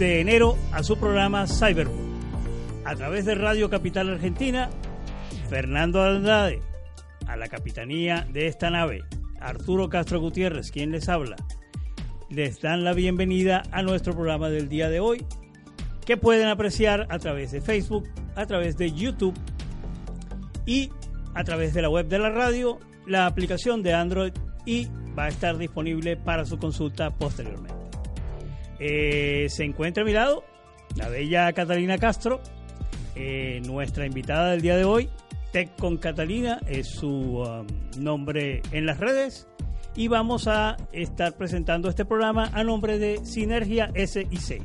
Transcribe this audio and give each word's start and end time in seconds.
de 0.00 0.20
enero, 0.20 0.56
a 0.72 0.82
su 0.82 0.96
programa 0.96 1.46
Cyberbook. 1.46 1.94
A 2.86 2.96
través 2.96 3.26
de 3.26 3.34
Radio 3.34 3.68
Capital 3.68 4.08
Argentina, 4.08 4.70
Fernando 5.50 6.02
Andrade, 6.02 6.62
a 7.26 7.36
la 7.36 7.48
capitanía 7.48 8.26
de 8.32 8.46
esta 8.46 8.70
nave, 8.70 9.02
Arturo 9.38 9.90
Castro 9.90 10.18
Gutiérrez, 10.18 10.70
quien 10.70 10.90
les 10.90 11.10
habla, 11.10 11.36
les 12.30 12.62
dan 12.62 12.82
la 12.82 12.94
bienvenida 12.94 13.62
a 13.72 13.82
nuestro 13.82 14.14
programa 14.14 14.48
del 14.48 14.70
día 14.70 14.88
de 14.88 15.00
hoy, 15.00 15.26
que 16.06 16.16
pueden 16.16 16.48
apreciar 16.48 17.06
a 17.10 17.18
través 17.18 17.52
de 17.52 17.60
Facebook, 17.60 18.08
a 18.36 18.46
través 18.46 18.78
de 18.78 18.92
YouTube 18.92 19.34
y 20.64 20.90
a 21.34 21.44
través 21.44 21.74
de 21.74 21.82
la 21.82 21.90
web 21.90 22.08
de 22.08 22.18
la 22.18 22.30
radio, 22.30 22.78
la 23.06 23.26
aplicación 23.26 23.82
de 23.82 23.92
Android 23.92 24.32
y 24.64 24.88
va 25.16 25.24
a 25.24 25.28
estar 25.28 25.58
disponible 25.58 26.16
para 26.16 26.46
su 26.46 26.58
consulta 26.58 27.10
posteriormente. 27.10 27.79
Eh, 28.80 29.46
se 29.50 29.64
encuentra 29.64 30.02
a 30.02 30.06
mi 30.06 30.12
lado 30.12 30.42
la 30.96 31.08
bella 31.08 31.52
Catalina 31.52 31.98
Castro, 31.98 32.40
eh, 33.14 33.60
nuestra 33.66 34.06
invitada 34.06 34.50
del 34.52 34.62
día 34.62 34.76
de 34.76 34.84
hoy. 34.84 35.10
Tech 35.52 35.76
con 35.76 35.98
Catalina 35.98 36.60
es 36.66 36.88
su 36.88 37.42
um, 37.42 37.66
nombre 37.98 38.62
en 38.70 38.86
las 38.86 38.98
redes 38.98 39.48
y 39.96 40.06
vamos 40.08 40.46
a 40.46 40.76
estar 40.92 41.36
presentando 41.36 41.88
este 41.88 42.04
programa 42.04 42.50
a 42.54 42.62
nombre 42.62 42.98
de 42.98 43.26
Sinergia 43.26 43.90
SIC, 43.94 44.62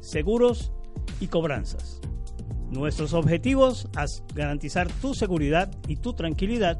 Seguros 0.00 0.72
y 1.20 1.26
Cobranzas. 1.26 2.00
Nuestros 2.70 3.12
objetivos 3.12 3.88
es 4.02 4.24
garantizar 4.34 4.88
tu 5.02 5.12
seguridad 5.12 5.70
y 5.86 5.96
tu 5.96 6.14
tranquilidad 6.14 6.78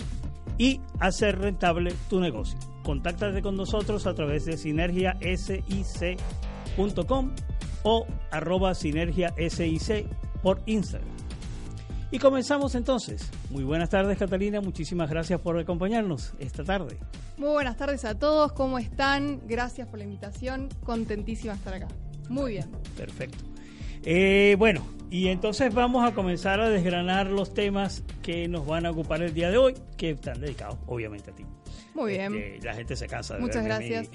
y 0.57 0.81
hacer 0.99 1.39
rentable 1.39 1.93
tu 2.09 2.21
negocio. 2.21 2.59
Contáctate 2.83 3.43
con 3.43 3.57
nosotros 3.57 4.07
a 4.07 4.15
través 4.15 4.47
de 4.47 4.57
sinergiasic.com 4.57 6.52
o 7.85 8.07
arroba 8.31 8.75
sinergiasic 8.75 10.07
por 10.43 10.63
Instagram. 10.67 11.09
Y 12.11 12.19
comenzamos 12.19 12.75
entonces. 12.75 13.31
Muy 13.51 13.65
buenas 13.65 13.89
tardes 13.89 14.19
Catalina, 14.19 14.61
muchísimas 14.61 15.09
gracias 15.09 15.41
por 15.41 15.59
acompañarnos 15.59 16.35
esta 16.39 16.63
tarde. 16.63 16.99
Muy 17.39 17.51
buenas 17.51 17.77
tardes 17.79 18.05
a 18.05 18.19
todos, 18.19 18.53
¿cómo 18.53 18.79
están? 18.79 19.41
Gracias 19.47 19.89
por 19.89 19.99
la 19.99 20.05
invitación, 20.05 20.69
contentísima 20.85 21.55
de 21.55 21.59
estar 21.59 21.75
acá. 21.75 21.89
Muy 22.29 22.53
bien. 22.53 22.71
Perfecto. 22.97 23.39
Eh, 24.05 24.57
bueno, 24.59 24.85
y 25.11 25.29
entonces 25.29 25.73
vamos 25.73 26.05
a 26.05 26.15
comenzar 26.15 26.61
a 26.61 26.69
desgranar 26.69 27.29
los 27.29 27.55
temas 27.55 28.03
que 28.23 28.49
nos 28.49 28.67
van 28.67 28.85
a 28.85 28.91
ocupar 28.91 29.23
el 29.23 29.33
día 29.33 29.51
de 29.51 29.59
hoy, 29.59 29.75
que 29.97 30.11
están 30.11 30.41
dedicados 30.41 30.79
obviamente 30.87 31.31
a 31.31 31.35
ti. 31.35 31.45
Muy 31.95 32.13
bien. 32.13 32.35
Este, 32.35 32.67
la 32.67 32.75
gente 32.75 32.97
se 32.97 33.07
cansa 33.07 33.35
de 33.35 33.41
Muchas 33.41 33.65
gracias. 33.65 34.09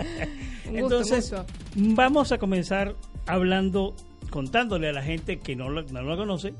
entonces, 0.64 1.34
vamos 1.74 2.32
a 2.32 2.38
comenzar 2.38 2.94
hablando, 3.26 3.94
contándole 4.30 4.88
a 4.88 4.92
la 4.92 5.02
gente 5.02 5.38
que 5.38 5.56
no 5.56 5.68
lo, 5.68 5.82
no 5.82 6.02
lo 6.02 6.16
conoce, 6.16 6.54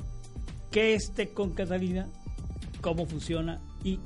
qué 0.71 0.95
es 0.95 1.13
Tech 1.13 1.33
con 1.33 1.53
Catalina, 1.53 2.09
cómo 2.81 3.07
funciona 3.07 3.61
y 3.85 4.01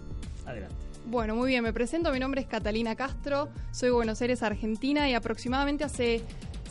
adelante. 0.47 0.77
Bueno, 1.07 1.37
muy 1.37 1.49
bien, 1.49 1.63
me 1.63 1.73
presento, 1.73 2.11
mi 2.13 2.19
nombre 2.19 2.41
es 2.41 2.47
Catalina 2.47 2.97
Castro, 2.97 3.51
soy 3.73 3.89
de 3.89 3.95
Buenos 3.95 4.23
Aires, 4.23 4.43
Argentina 4.43 5.09
y 5.09 5.15
aproximadamente 5.15 5.85
hace 5.85 6.23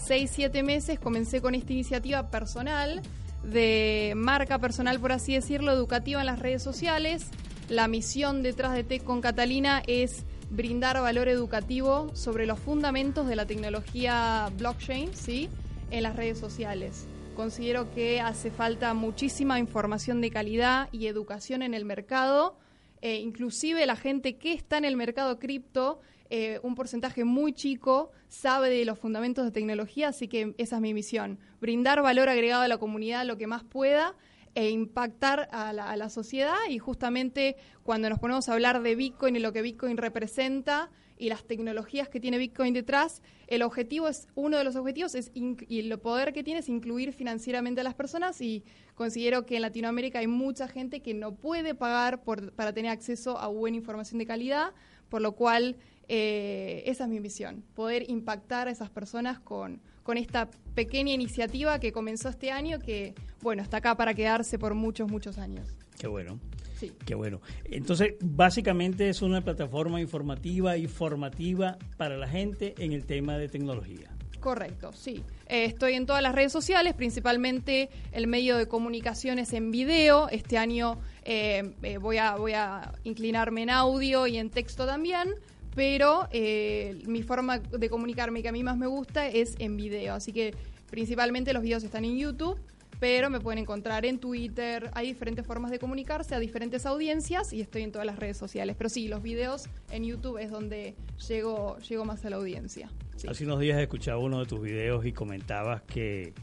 6, 0.07 0.31
7 0.33 0.63
meses 0.63 0.99
comencé 0.99 1.39
con 1.39 1.53
esta 1.53 1.71
iniciativa 1.71 2.29
personal 2.29 3.01
de 3.43 4.13
marca 4.15 4.57
personal, 4.57 4.99
por 4.99 5.11
así 5.11 5.35
decirlo, 5.35 5.71
educativa 5.71 6.19
en 6.21 6.25
las 6.25 6.39
redes 6.39 6.63
sociales. 6.63 7.27
La 7.73 7.87
misión 7.87 8.43
detrás 8.43 8.75
de 8.75 8.83
Tech 8.83 9.03
con 9.03 9.19
Catalina 9.19 9.81
es 9.87 10.25
brindar 10.51 11.01
valor 11.01 11.27
educativo 11.27 12.11
sobre 12.13 12.45
los 12.45 12.59
fundamentos 12.59 13.25
de 13.25 13.35
la 13.35 13.47
tecnología 13.47 14.51
blockchain, 14.59 15.11
¿sí? 15.15 15.49
En 15.89 16.03
las 16.03 16.15
redes 16.15 16.37
sociales. 16.37 17.07
Considero 17.35 17.91
que 17.91 18.21
hace 18.21 18.51
falta 18.51 18.93
muchísima 18.93 19.57
información 19.57 20.21
de 20.21 20.29
calidad 20.29 20.87
y 20.91 21.07
educación 21.07 21.63
en 21.63 21.73
el 21.73 21.83
mercado. 21.83 22.59
Eh, 23.01 23.15
inclusive 23.15 23.87
la 23.87 23.95
gente 23.95 24.35
que 24.35 24.53
está 24.53 24.77
en 24.77 24.85
el 24.85 24.95
mercado 24.95 25.39
cripto 25.39 25.99
eh, 26.29 26.59
un 26.61 26.75
porcentaje 26.75 27.23
muy 27.23 27.53
chico 27.53 28.11
sabe 28.27 28.69
de 28.69 28.85
los 28.85 28.99
fundamentos 28.99 29.45
de 29.45 29.51
tecnología, 29.51 30.09
así 30.09 30.27
que 30.27 30.53
esa 30.59 30.75
es 30.75 30.81
mi 30.81 30.93
misión, 30.93 31.39
brindar 31.59 32.03
valor 32.03 32.29
agregado 32.29 32.61
a 32.61 32.67
la 32.67 32.77
comunidad 32.77 33.25
lo 33.25 33.37
que 33.37 33.47
más 33.47 33.63
pueda 33.63 34.15
e 34.55 34.69
impactar 34.69 35.49
a 35.51 35.73
la, 35.73 35.89
a 35.89 35.97
la 35.97 36.09
sociedad. 36.09 36.57
Y 36.69 36.79
justamente 36.79 37.55
cuando 37.83 38.09
nos 38.09 38.19
ponemos 38.19 38.49
a 38.49 38.53
hablar 38.53 38.81
de 38.81 38.95
Bitcoin 38.95 39.35
y 39.35 39.39
lo 39.39 39.53
que 39.53 39.61
Bitcoin 39.61 39.97
representa, 39.97 40.89
y 41.17 41.29
las 41.29 41.43
tecnologías 41.45 42.09
que 42.09 42.19
tiene 42.19 42.37
Bitcoin 42.37 42.73
detrás, 42.73 43.21
el 43.47 43.61
objetivo 43.61 44.07
es, 44.07 44.27
uno 44.35 44.57
de 44.57 44.63
los 44.63 44.75
objetivos 44.75 45.15
es, 45.15 45.31
y 45.33 45.79
el 45.79 45.97
poder 45.99 46.33
que 46.33 46.43
tiene 46.43 46.59
es 46.59 46.69
incluir 46.69 47.13
financieramente 47.13 47.81
a 47.81 47.83
las 47.83 47.93
personas. 47.93 48.41
Y 48.41 48.63
considero 48.95 49.45
que 49.45 49.55
en 49.55 49.61
Latinoamérica 49.61 50.19
hay 50.19 50.27
mucha 50.27 50.67
gente 50.67 51.01
que 51.01 51.13
no 51.13 51.35
puede 51.35 51.75
pagar 51.75 52.23
por, 52.23 52.51
para 52.53 52.73
tener 52.73 52.91
acceso 52.91 53.37
a 53.37 53.47
buena 53.47 53.77
información 53.77 54.19
de 54.19 54.25
calidad, 54.25 54.73
por 55.09 55.21
lo 55.21 55.33
cual 55.33 55.77
eh, 56.07 56.83
esa 56.85 57.05
es 57.05 57.09
mi 57.09 57.19
misión, 57.19 57.63
poder 57.75 58.09
impactar 58.09 58.67
a 58.67 58.71
esas 58.71 58.89
personas 58.89 59.39
con, 59.39 59.81
con 60.03 60.17
esta 60.17 60.49
pequeña 60.75 61.13
iniciativa 61.13 61.79
que 61.79 61.91
comenzó 61.91 62.29
este 62.29 62.51
año, 62.51 62.79
que 62.79 63.13
bueno, 63.41 63.61
está 63.61 63.77
acá 63.77 63.95
para 63.95 64.13
quedarse 64.13 64.59
por 64.59 64.73
muchos, 64.73 65.09
muchos 65.09 65.37
años. 65.37 65.75
Qué 65.97 66.07
bueno. 66.07 66.39
Sí. 66.75 66.91
Qué 67.05 67.15
bueno. 67.15 67.39
Entonces, 67.65 68.15
básicamente 68.19 69.07
es 69.07 69.21
una 69.21 69.41
plataforma 69.41 70.01
informativa 70.01 70.75
y 70.75 70.87
formativa 70.87 71.77
para 71.97 72.17
la 72.17 72.27
gente 72.27 72.73
en 72.77 72.91
el 72.91 73.05
tema 73.05 73.37
de 73.37 73.47
tecnología. 73.47 74.09
Correcto, 74.43 74.91
sí. 74.91 75.23
Eh, 75.47 75.63
estoy 75.63 75.93
en 75.93 76.05
todas 76.05 76.21
las 76.21 76.35
redes 76.35 76.51
sociales, 76.51 76.93
principalmente 76.95 77.89
el 78.11 78.27
medio 78.27 78.57
de 78.57 78.67
comunicaciones 78.67 79.53
en 79.53 79.71
video. 79.71 80.27
Este 80.27 80.57
año 80.57 80.99
eh, 81.23 81.73
eh, 81.81 81.97
voy, 81.97 82.17
a, 82.17 82.35
voy 82.35 82.51
a 82.51 82.91
inclinarme 83.05 83.61
en 83.61 83.69
audio 83.69 84.27
y 84.27 84.37
en 84.37 84.49
texto 84.49 84.85
también 84.85 85.29
pero 85.75 86.27
eh, 86.31 87.01
mi 87.05 87.23
forma 87.23 87.59
de 87.59 87.89
comunicarme 87.89 88.41
que 88.41 88.49
a 88.49 88.51
mí 88.51 88.63
más 88.63 88.77
me 88.77 88.87
gusta 88.87 89.27
es 89.27 89.55
en 89.59 89.77
video. 89.77 90.13
Así 90.13 90.31
que 90.31 90.53
principalmente 90.89 91.53
los 91.53 91.63
videos 91.63 91.83
están 91.83 92.05
en 92.05 92.17
YouTube, 92.17 92.59
pero 92.99 93.29
me 93.29 93.39
pueden 93.39 93.59
encontrar 93.59 94.05
en 94.05 94.19
Twitter. 94.19 94.89
Hay 94.93 95.07
diferentes 95.07 95.45
formas 95.45 95.71
de 95.71 95.79
comunicarse 95.79 96.35
a 96.35 96.39
diferentes 96.39 96.85
audiencias 96.85 97.53
y 97.53 97.61
estoy 97.61 97.83
en 97.83 97.91
todas 97.91 98.05
las 98.05 98.17
redes 98.17 98.37
sociales. 98.37 98.75
Pero 98.77 98.89
sí, 98.89 99.07
los 99.07 99.23
videos 99.23 99.67
en 99.91 100.05
YouTube 100.05 100.37
es 100.37 100.51
donde 100.51 100.95
llego, 101.27 101.77
llego 101.79 102.05
más 102.05 102.23
a 102.25 102.29
la 102.29 102.37
audiencia. 102.37 102.89
Hace 103.27 103.45
unos 103.45 103.59
días 103.59 103.79
escuchaba 103.79 104.19
uno 104.19 104.39
de 104.39 104.45
tus 104.45 104.61
videos 104.61 105.05
y 105.05 105.11
comentabas 105.11 105.81
que... 105.83 106.33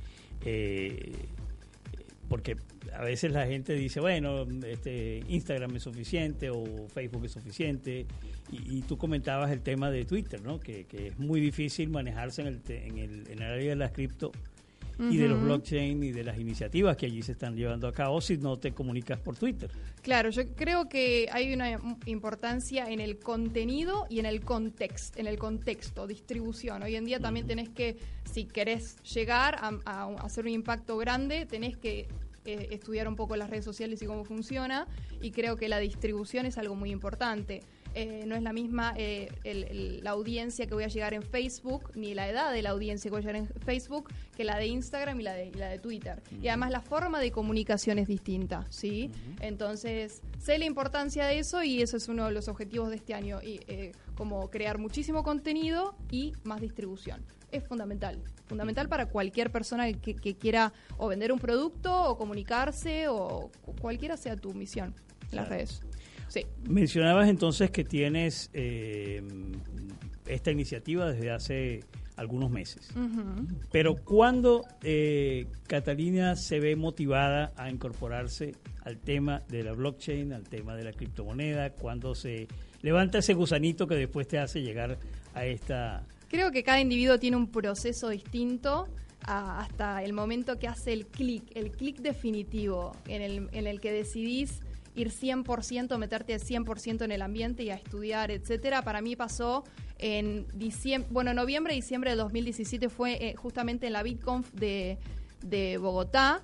Eh, 0.45 1.13
porque 2.31 2.57
a 2.95 3.03
veces 3.03 3.33
la 3.33 3.45
gente 3.45 3.73
dice, 3.75 3.99
bueno, 3.99 4.47
este 4.65 5.21
Instagram 5.27 5.75
es 5.75 5.83
suficiente 5.83 6.49
o 6.49 6.65
Facebook 6.89 7.25
es 7.25 7.33
suficiente, 7.33 8.07
y, 8.53 8.83
tú 8.83 8.97
comentabas 8.97 9.51
el 9.51 9.63
tema 9.63 9.91
de 9.91 10.05
Twitter, 10.05 10.41
¿no? 10.41 10.61
Que, 10.61 10.87
es 10.93 11.19
muy 11.19 11.41
difícil 11.41 11.91
manejarse 11.91 12.43
en 12.43 12.47
el, 12.49 12.61
en 12.69 12.99
el, 12.99 13.29
en 13.31 13.43
el 13.43 13.53
área 13.53 13.71
de 13.71 13.77
las 13.77 13.91
cripto 13.91 14.31
y 15.11 15.17
de 15.17 15.29
los 15.29 15.43
blockchain 15.43 16.03
y 16.03 16.13
de 16.13 16.25
las 16.25 16.39
iniciativas 16.39 16.97
que 16.97 17.07
allí 17.07 17.23
se 17.23 17.33
están 17.33 17.57
llevando 17.57 17.89
a 17.89 17.93
cabo 17.93 18.21
si 18.21 18.37
no 18.37 18.59
te 18.59 18.73
comunicas 18.73 19.19
por 19.21 19.37
Twitter. 19.37 19.71
Claro, 20.03 20.31
yo 20.31 20.47
creo 20.55 20.89
que 20.89 21.29
hay 21.33 21.53
una 21.53 21.79
importancia 22.07 22.91
en 22.91 23.01
el 23.01 23.19
contenido 23.19 24.07
y 24.11 24.19
en 24.19 24.27
el 24.27 24.43
contexto, 24.43 25.19
en 25.19 25.27
el 25.27 25.39
contexto, 25.39 26.07
distribución. 26.07 26.83
Hoy 26.83 26.97
en 26.97 27.05
día 27.05 27.21
también 27.21 27.47
tenés 27.47 27.69
que, 27.69 27.97
si 28.31 28.45
querés 28.45 28.97
llegar 29.03 29.57
a, 29.57 29.79
a 29.85 30.15
hacer 30.25 30.45
un 30.45 30.51
impacto 30.51 30.97
grande, 30.97 31.47
tenés 31.47 31.77
que 31.77 32.09
eh, 32.47 32.69
estudiar 32.71 33.07
un 33.07 33.17
poco 33.17 33.37
las 33.37 33.51
redes 33.51 33.67
sociales 33.67 34.01
y 34.01 34.07
cómo 34.07 34.25
funciona 34.25 34.87
y 35.21 35.31
creo 35.31 35.57
que 35.57 35.69
la 35.69 35.79
distribución 35.79 36.47
es 36.47 36.57
algo 36.57 36.75
muy 36.75 36.91
importante. 36.91 37.61
Eh, 37.95 38.25
no 38.27 38.37
es 38.37 38.43
la 38.43 38.53
misma 38.53 38.95
eh, 38.97 39.31
la 40.03 40.11
audiencia 40.11 40.67
que 40.67 40.75
voy 40.75 40.85
a 40.85 40.89
llegar 40.89 41.13
en 41.13 41.23
Facebook, 41.23 41.91
ni 41.95 42.15
la 42.15 42.29
edad 42.29 42.53
de 42.53 42.63
la 42.63 42.71
audiencia 42.71 43.09
que 43.09 43.13
voy 43.13 43.19
a 43.19 43.21
llegar 43.21 43.37
en 43.37 43.49
Facebook, 43.65 44.11
que 44.37 44.45
la 44.45 44.57
de 44.57 44.67
Instagram 44.67 45.21
y 45.21 45.25
la 45.25 45.35
de, 45.35 45.51
la 45.53 45.69
de 45.69 45.79
Twitter. 45.79 46.23
Y 46.41 46.49
además 46.49 46.71
la 46.71 46.81
forma 46.81 47.21
de 47.21 47.33
comunicación 47.33 47.99
es 47.99 48.07
distinta, 48.07 48.67
¿sí? 48.71 49.11
Entonces, 49.41 50.23
sé 50.39 50.59
la 50.59 50.67
importancia 50.67 51.27
de 51.27 51.41
eso 51.41 51.63
y 51.65 51.83
eso 51.83 51.97
es 51.97 52.09
uno 52.09 52.27
de 52.27 52.33
los 52.33 52.49
objetivos 52.49 52.91
de 52.91 52.97
este 52.97 53.15
año, 53.15 53.41
y, 53.43 53.61
como 54.15 54.51
crear 54.51 54.79
muchísimo 54.79 55.23
contenido 55.23 55.97
y 56.11 56.35
más 56.45 56.61
distribución. 56.61 57.25
Es 57.51 57.67
fundamental, 57.67 58.23
fundamental 58.47 58.89
para 58.89 59.07
cualquier 59.07 59.51
persona 59.51 59.93
que, 59.93 60.15
quiera 60.15 60.73
o 60.97 61.09
vender 61.09 61.33
un 61.33 61.41
producto 61.41 62.05
o 62.05 62.17
comunicarse 62.17 63.09
o 63.09 63.51
cualquiera 63.81 64.17
sea 64.17 64.37
tu 64.37 64.55
misión 64.55 64.95
en 65.31 65.37
las 65.37 65.49
redes. 65.49 65.83
Sí. 66.31 66.47
Mencionabas 66.69 67.29
entonces 67.29 67.71
que 67.73 67.85
tienes 67.85 68.51
eh, 68.55 69.21
esta 70.27 70.53
iniciativa 70.53 71.11
desde 71.11 71.31
hace 71.33 71.81
algunos 72.17 72.51
meses. 72.51 72.93
Pero 73.73 73.97
¿cuándo 73.97 74.65
eh, 74.83 75.47
Catalina 75.67 76.37
se 76.37 76.61
ve 76.61 76.77
motivada 76.77 77.53
a 77.57 77.71
incorporarse 77.71 78.55
al 78.85 78.99
tema 78.99 79.43
de 79.49 79.65
la 79.65 79.73
blockchain, 79.73 80.33
al 80.33 80.45
tema 80.45 80.77
de 80.77 80.85
la 80.85 80.93
criptomoneda? 80.93 81.71
¿Cuándo 81.71 82.15
se 82.15 82.47
levanta 82.83 83.19
ese 83.19 83.35
gusanito 83.35 83.87
que 83.87 83.97
después 83.97 84.29
te 84.29 84.39
hace 84.39 84.61
llegar 84.63 84.99
a 85.35 85.45
esta... 85.47 86.07
Creo 86.29 86.53
que 86.53 86.63
cada 86.63 86.81
individuo 86.81 87.19
tiene 87.19 87.37
un 87.37 87.51
proceso 87.51 88.11
distinto 88.11 88.87
hasta 89.23 90.05
el 90.05 90.13
momento 90.13 90.59
que 90.59 90.69
hace 90.69 90.93
el 90.93 91.07
clic, 91.07 91.45
el 91.55 91.73
clic 91.73 92.01
definitivo 92.01 92.93
en 93.09 93.23
el, 93.23 93.49
en 93.53 93.67
el 93.67 93.81
que 93.81 93.93
decidís 93.93 94.61
ir 94.95 95.11
100%, 95.11 95.97
meterte 95.99 96.37
100% 96.37 97.05
en 97.05 97.13
el 97.13 97.23
ambiente 97.23 97.63
y 97.63 97.71
a 97.71 97.75
estudiar, 97.75 98.31
etcétera. 98.31 98.83
Para 98.83 99.01
mí 99.01 99.17
pasó 99.17 99.65
en 99.99 100.47
diciembre, 100.55 101.09
bueno, 101.13 101.35
noviembre, 101.35 101.75
diciembre 101.75 102.11
de 102.11 102.17
2017 102.17 102.89
fue 102.89 103.13
eh, 103.25 103.35
justamente 103.37 103.87
en 103.87 103.93
la 103.93 104.03
BitConf 104.03 104.51
de, 104.53 104.99
de 105.43 105.79
Bogotá, 105.79 106.43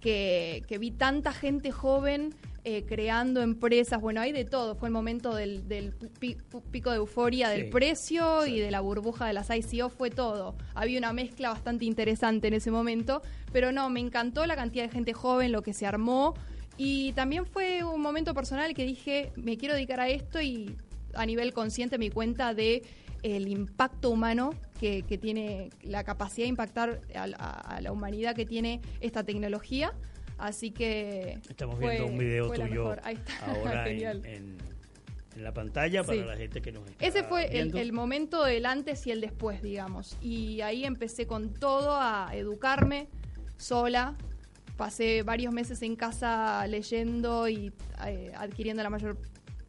que, 0.00 0.64
que, 0.66 0.78
vi 0.78 0.90
tanta 0.90 1.32
gente 1.32 1.70
joven 1.72 2.34
eh, 2.68 2.84
creando 2.84 3.42
empresas, 3.42 4.00
bueno, 4.00 4.20
hay 4.20 4.32
de 4.32 4.44
todo, 4.44 4.74
fue 4.74 4.88
el 4.88 4.92
momento 4.92 5.32
del, 5.32 5.68
del 5.68 5.92
pico 6.72 6.90
de 6.90 6.96
euforia 6.96 7.48
del 7.48 7.70
precio 7.70 8.44
y 8.44 8.58
de 8.58 8.72
la 8.72 8.80
burbuja 8.80 9.24
de 9.24 9.34
las 9.34 9.50
ICO, 9.50 9.88
fue 9.88 10.10
todo. 10.10 10.56
Había 10.74 10.98
una 10.98 11.12
mezcla 11.12 11.50
bastante 11.50 11.84
interesante 11.84 12.48
en 12.48 12.54
ese 12.54 12.72
momento, 12.72 13.22
pero 13.52 13.70
no, 13.70 13.88
me 13.88 14.00
encantó 14.00 14.44
la 14.46 14.56
cantidad 14.56 14.82
de 14.82 14.90
gente 14.90 15.12
joven, 15.12 15.52
lo 15.52 15.62
que 15.62 15.72
se 15.72 15.86
armó. 15.86 16.34
Y 16.76 17.12
también 17.12 17.46
fue 17.46 17.84
un 17.84 18.00
momento 18.00 18.34
personal 18.34 18.74
que 18.74 18.84
dije, 18.84 19.32
me 19.36 19.56
quiero 19.56 19.74
dedicar 19.74 20.00
a 20.00 20.08
esto 20.08 20.40
y 20.40 20.76
a 21.14 21.24
nivel 21.24 21.52
consciente 21.52 21.98
me 21.98 22.10
cuenta 22.10 22.54
de 22.54 22.82
el 23.22 23.48
impacto 23.48 24.10
humano 24.10 24.50
que, 24.78 25.02
tiene, 25.20 25.70
la 25.82 26.04
capacidad 26.04 26.44
de 26.44 26.50
impactar 26.50 27.00
a, 27.14 27.80
la 27.80 27.92
humanidad 27.92 28.34
que 28.34 28.44
tiene 28.44 28.80
esta 29.00 29.24
tecnología. 29.24 29.94
Así 30.38 30.70
que... 30.70 31.38
Estamos 31.48 31.78
viendo 31.78 32.06
un 32.06 32.18
video 32.18 32.50
tuyo 32.50 32.94
ahora 33.42 33.88
en, 33.88 34.58
la 35.36 35.52
pantalla 35.52 36.02
para 36.02 36.24
la 36.24 36.36
gente 36.36 36.62
que 36.62 36.72
nos 36.72 36.88
está 36.88 37.04
Ese 37.04 37.22
fue 37.22 37.58
el, 37.58 37.76
el, 37.76 37.92
momento 37.92 38.42
del 38.44 38.64
antes 38.64 39.06
y 39.06 39.10
el 39.10 39.20
después, 39.20 39.62
digamos. 39.62 40.16
Y 40.20 40.60
ahí 40.62 40.84
empecé 40.84 41.26
con 41.26 41.52
todo 41.52 41.96
a 42.00 42.30
educarme 42.32 43.08
sola, 43.58 44.16
pasé 44.76 45.22
varios 45.22 45.52
meses 45.52 45.82
en 45.82 45.96
casa 45.96 46.66
leyendo 46.66 47.48
y 47.48 47.72
eh, 48.06 48.32
adquiriendo 48.36 48.82
la 48.82 48.90
mayor 48.90 49.16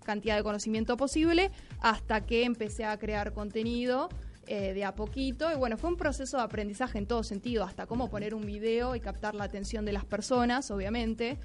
cantidad 0.03 0.37
de 0.37 0.43
conocimiento 0.43 0.95
posible 0.97 1.51
hasta 1.81 2.25
que 2.25 2.43
empecé 2.43 2.85
a 2.85 2.97
crear 2.97 3.33
contenido 3.33 4.09
eh, 4.47 4.73
de 4.73 4.85
a 4.85 4.95
poquito. 4.95 5.51
Y 5.51 5.55
bueno, 5.55 5.77
fue 5.77 5.89
un 5.89 5.97
proceso 5.97 6.37
de 6.37 6.43
aprendizaje 6.43 6.97
en 6.97 7.05
todo 7.05 7.23
sentido, 7.23 7.65
hasta 7.65 7.85
cómo 7.85 8.09
poner 8.09 8.33
un 8.33 8.45
video 8.45 8.95
y 8.95 9.01
captar 9.01 9.35
la 9.35 9.43
atención 9.43 9.83
de 9.83 9.91
las 9.91 10.05
personas, 10.05 10.71
obviamente. 10.71 11.37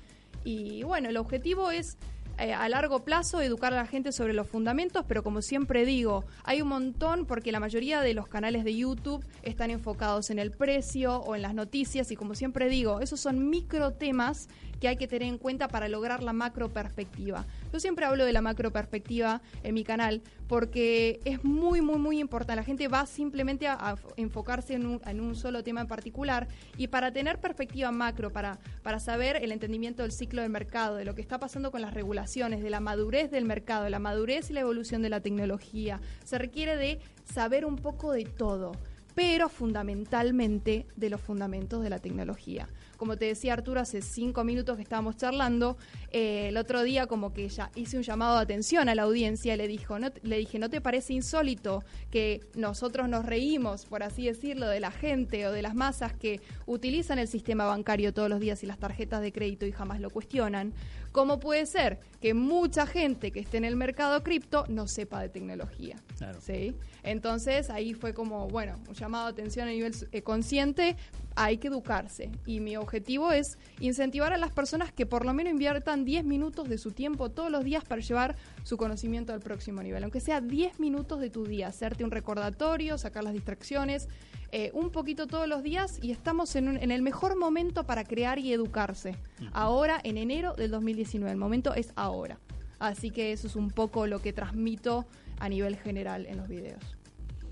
Y 0.45 0.85
bueno, 0.85 1.09
el 1.09 1.17
objetivo 1.17 1.73
es 1.73 1.97
eh, 2.39 2.53
a 2.53 2.69
largo 2.69 3.05
plazo 3.05 3.41
educar 3.41 3.73
a 3.73 3.77
la 3.77 3.87
gente 3.87 4.13
sobre 4.13 4.33
los 4.33 4.49
fundamentos, 4.49 5.05
pero 5.07 5.23
como 5.23 5.43
siempre 5.43 5.85
digo, 5.85 6.25
hay 6.45 6.63
un 6.63 6.69
montón 6.69 7.27
porque 7.27 7.53
la 7.53 7.61
mayoría 7.61 8.01
de 8.01 8.15
los 8.15 8.27
canales 8.27 8.65
de 8.65 8.75
YouTube 8.75 9.25
están 9.43 9.71
enfocados 9.71 10.31
en 10.31 10.39
el 10.39 10.51
precio 10.51 11.19
o 11.19 11.35
en 11.35 11.43
las 11.43 11.55
noticias 11.55 12.11
y 12.11 12.17
como 12.17 12.35
siempre 12.35 12.69
digo, 12.69 13.01
esos 13.01 13.21
son 13.21 13.51
micro 13.51 13.93
temas 13.93 14.49
que 14.83 14.89
hay 14.89 14.97
que 14.97 15.07
tener 15.07 15.29
en 15.29 15.39
cuenta 15.39 15.69
para 15.69 15.89
lograr 15.89 16.25
la 16.25 16.33
macro 16.33 16.69
perspectiva. 16.69 17.47
Yo 17.73 17.79
siempre 17.79 18.05
hablo 18.05 18.25
de 18.25 18.33
la 18.33 18.43
macro 18.43 18.73
perspectiva 18.73 19.41
en 19.63 19.75
mi 19.75 19.85
canal 19.85 20.23
porque 20.49 21.21
es 21.25 21.45
muy, 21.45 21.81
muy, 21.81 21.99
muy 21.99 22.19
importante. 22.19 22.57
La 22.57 22.65
gente 22.65 22.89
va 22.89 23.07
simplemente 23.07 23.69
a, 23.69 23.95
enfocarse 24.17 24.75
en 24.75 24.87
un, 25.21 25.37
solo 25.37 25.63
tema 25.63 25.83
en 25.83 25.87
particular 25.87 26.49
y 26.77 26.89
para 26.89 27.13
tener 27.13 27.39
perspectiva 27.39 27.93
macro, 27.93 28.33
para, 28.33 28.59
para 28.83 28.99
saber 28.99 29.37
el 29.37 29.53
entendimiento 29.53 30.03
del 30.03 30.11
ciclo 30.11 30.43
del 30.43 30.51
mercado, 30.51 30.97
de 30.97 31.05
lo 31.05 31.15
que 31.15 31.23
está 31.23 31.39
pasando 31.39 31.71
con 31.71 31.81
las 31.81 31.95
regulaciones, 31.95 32.61
de 32.61 32.71
la 32.71 32.81
madurez 32.81 33.31
del 33.31 33.45
mercado, 33.45 33.85
de 33.85 33.91
la 33.91 34.01
madurez 34.01 34.51
y 34.51 34.53
la 34.53 34.61
evolución 34.63 35.01
de 35.01 35.11
la 35.11 35.21
tecnología, 35.21 36.01
se 36.25 36.39
requiere 36.39 36.77
de 36.77 36.99
saber 37.23 37.65
un 37.65 37.77
poco 37.77 38.11
de 38.11 38.25
todo 38.25 38.73
pero 39.15 39.49
fundamentalmente 39.49 40.87
de 40.97 41.11
los 41.11 41.21
fundamentos 41.21 41.83
de 41.83 41.91
la 41.91 41.99
tecnología 41.99 42.69
como 43.03 43.17
te 43.17 43.25
decía 43.25 43.55
Arturo 43.55 43.81
hace 43.81 44.01
cinco 44.01 44.45
minutos 44.45 44.77
que 44.77 44.83
estábamos 44.85 45.17
charlando, 45.17 45.77
eh, 46.13 46.51
el 46.51 46.57
otro 46.57 46.85
día 46.85 47.09
como 47.09 47.33
que 47.33 47.49
ya 47.49 47.73
hice 47.75 47.97
un 47.97 48.05
llamado 48.05 48.37
de 48.37 48.43
atención 48.43 48.89
a 48.89 48.95
la 48.95 49.03
audiencia, 49.03 49.57
le, 49.57 49.67
dijo, 49.67 49.99
no, 49.99 50.13
le 50.23 50.39
dije, 50.39 50.61
¿no 50.61 50.71
te 50.71 50.81
parece 50.81 51.13
insólito 51.13 51.83
que 52.13 52.43
nosotros 52.55 53.09
nos 53.09 53.27
reímos, 53.27 53.87
por 53.87 54.05
así 54.05 54.27
decirlo, 54.27 54.69
de 54.69 54.79
la 54.79 54.93
gente 54.93 55.49
o 55.49 55.51
de 55.51 55.63
las 55.63 55.75
masas 55.75 56.13
que 56.13 56.41
utilizan 56.67 57.19
el 57.19 57.27
sistema 57.27 57.65
bancario 57.65 58.15
todos 58.15 58.29
los 58.29 58.39
días 58.39 58.63
y 58.63 58.67
las 58.67 58.79
tarjetas 58.79 59.21
de 59.21 59.33
crédito 59.33 59.67
y 59.67 59.73
jamás 59.73 59.99
lo 60.01 60.09
cuestionan? 60.09 60.73
¿Cómo 61.13 61.39
puede 61.39 61.67
ser 61.67 62.01
que 62.23 62.33
mucha 62.33 62.87
gente 62.87 63.33
que 63.33 63.41
esté 63.41 63.59
en 63.59 63.67
el 63.67 63.77
mercado 63.77 64.23
cripto 64.23 64.65
no 64.69 64.89
sepa 64.89 65.21
de 65.21 65.29
tecnología? 65.29 65.97
¿sí? 66.41 66.75
Entonces 67.03 67.69
ahí 67.69 67.93
fue 67.93 68.15
como, 68.15 68.49
bueno, 68.49 68.79
un 68.89 68.95
llamado 68.95 69.27
de 69.27 69.33
atención 69.33 69.69
a 69.69 69.71
nivel 69.71 69.95
eh, 70.11 70.23
consciente, 70.23 70.97
hay 71.37 71.59
que 71.59 71.69
educarse. 71.69 72.31
Y 72.47 72.61
mi 72.61 72.77
objetivo 72.77 73.31
es 73.31 73.59
incentivar 73.81 74.33
a 74.33 74.39
las 74.39 74.53
personas 74.53 74.91
que 74.91 75.05
por 75.05 75.27
lo 75.27 75.35
menos 75.35 75.53
inviertan 75.53 76.07
10 76.07 76.25
minutos 76.25 76.69
de 76.69 76.79
su 76.79 76.93
tiempo 76.93 77.31
todos 77.31 77.51
los 77.51 77.63
días 77.63 77.85
para 77.85 78.01
llevar 78.01 78.37
su 78.63 78.79
conocimiento 78.79 79.35
al 79.35 79.41
próximo 79.41 79.83
nivel. 79.83 80.03
Aunque 80.05 80.21
sea 80.21 80.41
10 80.41 80.81
minutos 80.81 81.21
de 81.21 81.29
tu 81.29 81.45
día, 81.47 81.69
hacerte 81.69 82.05
un 82.05 82.11
recordatorio, 82.11 82.97
sacar 82.97 83.23
las 83.23 83.35
distracciones, 83.35 84.09
eh, 84.53 84.71
un 84.75 84.91
poquito 84.91 85.27
todos 85.27 85.49
los 85.49 85.63
días 85.63 85.99
y 86.03 86.11
estamos 86.11 86.55
en, 86.57 86.77
en, 86.77 86.91
el 86.91 87.01
mejor 87.03 87.37
momento 87.37 87.85
para 87.85 88.05
crear 88.05 88.39
y 88.39 88.53
educarse. 88.53 89.17
Ahora, 89.53 89.99
en 90.05 90.19
enero 90.19 90.53
del 90.53 90.71
2019, 90.71 91.33
el 91.33 91.39
momento 91.39 91.75
es 91.75 91.93
ahora. 91.97 92.39
Así 92.79 93.11
que 93.11 93.33
eso 93.33 93.47
es 93.47 93.57
un 93.57 93.71
poco 93.71 94.07
lo 94.07 94.21
que 94.21 94.33
transmito 94.33 95.07
a 95.39 95.49
nivel 95.49 95.77
general 95.77 96.27
en 96.27 96.37
los 96.37 96.49
videos. 96.49 96.83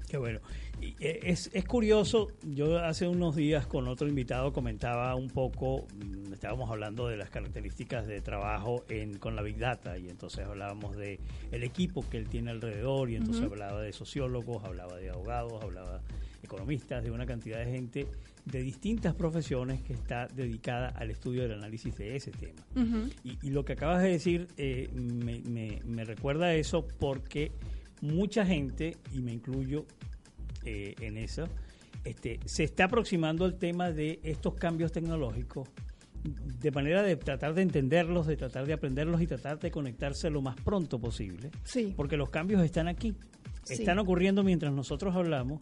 Qué 0.08 0.18
bueno. 0.18 0.40
Eh, 0.98 1.20
es, 1.22 1.50
es, 1.52 1.64
curioso, 1.64 2.28
yo 2.42 2.78
hace 2.78 3.06
unos 3.06 3.36
días 3.36 3.66
con 3.66 3.86
otro 3.86 4.08
invitado 4.08 4.52
comentaba 4.52 5.14
un 5.14 5.28
poco, 5.28 5.86
mm, 5.94 6.32
estábamos 6.32 6.70
hablando 6.70 7.06
de 7.06 7.16
las 7.16 7.30
características 7.30 8.06
de 8.06 8.20
trabajo 8.20 8.84
en, 8.88 9.18
con 9.18 9.36
la 9.36 9.42
Big 9.42 9.58
Data 9.58 9.98
y 9.98 10.08
entonces 10.08 10.46
hablábamos 10.46 10.96
de 10.96 11.20
el 11.52 11.62
equipo 11.62 12.04
que 12.08 12.16
él 12.16 12.28
tiene 12.28 12.50
alrededor 12.50 13.08
y 13.10 13.16
entonces 13.16 13.44
hablaba 13.44 13.82
de 13.82 13.92
sociólogos, 13.92 14.64
hablaba 14.64 14.96
de 14.96 15.10
abogados, 15.10 15.62
hablaba 15.62 16.00
economistas, 16.50 17.04
de 17.04 17.10
una 17.10 17.26
cantidad 17.26 17.58
de 17.58 17.70
gente 17.70 18.06
de 18.44 18.62
distintas 18.62 19.14
profesiones 19.14 19.82
que 19.82 19.92
está 19.92 20.26
dedicada 20.26 20.88
al 20.88 21.10
estudio 21.10 21.42
del 21.42 21.52
análisis 21.52 21.96
de 21.96 22.16
ese 22.16 22.32
tema. 22.32 22.62
y, 23.22 23.50
lo 23.50 23.64
que 23.64 23.74
acabas 23.74 24.02
de 24.02 24.10
decir 24.10 24.48
eh, 24.56 24.88
me, 24.94 25.40
me, 25.40 25.80
me 25.84 26.04
recuerda 26.04 26.54
eso 26.54 26.86
porque 26.98 27.52
mucha 28.00 28.44
gente, 28.44 28.96
y 29.12 29.20
me 29.20 29.32
incluyo, 29.32 29.86
eh, 30.64 30.94
en 31.00 31.16
eso. 31.16 31.44
Este, 32.04 32.38
se 32.44 32.64
está 32.64 32.84
aproximando 32.84 33.46
el 33.46 33.54
tema 33.54 33.90
de 33.90 34.20
estos 34.22 34.54
cambios 34.54 34.92
tecnológicos 34.92 35.68
de 36.22 36.70
manera 36.70 37.02
de 37.02 37.16
tratar 37.16 37.54
de 37.54 37.62
entenderlos, 37.62 38.26
de 38.26 38.36
tratar 38.36 38.66
de 38.66 38.74
aprenderlos 38.74 39.22
y 39.22 39.26
tratar 39.26 39.58
de 39.58 39.70
conectarse 39.70 40.28
lo 40.28 40.42
más 40.42 40.56
pronto 40.60 40.98
posible. 40.98 41.50
Sí. 41.64 41.94
Porque 41.96 42.18
los 42.18 42.28
cambios 42.28 42.62
están 42.62 42.88
aquí, 42.88 43.14
están 43.70 43.98
ocurriendo 43.98 44.44
mientras 44.44 44.70
nosotros 44.72 45.16
hablamos 45.16 45.60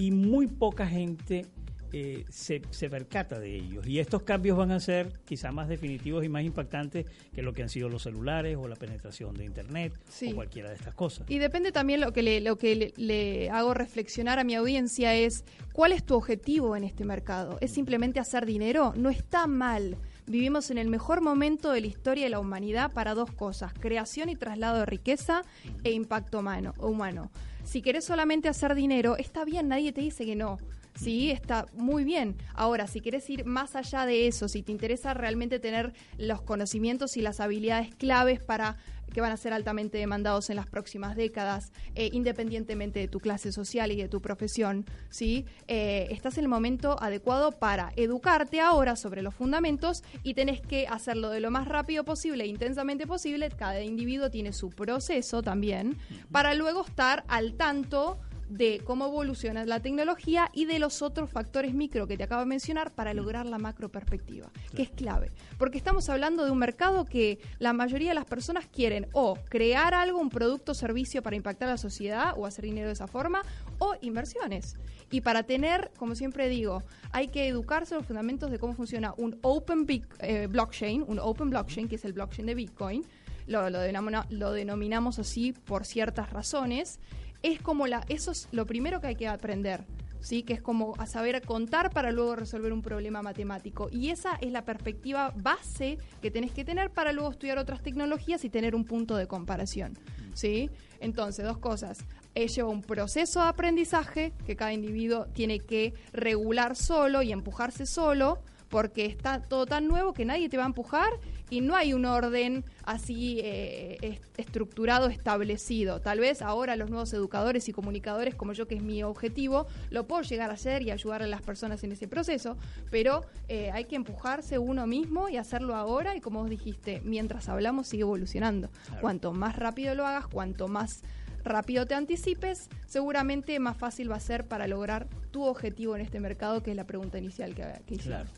y 0.00 0.12
muy 0.12 0.46
poca 0.46 0.86
gente 0.86 1.44
eh, 1.92 2.24
se, 2.30 2.62
se, 2.70 2.88
percata 2.88 3.38
de 3.38 3.54
ellos. 3.54 3.86
Y 3.86 3.98
estos 3.98 4.22
cambios 4.22 4.56
van 4.56 4.70
a 4.70 4.80
ser 4.80 5.12
quizá 5.26 5.52
más 5.52 5.68
definitivos 5.68 6.24
y 6.24 6.28
más 6.30 6.42
impactantes 6.42 7.04
que 7.34 7.42
lo 7.42 7.52
que 7.52 7.62
han 7.62 7.68
sido 7.68 7.90
los 7.90 8.04
celulares 8.04 8.56
o 8.56 8.66
la 8.66 8.76
penetración 8.76 9.34
de 9.34 9.44
Internet 9.44 9.92
o 10.30 10.34
cualquiera 10.34 10.70
de 10.70 10.76
estas 10.76 10.94
cosas. 10.94 11.28
Y 11.28 11.38
depende 11.38 11.70
también 11.70 12.00
lo 12.00 12.12
que, 12.12 12.22
le, 12.22 12.40
lo 12.40 12.56
que 12.56 12.94
le, 12.96 13.50
hago 13.50 13.74
reflexionar 13.74 14.38
a 14.38 14.44
mi 14.44 14.54
audiencia 14.54 15.14
es, 15.14 15.44
¿cuál 15.72 15.92
es 15.92 16.02
tu 16.02 16.14
objetivo 16.14 16.76
en 16.76 16.84
este 16.84 17.04
mercado? 17.04 17.58
¿Es 17.60 17.72
simplemente 17.72 18.20
hacer 18.20 18.46
dinero? 18.46 18.94
No 18.96 19.10
está 19.10 19.46
mal. 19.46 19.98
Vivimos 20.26 20.70
en 20.70 20.78
el 20.78 20.88
mejor 20.88 21.20
momento 21.20 21.72
de 21.72 21.82
la 21.82 21.88
historia 21.88 22.24
de 22.24 22.30
la 22.30 22.40
humanidad 22.40 22.92
para 22.92 23.14
dos 23.14 23.32
cosas, 23.32 23.74
creación 23.74 24.30
y 24.30 24.36
traslado 24.36 24.78
de 24.78 24.86
riqueza 24.86 25.42
e 25.84 25.90
impacto 25.90 26.38
humano. 26.38 26.72
humano. 26.78 27.30
Si 27.64 27.82
querés 27.82 28.04
solamente 28.04 28.48
hacer 28.48 28.74
dinero, 28.74 29.16
está 29.16 29.44
bien, 29.44 29.68
nadie 29.68 29.92
te 29.92 30.00
dice 30.00 30.24
que 30.24 30.36
no 30.36 30.58
¿sí? 30.94 31.30
Está 31.30 31.66
muy 31.74 32.04
bien. 32.04 32.36
Ahora, 32.54 32.86
si 32.86 33.00
quieres 33.00 33.28
ir 33.30 33.44
más 33.44 33.76
allá 33.76 34.06
de 34.06 34.26
eso, 34.26 34.48
si 34.48 34.62
te 34.62 34.72
interesa 34.72 35.14
realmente 35.14 35.58
tener 35.58 35.92
los 36.18 36.42
conocimientos 36.42 37.16
y 37.16 37.22
las 37.22 37.40
habilidades 37.40 37.94
claves 37.94 38.40
para 38.40 38.76
que 39.12 39.20
van 39.20 39.32
a 39.32 39.36
ser 39.36 39.52
altamente 39.52 39.98
demandados 39.98 40.50
en 40.50 40.56
las 40.56 40.66
próximas 40.66 41.16
décadas, 41.16 41.72
eh, 41.94 42.10
independientemente 42.12 43.00
de 43.00 43.08
tu 43.08 43.20
clase 43.20 43.52
social 43.52 43.92
y 43.92 43.96
de 43.96 44.08
tu 44.08 44.20
profesión, 44.20 44.86
¿sí? 45.08 45.46
Eh, 45.68 46.08
estás 46.10 46.38
en 46.38 46.44
el 46.44 46.48
momento 46.48 46.96
adecuado 47.02 47.52
para 47.52 47.92
educarte 47.96 48.60
ahora 48.60 48.96
sobre 48.96 49.22
los 49.22 49.34
fundamentos 49.34 50.02
y 50.22 50.34
tenés 50.34 50.60
que 50.60 50.86
hacerlo 50.86 51.30
de 51.30 51.40
lo 51.40 51.50
más 51.50 51.66
rápido 51.68 52.04
posible 52.04 52.44
e 52.44 52.46
intensamente 52.46 53.06
posible. 53.06 53.50
Cada 53.50 53.82
individuo 53.82 54.30
tiene 54.30 54.52
su 54.52 54.70
proceso 54.70 55.42
también, 55.42 55.96
para 56.30 56.54
luego 56.54 56.84
estar 56.84 57.24
al 57.28 57.54
tanto 57.54 58.18
de 58.50 58.82
cómo 58.84 59.06
evoluciona 59.06 59.64
la 59.64 59.80
tecnología 59.80 60.50
y 60.52 60.66
de 60.66 60.78
los 60.78 61.02
otros 61.02 61.30
factores 61.30 61.72
micro 61.72 62.06
que 62.06 62.16
te 62.16 62.24
acabo 62.24 62.40
de 62.40 62.46
mencionar 62.46 62.92
para 62.92 63.14
lograr 63.14 63.46
la 63.46 63.58
macro 63.58 63.88
perspectiva, 63.88 64.50
que 64.74 64.82
es 64.82 64.90
clave. 64.90 65.30
Porque 65.56 65.78
estamos 65.78 66.08
hablando 66.08 66.44
de 66.44 66.50
un 66.50 66.58
mercado 66.58 67.04
que 67.04 67.38
la 67.58 67.72
mayoría 67.72 68.10
de 68.10 68.14
las 68.14 68.24
personas 68.24 68.66
quieren 68.66 69.06
o 69.12 69.38
crear 69.48 69.94
algo, 69.94 70.18
un 70.18 70.30
producto 70.30 70.72
o 70.72 70.74
servicio 70.74 71.22
para 71.22 71.36
impactar 71.36 71.68
a 71.68 71.72
la 71.72 71.78
sociedad 71.78 72.34
o 72.36 72.44
hacer 72.44 72.64
dinero 72.64 72.88
de 72.88 72.94
esa 72.94 73.06
forma, 73.06 73.42
o 73.78 73.94
inversiones. 74.02 74.76
Y 75.10 75.20
para 75.22 75.44
tener, 75.44 75.90
como 75.96 76.14
siempre 76.14 76.48
digo, 76.48 76.82
hay 77.12 77.28
que 77.28 77.48
educarse 77.48 77.94
los 77.94 78.06
fundamentos 78.06 78.50
de 78.50 78.58
cómo 78.58 78.74
funciona 78.74 79.14
un 79.16 79.38
open 79.42 79.86
eh, 80.20 80.46
blockchain, 80.48 81.04
un 81.06 81.18
open 81.18 81.50
blockchain, 81.50 81.88
que 81.88 81.96
es 81.96 82.04
el 82.04 82.12
blockchain 82.12 82.46
de 82.46 82.54
Bitcoin, 82.54 83.04
lo, 83.46 83.68
lo, 83.68 84.52
denominamos 84.52 85.18
así 85.18 85.52
por 85.52 85.84
ciertas 85.84 86.30
razones, 86.30 87.00
es 87.42 87.60
como 87.60 87.86
la, 87.86 88.04
eso 88.08 88.30
es 88.30 88.48
lo 88.52 88.66
primero 88.66 89.00
que 89.00 89.08
hay 89.08 89.16
que 89.16 89.28
aprender. 89.28 89.84
¿sí? 90.20 90.42
que 90.42 90.52
es 90.52 90.60
como 90.60 90.94
a 90.98 91.06
saber 91.06 91.40
contar 91.42 91.90
para 91.90 92.10
luego 92.10 92.36
resolver 92.36 92.72
un 92.72 92.82
problema 92.82 93.22
matemático. 93.22 93.88
Y 93.90 94.10
esa 94.10 94.34
es 94.40 94.52
la 94.52 94.64
perspectiva 94.64 95.32
base 95.36 95.98
que 96.20 96.30
tenés 96.30 96.52
que 96.52 96.64
tener 96.64 96.90
para 96.90 97.12
luego 97.12 97.30
estudiar 97.30 97.58
otras 97.58 97.82
tecnologías 97.82 98.44
y 98.44 98.50
tener 98.50 98.74
un 98.74 98.84
punto 98.84 99.16
de 99.16 99.26
comparación. 99.26 99.96
¿sí? 100.34 100.70
Entonces, 101.00 101.44
dos 101.44 101.58
cosas. 101.58 101.98
Lleva 102.34 102.68
un 102.68 102.82
proceso 102.82 103.40
de 103.40 103.48
aprendizaje 103.48 104.32
que 104.46 104.56
cada 104.56 104.72
individuo 104.72 105.26
tiene 105.32 105.58
que 105.58 105.94
regular 106.12 106.76
solo 106.76 107.22
y 107.22 107.32
empujarse 107.32 107.86
solo 107.86 108.42
porque 108.70 109.06
está 109.06 109.42
todo 109.42 109.66
tan 109.66 109.88
nuevo 109.88 110.14
que 110.14 110.24
nadie 110.24 110.48
te 110.48 110.56
va 110.56 110.62
a 110.62 110.66
empujar 110.66 111.10
y 111.50 111.60
no 111.60 111.74
hay 111.74 111.92
un 111.92 112.04
orden 112.04 112.64
así 112.84 113.40
eh, 113.42 114.20
estructurado, 114.36 115.08
establecido. 115.08 116.00
Tal 116.00 116.20
vez 116.20 116.42
ahora 116.42 116.76
los 116.76 116.90
nuevos 116.90 117.12
educadores 117.12 117.68
y 117.68 117.72
comunicadores, 117.72 118.36
como 118.36 118.52
yo, 118.52 118.68
que 118.68 118.76
es 118.76 118.82
mi 118.82 119.02
objetivo, 119.02 119.66
lo 119.90 120.06
puedo 120.06 120.22
llegar 120.22 120.50
a 120.50 120.54
hacer 120.54 120.82
y 120.82 120.92
ayudar 120.92 121.22
a 121.22 121.26
las 121.26 121.42
personas 121.42 121.82
en 121.82 121.92
ese 121.92 122.06
proceso, 122.06 122.56
pero 122.90 123.24
eh, 123.48 123.70
hay 123.72 123.84
que 123.84 123.96
empujarse 123.96 124.58
uno 124.58 124.86
mismo 124.86 125.28
y 125.28 125.36
hacerlo 125.36 125.74
ahora 125.74 126.14
y 126.16 126.20
como 126.20 126.40
vos 126.40 126.50
dijiste, 126.50 127.02
mientras 127.04 127.48
hablamos 127.48 127.88
sigue 127.88 128.02
evolucionando. 128.02 128.70
Cuanto 129.00 129.32
más 129.32 129.56
rápido 129.56 129.94
lo 129.96 130.06
hagas, 130.06 130.28
cuanto 130.28 130.68
más 130.68 131.02
rápido 131.44 131.86
te 131.86 131.94
anticipes, 131.94 132.68
seguramente 132.86 133.58
más 133.58 133.76
fácil 133.76 134.10
va 134.10 134.16
a 134.16 134.20
ser 134.20 134.46
para 134.46 134.66
lograr 134.66 135.08
tu 135.30 135.44
objetivo 135.44 135.96
en 135.96 136.02
este 136.02 136.20
mercado, 136.20 136.62
que 136.62 136.70
es 136.70 136.76
la 136.76 136.84
pregunta 136.84 137.18
inicial 137.18 137.54
que, 137.54 137.64
que 137.86 137.96
Claro. 137.96 138.28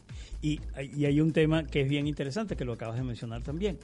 Y, 0.40 0.60
hay 0.76 1.20
un 1.20 1.32
tema 1.32 1.64
que 1.64 1.82
es 1.82 1.88
bien 1.88 2.06
interesante, 2.06 2.56
que 2.56 2.64
lo 2.64 2.72
acabas 2.72 2.96
de 2.96 3.04
mencionar 3.04 3.42
también. 3.42 3.78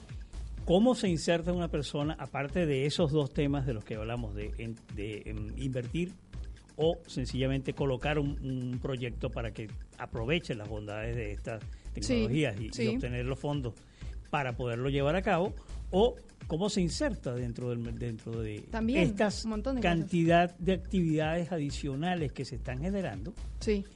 ¿Cómo 0.64 0.94
se 0.94 1.08
inserta 1.08 1.52
una 1.52 1.68
persona, 1.68 2.16
aparte 2.18 2.66
de 2.66 2.84
esos 2.84 3.12
dos 3.12 3.32
temas 3.32 3.64
de 3.64 3.74
los 3.74 3.84
que 3.84 3.94
hablamos, 3.94 4.34
de, 4.34 4.52
em, 4.58 5.52
invertir 5.56 6.12
o 6.76 6.98
sencillamente 7.06 7.72
colocar 7.72 8.18
un, 8.18 8.78
proyecto 8.82 9.30
para 9.30 9.52
que 9.52 9.68
aproveche 9.98 10.54
las 10.54 10.68
bondades 10.68 11.16
de 11.16 11.32
estas 11.32 11.62
tecnologías 11.94 12.56
y, 12.60 12.88
obtener 12.88 13.24
los 13.24 13.38
fondos 13.38 13.74
para 14.30 14.56
poderlo 14.56 14.90
llevar 14.90 15.16
a 15.16 15.22
cabo? 15.22 15.54
¿O 15.90 16.16
cómo 16.48 16.70
se 16.70 16.80
inserta 16.80 17.34
dentro, 17.34 17.68
del, 17.70 17.96
dentro 17.98 18.40
de 18.40 18.64
estas 18.96 19.46
cantidad 19.80 20.56
de 20.58 20.72
actividades 20.72 21.52
adicionales 21.52 22.32
que 22.32 22.44
se 22.44 22.56
están 22.56 22.80
generando 22.80 23.34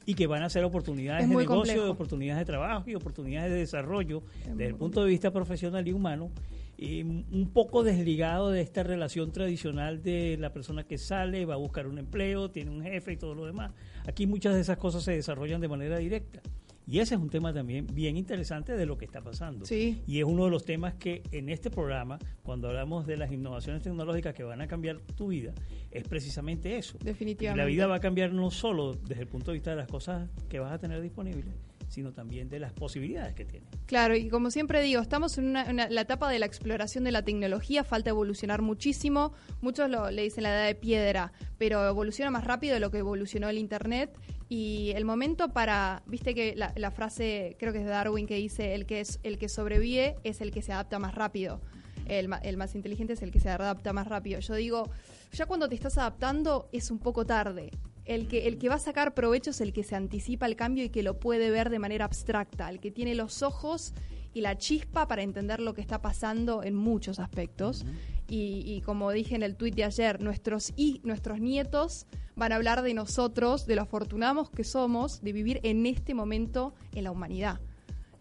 y 0.07 0.15
que 0.15 0.27
van 0.27 0.43
a 0.43 0.51
ser 0.51 0.63
oportunidades 0.65 1.29
de 1.29 1.35
negocio, 1.35 1.91
oportunidades 1.91 2.41
de 2.41 2.45
trabajo 2.45 2.89
y 2.89 2.95
oportunidades 2.95 3.51
de 3.51 3.59
desarrollo 3.59 4.23
desde 4.47 4.67
el 4.67 4.75
punto 4.77 5.03
de 5.03 5.09
vista 5.09 5.33
profesional 5.33 5.89
y 5.89 5.93
humano 5.93 6.31
y 6.77 7.03
un 7.03 7.51
poco 7.53 7.85
desligado 7.85 8.51
de 8.51 8.61
esta 8.61 8.83
relación 8.83 9.31
tradicional 9.31 10.03
de 10.03 10.37
la 10.39 10.53
persona 10.53 10.85
que 10.85 10.99
sale, 10.99 11.47
va 11.47 11.55
a 11.55 11.59
buscar 11.59 11.87
un 11.87 11.99
empleo, 11.99 12.51
tiene 12.51 12.71
un 12.71 12.83
jefe 12.83 13.13
y 13.13 13.17
todo 13.17 13.35
lo 13.35 13.47
demás. 13.47 13.73
Aquí 14.07 14.27
muchas 14.27 14.55
de 14.55 14.61
esas 14.61 14.79
cosas 14.79 15.05
se 15.05 15.13
desarrollan 15.13 15.61
de 15.61 15.69
manera 15.69 15.99
directa. 15.99 16.43
Y 16.87 16.99
ese 16.99 17.15
es 17.15 17.21
un 17.21 17.31
tema 17.31 17.53
también 17.53 17.87
bien 17.93 18.17
interesante 18.17 18.77
de 18.77 18.87
lo 18.87 18.99
que 18.99 19.05
está 19.05 19.21
pasando. 19.21 19.65
Y 19.71 20.19
es 20.19 20.25
uno 20.25 20.45
de 20.45 20.51
los 20.51 20.65
temas 20.65 20.95
que 20.95 21.23
en 21.31 21.49
este 21.49 21.71
programa, 21.71 22.19
cuando 22.43 22.69
hablamos 22.69 23.07
de 23.07 23.17
las 23.17 23.31
innovaciones 23.33 23.83
tecnológicas 23.83 24.35
que 24.35 24.43
van 24.43 24.61
a 24.61 24.67
cambiar 24.67 24.99
tu 25.17 25.29
vida, 25.29 25.53
es 25.91 26.07
precisamente 26.09 26.77
eso. 26.77 26.99
Definitivamente. 27.03 27.63
la 27.63 27.67
vida 27.67 27.87
va 27.87 27.97
a 27.97 28.01
cambiar 28.01 28.33
no 28.33 28.51
solo 28.51 28.95
desde 28.95 29.23
el 29.23 29.29
punto 29.29 29.51
de 29.51 29.55
vista 29.55 29.71
de 29.71 29.77
las 29.77 29.89
cosas 29.89 30.29
que 30.49 30.59
vas 30.59 30.73
a 30.73 30.79
tener 30.79 31.01
disponibles, 31.01 31.55
sino 31.93 32.13
también 32.13 32.49
de 32.49 32.59
las 32.59 32.73
posibilidades 32.73 33.35
que 33.35 33.45
tiene. 33.45 33.67
Claro, 33.87 34.17
y 34.17 34.29
como 34.29 34.51
siempre 34.51 34.81
digo, 34.81 35.03
estamos 35.03 35.37
en, 35.37 35.53
la 35.53 36.01
etapa 36.01 36.31
de 36.31 36.39
la 36.39 36.47
exploración 36.47 37.05
de 37.05 37.13
la 37.13 37.23
tecnología, 37.23 37.85
falta 37.85 38.11
evolucionar 38.11 38.63
muchísimo, 38.63 39.35
muchos 39.61 39.91
lo, 39.91 40.11
le 40.11 40.23
dicen 40.23 40.45
la 40.45 40.55
edad 40.55 40.67
de 40.67 40.75
piedra, 40.75 41.33
pero 41.59 41.87
evoluciona 41.87 42.31
más 42.31 42.45
rápido 42.45 42.75
de 42.75 42.81
lo 42.81 42.91
que 42.91 42.99
evolucionó 42.99 43.51
el 43.51 43.59
Internet 43.59 44.19
y 44.53 44.91
el 44.91 45.07
momento 45.07 45.49
para, 45.49 46.03
viste 46.05 46.35
que 46.35 46.55
la, 46.55 46.91
frase, 46.91 47.57
creo 47.59 47.73
que 47.73 47.79
es 47.79 47.85
de 47.87 47.91
Darwin, 47.91 48.27
que 48.27 48.37
dice, 48.37 48.75
el 48.75 48.85
que, 48.85 49.01
es, 49.01 49.19
el 49.23 49.39
que 49.39 49.49
sobrevive 49.49 50.17
es 50.25 50.43
el 50.43 50.51
que 50.51 50.61
se 50.61 50.75
adapta 50.75 50.99
más 50.99 51.15
rápido. 51.15 51.63
El, 52.05 52.29
el, 52.43 52.57
más 52.59 52.75
inteligente 52.75 53.15
es 53.15 53.23
el 53.23 53.31
que 53.31 53.41
se 53.41 53.49
adapta 53.49 53.95
más 53.95 54.09
rápido. 54.09 54.41
Yo 54.41 54.55
digo, 54.55 54.91
ya 55.33 55.47
cuando 55.47 55.71
te 55.71 55.75
estás 55.75 55.97
adaptando 55.97 56.69
es 56.71 56.91
un 56.91 56.99
poco 56.99 57.25
tarde 57.25 57.71
el 58.05 58.29
que, 58.29 58.47
el 58.47 58.59
que 58.59 58.69
va 58.69 58.75
a 58.75 58.79
sacar 58.79 59.15
provecho 59.15 59.53
es 59.53 59.63
el 59.63 59.73
que 59.73 59.85
se 59.85 59.97
anticipa 59.97 60.45
al 60.45 60.55
cambio 60.55 60.85
y 60.85 60.91
que 60.91 61.03
lo 61.03 61.19
puede 61.19 61.51
ver 61.51 61.71
de 61.71 61.79
manera 61.79 62.05
abstracta, 62.05 62.69
el 62.69 62.79
que 62.79 62.91
tiene 62.91 63.15
los 63.15 63.43
ojos 63.43 63.95
y 64.35 64.43
la 64.43 64.59
chispa 64.59 65.09
para 65.09 65.23
entender 65.23 65.61
lo 65.61 65.73
que 65.73 65.81
está 65.81 66.03
pasando 66.03 66.63
en 66.63 66.75
muchos 66.75 67.19
aspectos. 67.19 67.87
y, 68.29 68.83
como 68.83 69.13
dije 69.13 69.35
en 69.35 69.43
el 69.43 69.57
tuit 69.57 69.75
de 69.75 69.85
ayer, 69.85 70.23
nuestros, 70.23 70.73
y, 70.77 71.01
nuestros 71.05 71.41
nietos 71.41 72.07
van 72.37 72.53
a 72.53 72.57
hablar 72.57 72.83
de 72.83 72.95
nosotros, 72.95 73.67
de 73.67 73.77
lo 73.77 73.83
afortunados 73.83 74.51
que 74.51 74.65
somos 74.65 75.23
de 75.23 75.33
vivir 75.33 75.61
en 75.63 75.87
este 75.87 76.15
momento 76.15 76.75
en 76.95 77.05
la 77.05 77.11
humanidad. 77.11 77.61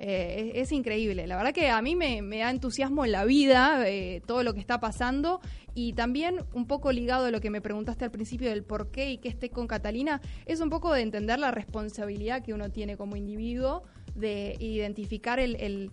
Eh, 0.04 0.54
es, 0.56 0.72
increíble. 0.72 1.28
La 1.28 1.38
verdad 1.38 1.54
que 1.54 1.70
a 1.70 1.80
mí 1.80 1.96
me, 1.96 2.22
da 2.22 2.50
entusiasmo 2.50 3.06
en 3.06 3.12
la 3.12 3.24
vida 3.24 3.88
eh, 3.88 4.24
todo 4.26 4.42
lo 4.42 4.56
que 4.56 4.60
está 4.60 4.80
pasando 4.80 5.42
y 5.76 5.94
también 5.94 6.40
un 6.54 6.66
poco 6.66 6.92
ligado 6.92 7.26
a 7.26 7.32
lo 7.32 7.40
que 7.40 7.52
me 7.52 7.62
preguntaste 7.62 8.06
al 8.06 8.10
principio 8.10 8.50
del 8.50 8.64
por 8.64 8.90
qué 8.90 9.12
y 9.12 9.20
qué 9.20 9.30
esté 9.30 9.52
con 9.52 9.68
Catalina, 9.68 10.20
es 10.48 10.60
un 10.60 10.72
poco 10.72 10.92
de 10.92 11.02
entender 11.02 11.38
la 11.38 11.52
responsabilidad 11.52 12.44
que 12.44 12.56
uno 12.56 12.72
tiene 12.72 12.98
como 12.98 13.16
individuo 13.16 13.84
de 14.16 14.56
identificar 14.60 15.40
el, 15.40 15.92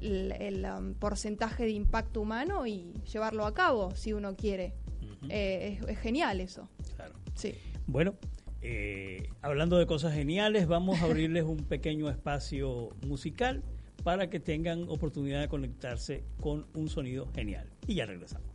um, 0.00 0.94
porcentaje 0.94 1.64
de 1.64 1.72
impacto 1.72 2.22
humano 2.22 2.66
y 2.66 2.94
llevarlo 3.12 3.44
a 3.44 3.52
cabo 3.52 3.94
si 3.94 4.14
uno 4.14 4.36
quiere. 4.36 4.72
Eh, 5.28 5.78
es, 5.82 5.86
es, 5.86 5.98
genial 5.98 6.40
eso. 6.40 6.66
Sí. 7.34 7.54
Bueno, 7.86 8.14
eh, 8.62 9.28
hablando 9.42 9.78
de 9.78 9.86
cosas 9.86 10.14
geniales, 10.14 10.66
vamos 10.66 11.00
a 11.00 11.04
abrirles 11.04 11.44
un 11.44 11.58
pequeño 11.58 12.08
espacio 12.10 12.90
musical 13.06 13.62
para 14.04 14.30
que 14.30 14.40
tengan 14.40 14.88
oportunidad 14.88 15.40
de 15.40 15.48
conectarse 15.48 16.24
con 16.40 16.66
un 16.74 16.88
sonido 16.88 17.28
genial. 17.34 17.68
Y 17.86 17.94
ya 17.94 18.06
regresamos. 18.06 18.49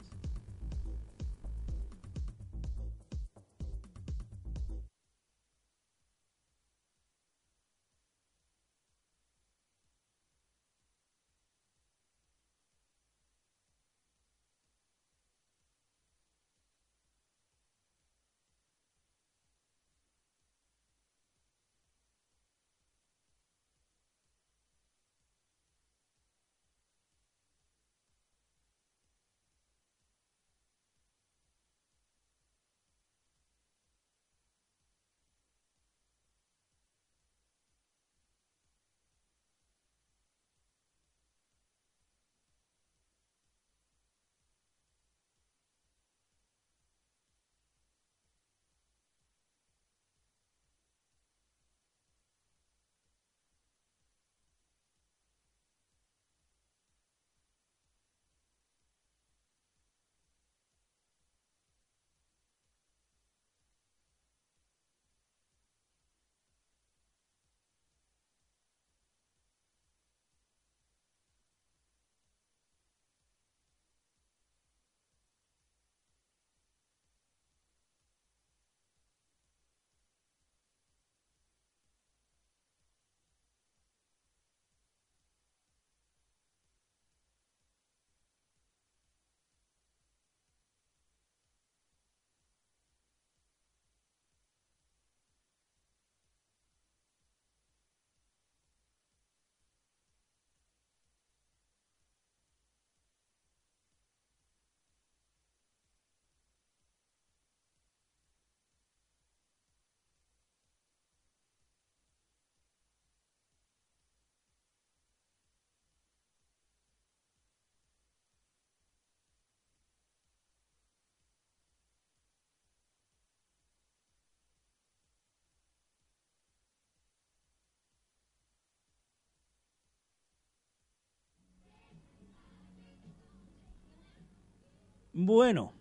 Bueno, 135.18 135.72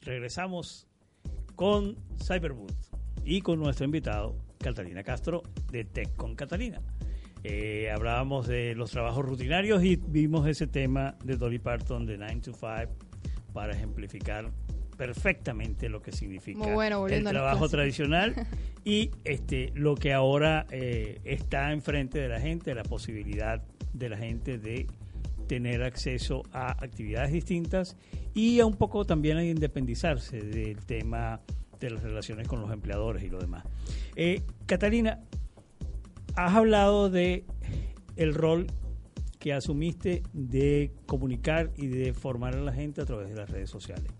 regresamos 0.00 0.88
con 1.56 1.94
Cyberboot 2.26 2.72
y 3.22 3.42
con 3.42 3.58
nuestro 3.58 3.84
invitado, 3.84 4.34
Catalina 4.56 5.02
Castro, 5.02 5.42
de 5.70 5.84
Tech 5.84 6.16
con 6.16 6.34
Catalina. 6.36 6.80
Eh, 7.44 7.90
hablábamos 7.94 8.48
de 8.48 8.74
los 8.74 8.92
trabajos 8.92 9.26
rutinarios 9.26 9.84
y 9.84 9.96
vimos 9.96 10.48
ese 10.48 10.66
tema 10.66 11.18
de 11.22 11.36
Dolly 11.36 11.58
Parton 11.58 12.06
de 12.06 12.16
9 12.16 12.40
to 12.42 12.54
5 12.54 12.90
para 13.52 13.74
ejemplificar 13.74 14.50
perfectamente 14.96 15.90
lo 15.90 16.00
que 16.00 16.10
significa 16.10 16.64
el 17.08 17.24
trabajo 17.24 17.68
tradicional 17.68 18.34
y 18.86 19.10
este 19.24 19.70
lo 19.74 19.96
que 19.96 20.14
ahora 20.14 20.66
eh, 20.70 21.20
está 21.24 21.72
enfrente 21.72 22.18
de 22.18 22.28
la 22.28 22.40
gente, 22.40 22.74
la 22.74 22.84
posibilidad 22.84 23.62
de 23.92 24.08
la 24.08 24.16
gente 24.16 24.56
de 24.56 24.86
tener 25.50 25.82
acceso 25.82 26.44
a 26.52 26.70
actividades 26.70 27.32
distintas 27.32 27.96
y 28.34 28.60
a 28.60 28.66
un 28.66 28.74
poco 28.74 29.04
también 29.04 29.36
a 29.36 29.44
independizarse 29.44 30.40
del 30.40 30.76
tema 30.86 31.40
de 31.80 31.90
las 31.90 32.04
relaciones 32.04 32.46
con 32.46 32.60
los 32.60 32.70
empleadores 32.70 33.24
y 33.24 33.30
lo 33.30 33.40
demás. 33.40 33.64
Eh, 34.14 34.42
Catalina, 34.66 35.18
has 36.36 36.54
hablado 36.54 37.10
de 37.10 37.46
el 38.14 38.32
rol 38.32 38.68
que 39.40 39.52
asumiste 39.52 40.22
de 40.32 40.92
comunicar 41.06 41.72
y 41.76 41.88
de 41.88 42.14
formar 42.14 42.54
a 42.54 42.60
la 42.60 42.72
gente 42.72 43.00
a 43.00 43.04
través 43.04 43.30
de 43.30 43.34
las 43.34 43.50
redes 43.50 43.70
sociales. 43.70 44.12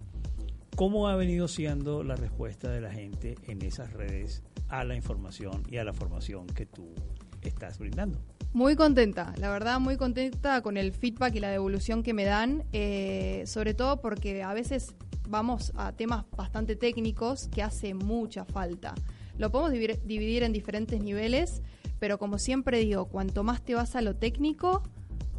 ¿Cómo 0.74 1.06
ha 1.06 1.14
venido 1.14 1.46
siendo 1.46 2.02
la 2.02 2.16
respuesta 2.16 2.72
de 2.72 2.80
la 2.80 2.90
gente 2.90 3.36
en 3.46 3.62
esas 3.62 3.92
redes 3.92 4.42
a 4.68 4.82
la 4.82 4.96
información 4.96 5.62
y 5.70 5.76
a 5.76 5.84
la 5.84 5.92
formación 5.92 6.48
que 6.48 6.66
tú 6.66 6.92
estás 7.40 7.78
brindando? 7.78 8.18
Muy 8.52 8.74
contenta, 8.74 9.32
la 9.38 9.48
verdad 9.48 9.78
muy 9.78 9.96
contenta 9.96 10.60
con 10.60 10.76
el 10.76 10.90
feedback 10.90 11.36
y 11.36 11.40
la 11.40 11.50
devolución 11.50 12.02
que 12.02 12.12
me 12.12 12.24
dan, 12.24 12.64
eh, 12.72 13.44
sobre 13.46 13.74
todo 13.74 14.00
porque 14.00 14.42
a 14.42 14.52
veces 14.52 14.96
vamos 15.28 15.72
a 15.76 15.92
temas 15.92 16.24
bastante 16.36 16.74
técnicos 16.74 17.46
que 17.46 17.62
hace 17.62 17.94
mucha 17.94 18.44
falta. 18.44 18.96
Lo 19.38 19.52
podemos 19.52 19.70
dividir 19.70 20.42
en 20.42 20.52
diferentes 20.52 21.00
niveles, 21.00 21.62
pero 22.00 22.18
como 22.18 22.38
siempre 22.38 22.78
digo, 22.78 23.04
cuanto 23.04 23.44
más 23.44 23.62
te 23.62 23.76
vas 23.76 23.94
a 23.94 24.02
lo 24.02 24.16
técnico, 24.16 24.82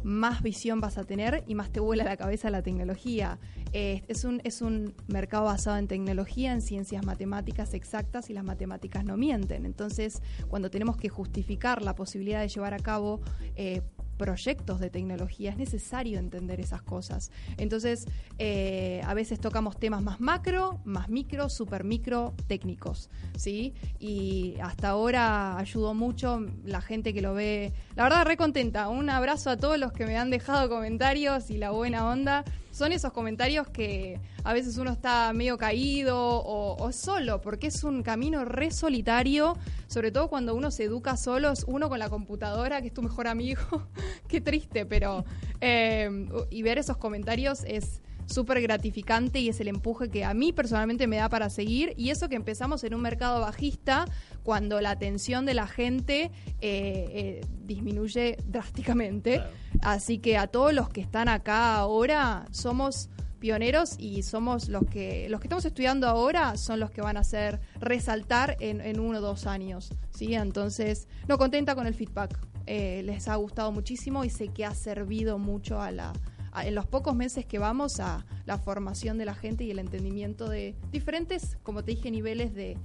más 0.02 0.42
visión 0.42 0.80
vas 0.80 0.98
a 0.98 1.04
tener 1.04 1.44
y 1.46 1.54
más 1.54 1.70
te 1.70 1.80
vuela 1.80 2.04
la 2.04 2.16
cabeza 2.16 2.50
la 2.50 2.62
tecnología. 2.62 3.38
Eh, 3.72 4.02
es, 4.08 4.24
un, 4.24 4.40
es 4.44 4.62
un 4.62 4.94
mercado 5.06 5.44
basado 5.44 5.78
en 5.78 5.88
tecnología, 5.88 6.52
en 6.52 6.60
ciencias 6.60 7.04
matemáticas 7.04 7.74
exactas 7.74 8.30
y 8.30 8.34
las 8.34 8.44
matemáticas 8.44 9.04
no 9.04 9.16
mienten. 9.16 9.66
Entonces, 9.66 10.22
cuando 10.48 10.70
tenemos 10.70 10.96
que 10.96 11.08
justificar 11.08 11.82
la 11.82 11.94
posibilidad 11.94 12.40
de 12.40 12.48
llevar 12.48 12.74
a 12.74 12.78
cabo 12.78 13.20
eh, 13.56 13.82
proyectos 14.22 14.78
de 14.78 14.88
tecnología, 14.88 15.50
es 15.50 15.56
necesario 15.56 16.20
entender 16.20 16.60
esas 16.60 16.80
cosas. 16.80 17.32
Entonces, 17.56 18.06
eh, 18.38 19.02
a 19.04 19.14
veces 19.14 19.40
tocamos 19.40 19.80
temas 19.80 20.00
más 20.00 20.20
macro, 20.20 20.78
más 20.84 21.08
micro, 21.08 21.48
super 21.48 21.82
micro, 21.82 22.32
técnicos, 22.46 23.10
¿sí? 23.36 23.74
Y 23.98 24.54
hasta 24.62 24.90
ahora 24.90 25.58
ayudó 25.58 25.92
mucho 25.92 26.46
la 26.64 26.80
gente 26.80 27.12
que 27.12 27.20
lo 27.20 27.34
ve, 27.34 27.72
la 27.96 28.04
verdad, 28.04 28.24
re 28.24 28.36
contenta. 28.36 28.88
Un 28.90 29.10
abrazo 29.10 29.50
a 29.50 29.56
todos 29.56 29.76
los 29.76 29.90
que 29.90 30.06
me 30.06 30.16
han 30.16 30.30
dejado 30.30 30.68
comentarios 30.68 31.50
y 31.50 31.58
la 31.58 31.72
buena 31.72 32.06
onda 32.06 32.44
son 32.72 32.92
esos 32.92 33.12
comentarios 33.12 33.68
que 33.68 34.20
a 34.42 34.52
veces 34.52 34.76
uno 34.78 34.90
está 34.90 35.32
medio 35.32 35.56
caído 35.58 36.16
o, 36.18 36.90
solo, 36.90 37.40
porque 37.40 37.68
es 37.68 37.84
un 37.84 38.02
camino 38.02 38.44
re 38.44 38.70
solitario, 38.72 39.56
sobre 39.86 40.10
todo 40.10 40.28
cuando 40.28 40.54
uno 40.54 40.70
se 40.70 40.84
educa 40.84 41.16
solo, 41.16 41.52
uno 41.66 41.88
con 41.88 41.98
la 41.98 42.08
computadora, 42.08 42.80
que 42.80 42.88
es 42.88 42.94
tu 42.94 43.02
mejor 43.02 43.28
amigo, 43.28 43.62
qué 44.28 44.40
triste, 44.40 44.84
pero... 44.86 45.24
Eh, 45.60 46.10
y 46.50 46.62
ver 46.62 46.78
esos 46.78 46.96
comentarios 46.96 47.62
es 47.64 48.02
súper 48.26 48.60
gratificante 48.60 49.40
y 49.40 49.48
es 49.48 49.60
el 49.60 49.68
empuje 49.68 50.08
que 50.08 50.24
a 50.24 50.34
mí 50.34 50.52
personalmente 50.52 51.06
me 51.06 51.16
da 51.16 51.28
para 51.28 51.50
seguir. 51.50 51.94
Y 51.96 52.10
eso 52.10 52.28
que 52.28 52.36
empezamos 52.36 52.84
en 52.84 52.94
un 52.94 53.02
mercado 53.02 53.40
bajista, 53.40 54.06
cuando 54.42 54.80
la 54.80 54.90
atención 54.90 55.46
de 55.46 55.54
la 55.54 55.66
gente 55.66 56.30
eh, 56.60 57.40
eh, 57.40 57.40
disminuye 57.64 58.36
drásticamente. 58.46 59.42
Así 59.80 60.18
que 60.18 60.36
a 60.38 60.46
todos 60.46 60.72
los 60.72 60.88
que 60.88 61.00
están 61.00 61.28
acá 61.28 61.76
ahora, 61.76 62.46
somos 62.50 63.08
pioneros 63.42 63.96
y 63.98 64.22
somos 64.22 64.68
los 64.68 64.84
que 64.86 65.28
los 65.28 65.40
que 65.40 65.48
estamos 65.48 65.64
estudiando 65.64 66.06
ahora 66.06 66.56
son 66.56 66.78
los 66.78 66.92
que 66.92 67.00
van 67.00 67.16
a 67.16 67.20
hacer 67.20 67.58
resaltar 67.80 68.56
en, 68.60 69.00
uno 69.00 69.18
o 69.18 69.20
dos 69.20 69.48
años 69.48 69.90
sí 70.10 70.32
entonces 70.36 71.08
no 71.26 71.38
contenta 71.38 71.74
con 71.74 71.88
el 71.88 71.94
feedback 71.94 72.38
eh, 72.66 73.02
les 73.04 73.26
ha 73.26 73.34
gustado 73.34 73.72
muchísimo 73.72 74.24
y 74.24 74.30
sé 74.30 74.46
que 74.46 74.64
ha 74.64 74.76
servido 74.76 75.38
mucho 75.38 75.80
a 75.80 75.90
la 75.90 76.12
en 76.60 76.74
los 76.74 76.86
pocos 76.86 77.14
meses 77.14 77.46
que 77.46 77.58
vamos 77.58 78.00
a 78.00 78.26
la 78.44 78.58
formación 78.58 79.18
de 79.18 79.24
la 79.24 79.34
gente 79.34 79.64
y 79.64 79.70
el 79.70 79.78
entendimiento 79.78 80.48
de 80.48 80.74
diferentes, 80.90 81.58
como 81.62 81.82
te 81.82 81.92
dije, 81.92 82.10
niveles 82.10 82.54
de, 82.54 82.76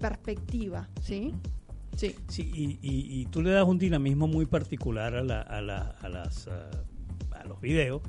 perspectiva, 0.00 0.88
¿sí? 1.02 1.34
Sí. 1.96 2.14
sí 2.28 2.78
y, 2.80 3.26
tú 3.26 3.42
le 3.42 3.50
das 3.50 3.64
un 3.64 3.78
dinamismo 3.78 4.28
muy 4.28 4.46
particular 4.46 5.16
a, 5.16 5.22
la, 5.22 5.40
a, 5.40 5.60
la, 5.60 5.96
a, 6.00 6.08
las, 6.08 6.46
a 6.48 7.44
los 7.44 7.60
videos. 7.60 8.02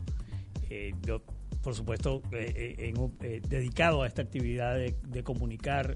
Eh, 0.69 0.93
yo, 1.01 1.23
por 1.63 1.73
supuesto, 1.73 2.21
eh, 2.31 2.93
eh, 3.21 3.41
dedicado 3.47 4.03
a 4.03 4.07
esta 4.07 4.21
actividad 4.21 4.75
de, 4.75 4.95
de 5.07 5.23
comunicar 5.23 5.95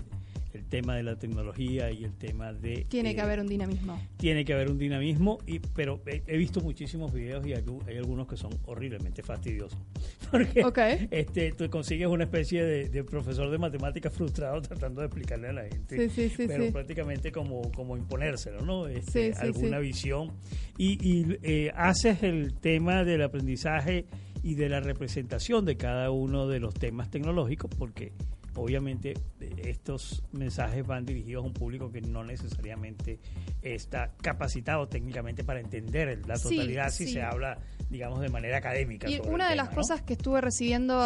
el 0.54 0.66
tema 0.66 0.96
de 0.96 1.04
la 1.04 1.18
tecnología 1.18 1.92
y 1.92 2.04
el 2.04 2.13
tema 2.13 2.54
de... 2.54 2.86
Tiene 2.89 3.13
que 3.16 3.22
eh, 3.22 3.24
haber 3.24 3.39
un 3.39 3.48
dinamismo. 3.48 4.00
Tiene 4.18 4.46
que 4.46 4.54
haber 4.54 4.70
un 4.70 4.78
dinamismo, 4.78 5.39
y, 5.48 5.60
pero 5.60 6.02
he, 6.06 6.38
visto 6.38 6.62
muchísimos 6.62 7.12
videos 7.12 7.46
y 7.46 7.54
hay, 7.54 7.63
algunos 7.98 8.28
que 8.28 8.38
son 8.38 8.52
horriblemente 8.66 9.24
fastidiosos. 9.24 9.80
Porque 10.32 11.08
este, 11.12 11.52
tú 11.54 11.70
consigues 11.70 12.08
una 12.08 12.26
especie 12.26 12.63
de, 12.63 13.04
profesor 13.04 13.50
de 13.50 13.58
matemáticas 13.58 14.13
frustrado 14.13 14.62
tratando 14.62 15.02
de 15.02 15.08
explicarle 15.08 15.50
a 15.50 15.54
la 15.54 15.63
gente, 15.63 16.10
sí, 16.10 16.10
sí, 16.10 16.36
sí, 16.36 16.48
pero 16.48 16.72
prácticamente 16.72 17.32
como, 17.32 17.72
como 17.72 17.98
imponérselo, 17.98 18.62
¿no? 18.62 18.88
Este, 18.88 19.34
alguna 19.34 19.80
visión. 19.80 20.32
Y, 20.78 20.98
y 21.08 21.38
eh, 21.44 21.72
haces 21.76 22.24
el 22.24 22.54
tema 22.54 23.04
del 23.04 23.22
aprendizaje 23.22 24.06
y 24.44 24.56
de 24.56 24.70
la 24.70 24.82
representación 24.82 25.66
de 25.66 25.78
cada 25.78 26.12
uno 26.12 26.48
de 26.48 26.60
los 26.60 26.74
temas 26.74 27.10
tecnológicos 27.10 27.72
porque 27.78 28.12
obviamente 28.56 29.13
estos 29.58 30.24
mensajes 30.32 30.86
van 30.86 31.06
dirigidos 31.06 31.44
a 31.44 31.48
un 31.48 31.54
público 31.54 31.92
que 31.92 32.02
no 32.02 32.24
necesariamente 32.24 33.20
está 33.62 34.12
capacitado 34.22 34.88
técnicamente 34.88 35.44
para 35.44 35.60
entender 35.60 36.22
la 36.28 36.38
totalidad 36.38 36.89
si 36.89 37.08
se 37.08 37.22
habla, 37.22 37.60
digamos, 37.89 38.20
de 38.22 38.30
manera 38.30 38.58
académica. 38.58 39.10
Y 39.10 39.20
una 39.20 39.50
de 39.50 39.56
las 39.56 39.70
cosas 39.70 40.02
que 40.02 40.13
estuve 40.13 40.42
recibiendo, 40.42 41.00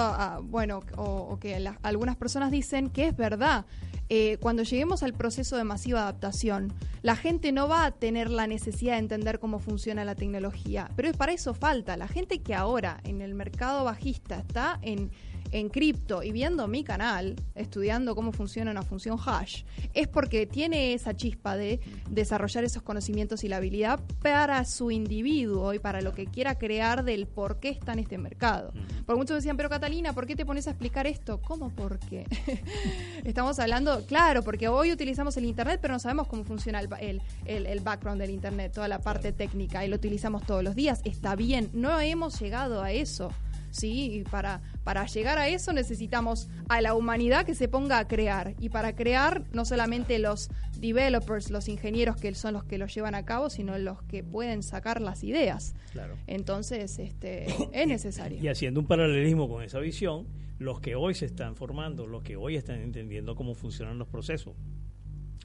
bueno, 0.43 0.81
o, 0.95 1.37
que 1.39 1.55
algunas 1.81 2.15
personas 2.15 2.51
dicen 2.51 2.89
que 2.89 3.07
es 3.07 3.17
verdad. 3.17 3.65
Eh, 4.09 4.37
cuando 4.39 4.63
lleguemos 4.63 5.03
al 5.03 5.13
proceso 5.13 5.57
de 5.57 5.65
masiva 5.65 6.03
adaptación, 6.03 6.73
la 7.01 7.17
gente 7.17 7.51
no 7.51 7.67
va 7.67 7.85
a 7.85 7.91
tener 7.91 8.29
la 8.29 8.47
necesidad 8.47 8.93
de 8.93 8.99
entender 8.99 9.37
cómo 9.37 9.59
funciona 9.59 10.05
la 10.05 10.15
tecnología, 10.15 10.89
pero 10.95 11.11
para 11.11 11.33
eso 11.33 11.53
falta. 11.53 11.97
La 11.97 12.07
gente 12.07 12.39
que 12.39 12.55
ahora 12.55 13.01
en 13.03 13.21
el 13.21 13.33
mercado 13.33 13.83
bajista 13.83 14.39
está 14.39 14.79
en 14.81 15.11
en 15.51 15.69
cripto 15.69 16.23
y 16.23 16.31
viendo 16.31 16.67
mi 16.67 16.83
canal, 16.83 17.35
estudiando 17.55 18.15
cómo 18.15 18.31
funciona 18.31 18.71
una 18.71 18.81
función 18.81 19.17
hash, 19.23 19.63
es 19.93 20.07
porque 20.07 20.45
tiene 20.45 20.93
esa 20.93 21.15
chispa 21.15 21.55
de 21.55 21.79
desarrollar 22.09 22.63
esos 22.63 22.83
conocimientos 22.83 23.43
y 23.43 23.47
la 23.47 23.57
habilidad 23.57 23.99
para 24.21 24.63
su 24.65 24.91
individuo 24.91 25.73
y 25.73 25.79
para 25.79 26.01
lo 26.01 26.13
que 26.13 26.25
quiera 26.25 26.57
crear 26.57 27.03
del 27.03 27.27
por 27.27 27.59
qué 27.59 27.69
está 27.69 27.93
en 27.93 27.99
este 27.99 28.17
mercado. 28.17 28.73
Porque 29.05 29.17
muchos 29.17 29.37
decían, 29.37 29.57
pero 29.57 29.69
Catalina, 29.69 30.13
¿por 30.13 30.25
qué 30.25 30.35
te 30.35 30.45
pones 30.45 30.67
a 30.67 30.71
explicar 30.71 31.07
esto? 31.07 31.41
¿Cómo 31.41 31.69
por 31.69 31.99
qué? 31.99 32.25
Estamos 33.23 33.59
hablando, 33.59 34.05
claro, 34.05 34.43
porque 34.43 34.67
hoy 34.67 34.91
utilizamos 34.91 35.37
el 35.37 35.45
Internet, 35.45 35.79
pero 35.81 35.93
no 35.93 35.99
sabemos 35.99 36.27
cómo 36.27 36.43
funciona 36.43 36.79
el, 36.79 37.21
el 37.45 37.79
background 37.79 38.21
del 38.21 38.31
Internet, 38.31 38.73
toda 38.73 38.87
la 38.87 38.99
parte 38.99 39.31
técnica, 39.31 39.85
y 39.85 39.87
lo 39.87 39.95
utilizamos 39.95 40.45
todos 40.45 40.63
los 40.63 40.75
días. 40.75 41.01
Está 41.03 41.35
bien, 41.35 41.69
no 41.73 41.99
hemos 41.99 42.39
llegado 42.39 42.81
a 42.81 42.91
eso. 42.91 43.31
¿sí? 43.71 44.19
Y 44.19 44.23
para, 44.23 44.61
para 44.87 45.05
llegar 45.05 45.37
a 45.37 45.49
eso 45.49 45.73
necesitamos 45.73 46.47
a 46.69 46.79
la 46.79 46.93
humanidad 46.93 47.45
que 47.45 47.55
se 47.55 47.67
ponga 47.67 47.99
a 47.99 48.07
crear. 48.07 48.55
Y 48.61 48.69
para 48.69 48.95
crear, 48.95 49.43
no 49.51 49.65
solamente 49.65 50.17
los 50.17 50.49
developers, 50.79 51.51
los 51.51 51.67
ingenieros 51.67 52.15
que 52.15 52.33
son 52.35 52.53
los 52.53 52.63
que 52.63 52.77
lo 52.77 52.85
llevan 52.87 53.13
a 53.13 53.25
cabo, 53.25 53.49
sino 53.49 53.77
los 53.77 54.01
que 54.03 54.23
pueden 54.23 54.63
sacar 54.63 55.01
las 55.01 55.25
ideas. 55.25 55.75
Claro. 55.91 56.15
Entonces, 56.25 56.99
este, 56.99 57.47
es 57.73 57.85
necesario. 57.85 58.41
Y 58.41 58.47
haciendo 58.47 58.79
un 58.79 58.87
paralelismo 58.87 59.49
con 59.49 59.61
esa 59.61 59.79
visión, 59.79 60.25
los 60.57 60.79
que 60.79 60.95
hoy 60.95 61.15
se 61.15 61.25
están 61.25 61.57
formando, 61.57 62.07
los 62.07 62.23
que 62.23 62.37
hoy 62.37 62.55
están 62.55 62.79
entendiendo 62.79 63.35
cómo 63.35 63.55
funcionan 63.55 63.97
los 63.97 64.07
procesos, 64.07 64.55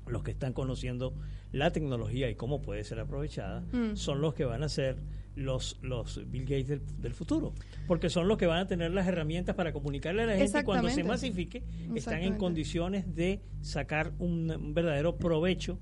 los 0.07 0.23
que 0.23 0.31
están 0.31 0.53
conociendo 0.53 1.17
la 1.51 1.73
tecnología 1.73 2.31
y 2.31 2.37
cómo 2.37 2.63
puede 2.63 2.85
ser 2.85 3.01
aprovechada, 3.01 3.63
mm. 3.73 3.97
son 3.97 4.21
los 4.21 4.35
que 4.35 4.45
van 4.45 4.63
a 4.63 4.69
ser 4.69 4.99
los, 5.35 5.79
los 5.83 6.21
Bill 6.31 6.45
Gates 6.45 7.01
del, 7.01 7.15
futuro, 7.15 7.55
porque 7.87 8.11
son 8.11 8.29
los 8.29 8.39
que 8.39 8.47
van 8.47 8.59
a 8.59 8.67
tener 8.67 8.91
las 8.91 9.07
herramientas 9.07 9.55
para 9.55 9.73
comunicarle 9.73 10.23
a 10.23 10.27
la 10.27 10.37
gente 10.37 10.65
cuando 10.65 10.89
se 10.91 11.05
masifique, 11.05 11.63
están 11.95 12.23
en 12.23 12.37
condiciones 12.37 13.15
de 13.15 13.41
sacar 13.61 14.13
un, 14.19 14.73
verdadero 14.75 15.17
provecho 15.17 15.79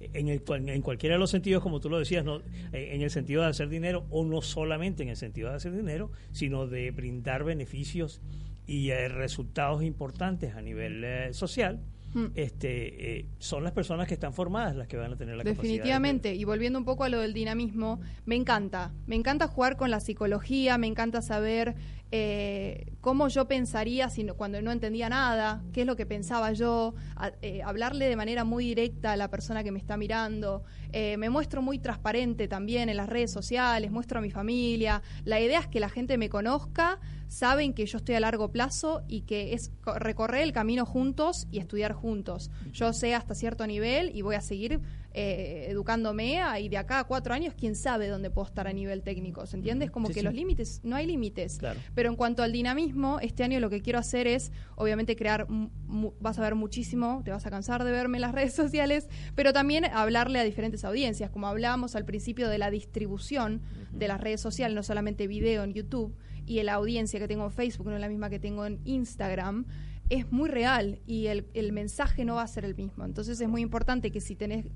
en, 0.00 0.28
el, 0.28 0.42
en 0.48 0.82
cualquiera 0.82 1.16
de 1.16 1.18
los 1.18 1.30
sentidos, 1.30 1.62
como 1.62 1.80
tú 1.80 1.90
lo 1.90 1.98
decías, 1.98 2.24
no, 2.24 2.38
eh, 2.72 2.90
en 2.92 3.02
el 3.02 3.10
sentido 3.10 3.42
de 3.42 3.48
hacer 3.48 3.68
dinero 3.68 4.06
o 4.10 4.24
no 4.24 4.42
solamente 4.42 5.02
en 5.02 5.08
el 5.08 5.16
sentido 5.16 5.50
de 5.50 5.56
hacer 5.56 5.74
dinero, 5.74 6.10
sino 6.30 6.66
de 6.66 6.90
brindar 6.90 7.44
beneficios 7.44 8.20
y 8.66 8.90
eh, 8.90 9.08
resultados 9.08 9.82
importantes 9.82 10.54
a 10.54 10.62
nivel 10.62 11.02
eh, 11.04 11.32
social, 11.32 11.80
Mm. 12.14 12.26
este, 12.34 13.18
eh, 13.18 13.26
son 13.38 13.64
las 13.64 13.72
personas 13.72 14.08
que 14.08 14.14
están 14.14 14.32
formadas 14.32 14.74
las 14.74 14.88
que 14.88 14.96
van 14.96 15.12
a 15.12 15.16
tener 15.16 15.36
la 15.36 15.44
Definitivamente, 15.44 16.34
y 16.34 16.44
volviendo 16.44 16.78
un 16.78 16.84
poco 16.84 17.04
a 17.04 17.08
lo 17.08 17.20
del 17.20 17.34
dinamismo, 17.34 18.00
me 18.24 18.34
encanta, 18.34 18.92
me 19.06 19.14
encanta 19.14 19.46
jugar 19.46 19.76
con 19.76 19.90
la 19.90 20.00
psicología, 20.00 20.78
me 20.78 20.86
encanta 20.86 21.20
saber 21.20 21.74
eh, 22.10 22.92
cómo 23.00 23.28
yo 23.28 23.46
pensaría 23.46 24.08
si 24.08 24.26
cuando 24.28 24.60
no 24.62 24.72
entendía 24.72 25.08
nada, 25.08 25.62
qué 25.72 25.82
es 25.82 25.86
lo 25.86 25.96
que 25.96 26.06
pensaba 26.06 26.52
yo, 26.52 26.94
eh, 27.42 27.62
hablarle 27.62 28.08
de 28.08 28.16
manera 28.16 28.44
muy 28.44 28.64
directa 28.64 29.12
a 29.12 29.16
la 29.16 29.28
persona 29.28 29.62
que 29.62 29.72
me 29.72 29.78
está 29.78 29.96
mirando. 29.96 30.64
Eh, 30.92 31.16
me 31.18 31.28
muestro 31.28 31.60
muy 31.60 31.78
transparente 31.78 32.48
también 32.48 32.88
en 32.88 32.96
las 32.96 33.08
redes 33.08 33.30
sociales, 33.30 33.90
muestro 33.90 34.18
a 34.18 34.22
mi 34.22 34.30
familia. 34.30 35.02
La 35.24 35.40
idea 35.40 35.60
es 35.60 35.66
que 35.66 35.80
la 35.80 35.90
gente 35.90 36.16
me 36.16 36.30
conozca, 36.30 36.98
saben 37.28 37.74
que 37.74 37.84
yo 37.84 37.98
estoy 37.98 38.14
a 38.14 38.20
largo 38.20 38.50
plazo 38.52 39.02
y 39.06 39.22
que 39.22 39.52
es 39.52 39.70
recorrer 39.84 40.42
el 40.42 40.52
camino 40.52 40.86
juntos 40.86 41.46
y 41.50 41.58
estudiar 41.58 41.92
juntos. 41.92 42.50
Yo 42.72 42.92
sé 42.94 43.14
hasta 43.14 43.34
cierto 43.34 43.66
nivel 43.66 44.16
y 44.16 44.22
voy 44.22 44.34
a 44.34 44.40
seguir 44.40 44.80
eh, 45.20 45.66
educándome 45.68 46.40
y 46.60 46.68
de 46.68 46.76
acá 46.76 47.00
a 47.00 47.04
cuatro 47.04 47.34
años, 47.34 47.52
quién 47.58 47.74
sabe 47.74 48.06
dónde 48.06 48.30
puedo 48.30 48.46
estar 48.46 48.68
a 48.68 48.72
nivel 48.72 49.02
técnico, 49.02 49.46
¿se 49.46 49.56
entiende? 49.56 49.88
como 49.88 50.10
que 50.10 50.22
los 50.22 50.32
límites, 50.32 50.80
no 50.84 50.94
hay 50.94 51.06
límites. 51.06 51.58
Pero 51.96 52.08
en 52.08 52.14
cuanto 52.14 52.44
al 52.44 52.52
dinamismo, 52.52 53.18
este 53.20 53.42
año 53.42 53.58
lo 53.58 53.68
que 53.68 53.82
quiero 53.82 53.98
hacer 53.98 54.28
es, 54.28 54.52
obviamente, 54.76 55.16
crear, 55.16 55.48
vas 55.48 56.38
a 56.38 56.42
ver 56.42 56.54
muchísimo, 56.54 57.22
te 57.24 57.32
vas 57.32 57.44
a 57.46 57.50
cansar 57.50 57.82
de 57.82 57.90
verme 57.90 58.18
en 58.18 58.22
las 58.22 58.32
redes 58.38 58.54
sociales, 58.54 59.08
pero 59.34 59.52
también 59.52 59.86
hablarle 59.86 60.38
a 60.38 60.44
diferentes 60.44 60.84
audiencias, 60.84 61.30
como 61.30 61.48
hablábamos 61.48 61.96
al 61.96 62.04
principio 62.04 62.48
de 62.48 62.58
la 62.58 62.70
distribución 62.70 63.60
de 63.90 64.06
las 64.06 64.20
redes 64.20 64.40
sociales, 64.40 64.76
no 64.76 64.84
solamente 64.84 65.26
video 65.26 65.64
en 65.64 65.72
YouTube, 65.72 66.14
y 66.46 66.62
la 66.62 66.74
audiencia 66.74 67.18
que 67.18 67.26
tengo 67.26 67.44
en 67.44 67.50
Facebook 67.50 67.88
no 67.88 67.96
es 67.96 68.00
la 68.00 68.08
misma 68.08 68.30
que 68.30 68.38
tengo 68.38 68.66
en 68.66 68.78
Instagram 68.84 69.66
es 70.10 70.30
muy 70.32 70.48
real 70.48 71.00
y 71.06 71.26
el, 71.26 71.46
el, 71.54 71.72
mensaje 71.72 72.24
no 72.24 72.36
va 72.36 72.42
a 72.42 72.48
ser 72.48 72.64
el 72.64 72.74
mismo. 72.74 73.04
Entonces 73.04 73.40
es 73.40 73.48
muy 73.48 73.60
importante 73.60 74.10
que 74.10 74.20
si 74.20 74.36
tenés, 74.36 74.66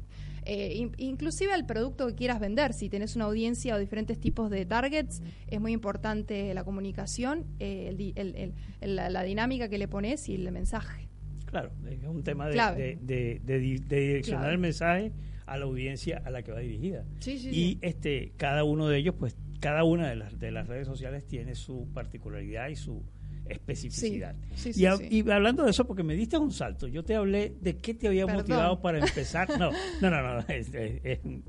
eh, 0.44 0.90
inclusive 0.98 1.54
el 1.54 1.64
producto 1.64 2.06
que 2.08 2.14
quieras 2.14 2.40
vender, 2.40 2.72
si 2.72 2.88
tenés 2.88 3.16
una 3.16 3.26
audiencia 3.26 3.74
o 3.74 3.78
diferentes 3.78 4.18
tipos 4.18 4.50
de 4.50 4.66
targets, 4.66 5.22
es 5.48 5.60
muy 5.60 5.72
importante 5.72 6.52
la 6.54 6.64
comunicación, 6.64 7.46
eh, 7.58 8.12
el, 8.16 8.54
la, 8.96 9.22
dinámica 9.22 9.68
que 9.68 9.78
le 9.78 9.88
pones 9.88 10.28
y 10.28 10.34
el 10.34 10.50
mensaje. 10.52 11.08
Claro, 11.46 11.70
es 11.88 12.02
un 12.04 12.22
tema 12.24 12.48
de, 12.48 12.98
de, 13.02 13.40
de, 13.44 13.58
direccionar 13.58 14.50
el 14.50 14.58
mensaje 14.58 15.12
a 15.46 15.58
la 15.58 15.64
audiencia 15.64 16.22
a 16.24 16.30
la 16.30 16.42
que 16.42 16.52
va 16.52 16.60
dirigida. 16.60 17.04
y 17.26 17.78
este 17.82 18.32
cada 18.36 18.64
uno 18.64 18.88
de 18.88 18.98
ellos, 18.98 19.14
pues 19.18 19.36
cada 19.60 19.84
una 19.84 20.08
de 20.08 20.16
las, 20.16 20.38
de 20.40 20.50
las 20.50 20.66
redes 20.66 20.86
sociales 20.86 21.26
tiene 21.26 21.54
su 21.54 21.88
particularidad 21.92 22.68
y 22.68 22.76
su 22.76 23.04
especificidad. 23.48 24.34
y, 24.64 25.30
hablando 25.30 25.64
de 25.64 25.70
eso, 25.70 25.86
porque 25.86 26.02
me 26.02 26.14
diste 26.14 26.38
un 26.38 26.52
salto, 26.52 26.86
yo 26.86 27.04
te 27.04 27.14
hablé 27.14 27.54
de 27.60 27.76
qué 27.76 27.94
te 27.94 28.08
había 28.08 28.26
motivado 28.26 28.80
para 28.80 28.98
empezar. 28.98 29.48
No, 29.58 29.70
no, 30.00 30.10
no, 30.10 30.22
no, 30.22 30.44
es, 30.48 30.70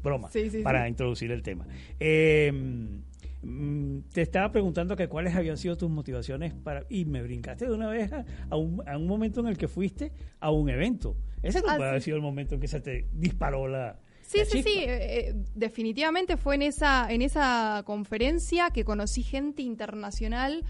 broma 0.02 0.30
para 0.64 0.88
introducir 0.88 1.32
el 1.32 1.42
tema. 1.42 1.66
Em, 2.00 3.02
mm, 3.42 4.02
te 4.12 4.22
estaba 4.22 4.52
preguntando 4.52 4.96
que 4.96 5.08
cuáles 5.08 5.36
habían 5.36 5.58
sido 5.58 5.78
tus 5.78 5.90
motivaciones 5.90 6.54
para 6.54 6.86
y 6.90 7.06
me 7.06 7.22
brincaste 7.22 7.66
de 7.66 7.74
una 7.74 7.88
vez 7.88 8.12
a, 8.12 8.56
un, 8.56 8.82
a 8.88 8.98
un, 8.98 9.08
momento 9.08 9.40
en 9.40 9.48
el 9.48 9.58
que 9.58 9.68
fuiste 9.68 10.12
a 10.40 10.52
un 10.52 10.70
evento. 10.70 11.16
Ese 11.42 11.62
no 11.62 11.70
ah, 11.70 11.78
puede 11.78 11.90
haber 11.90 12.02
sido 12.02 12.18
el 12.18 12.24
momento 12.24 12.56
en 12.56 12.62
que 12.62 12.68
se 12.68 12.80
te 12.80 13.08
disparó 13.14 13.68
la, 13.68 14.00
Sí, 14.26 14.40
sí, 14.50 14.64
sí, 14.64 14.80
eh, 14.80 15.30
eh, 15.30 15.36
definitivamente 15.54 16.38
fue 16.38 16.56
en 16.56 16.64
esa, 16.64 17.12
en 17.12 17.22
esa 17.22 17.84
conferencia 17.86 18.72
que 18.72 18.84
conocí 18.84 19.22
gente 19.22 19.62
internacional 19.62 20.64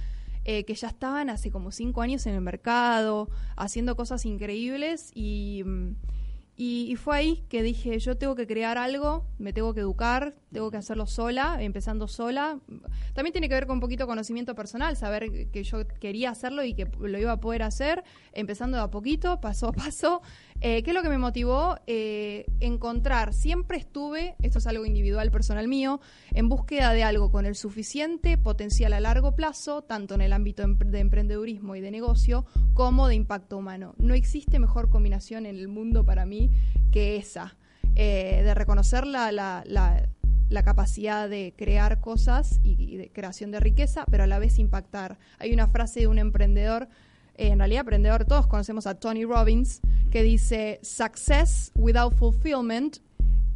eh, 0.45 0.65
que 0.65 0.75
ya 0.75 0.89
estaban 0.89 1.29
hace 1.29 1.51
como 1.51 1.71
cinco 1.71 2.01
años 2.01 2.25
en 2.25 2.35
el 2.35 2.41
mercado, 2.41 3.29
haciendo 3.55 3.95
cosas 3.95 4.25
increíbles 4.25 5.11
y, 5.15 5.63
y, 6.55 6.95
fue 6.97 7.15
ahí 7.15 7.43
que 7.49 7.63
dije, 7.63 7.97
yo 7.97 8.15
tengo 8.15 8.35
que 8.35 8.45
crear 8.45 8.77
algo, 8.77 9.25
me 9.39 9.53
tengo 9.53 9.73
que 9.73 9.79
educar, 9.79 10.35
tengo 10.51 10.69
que 10.69 10.77
hacerlo 10.77 11.07
sola, 11.07 11.57
empezando 11.59 12.07
sola. 12.07 12.59
También 13.13 13.31
tiene 13.31 13.49
que 13.49 13.55
ver 13.55 13.65
con 13.65 13.77
un 13.77 13.79
poquito 13.79 14.05
conocimiento 14.05 14.53
personal, 14.53 14.95
saber 14.95 15.49
que 15.49 15.63
yo 15.63 15.87
quería 15.99 16.29
hacerlo 16.29 16.63
y 16.63 16.75
que 16.75 16.87
lo 16.99 17.17
iba 17.17 17.31
a 17.31 17.39
poder 17.39 17.63
hacer, 17.63 18.03
empezando 18.33 18.77
de 18.77 18.83
a 18.83 18.91
poquito, 18.91 19.41
paso 19.41 19.69
a 19.69 19.71
paso. 19.71 20.21
Eh, 20.65 20.81
¿Qué 20.81 20.91
es 20.91 20.93
lo 20.95 21.01
que 21.01 21.09
me 21.09 21.17
motivó? 21.17 21.75
Eh, 21.87 22.45
encontrar, 22.61 23.33
siempre 23.33 23.77
estuve, 23.77 24.37
esto 24.41 24.59
es 24.59 24.67
algo 24.67 24.85
individual, 24.85 25.29
personal 25.29 25.67
mío, 25.67 25.99
en 26.31 26.47
búsqueda 26.47 26.93
de 26.93 27.03
algo 27.03 27.31
con 27.31 27.45
el 27.45 27.55
suficiente 27.55 28.37
potencial 28.37 28.93
a 28.93 29.01
largo 29.01 29.35
plazo, 29.35 29.81
tanto 29.81 30.15
en 30.15 30.21
el 30.21 30.31
ámbito 30.31 30.63
de 30.65 30.99
emprendedurismo 30.99 31.75
y 31.75 31.81
de 31.81 31.91
negocio, 31.91 32.45
como 32.73 33.09
de 33.09 33.15
impacto 33.15 33.57
humano. 33.57 33.93
No 33.97 34.13
existe 34.13 34.57
mejor 34.57 34.89
combinación 34.89 35.45
en 35.47 35.57
el 35.57 35.67
mundo 35.67 36.05
para 36.05 36.25
mí 36.25 36.49
que 36.93 37.17
esa, 37.17 37.57
eh, 37.95 38.41
de 38.45 38.53
reconocer 38.53 39.05
la, 39.05 39.33
la, 39.33 39.65
la, 39.67 40.63
capacidad 40.63 41.27
de 41.27 41.53
crear 41.57 41.99
cosas 41.99 42.61
y 42.63 42.95
de 42.95 43.11
creación 43.11 43.51
de 43.51 43.59
riqueza, 43.59 44.05
pero 44.09 44.23
a 44.23 44.27
la 44.27 44.39
vez 44.39 44.59
impactar. 44.59 45.19
Hay 45.39 45.53
una 45.53 45.67
frase 45.67 45.99
de 45.99 46.07
un 46.07 46.19
emprendedor 46.19 46.87
eh, 47.35 47.49
en 47.49 47.59
realidad 47.59 47.81
aprendedor, 47.81 48.25
todos 48.25 48.47
conocemos 48.47 48.87
a 48.87 48.95
Tony 48.95 49.25
Robbins, 49.25 49.81
que 50.11 50.23
dice, 50.23 50.79
success 50.83 51.71
without 51.75 52.13
fulfillment 52.15 52.97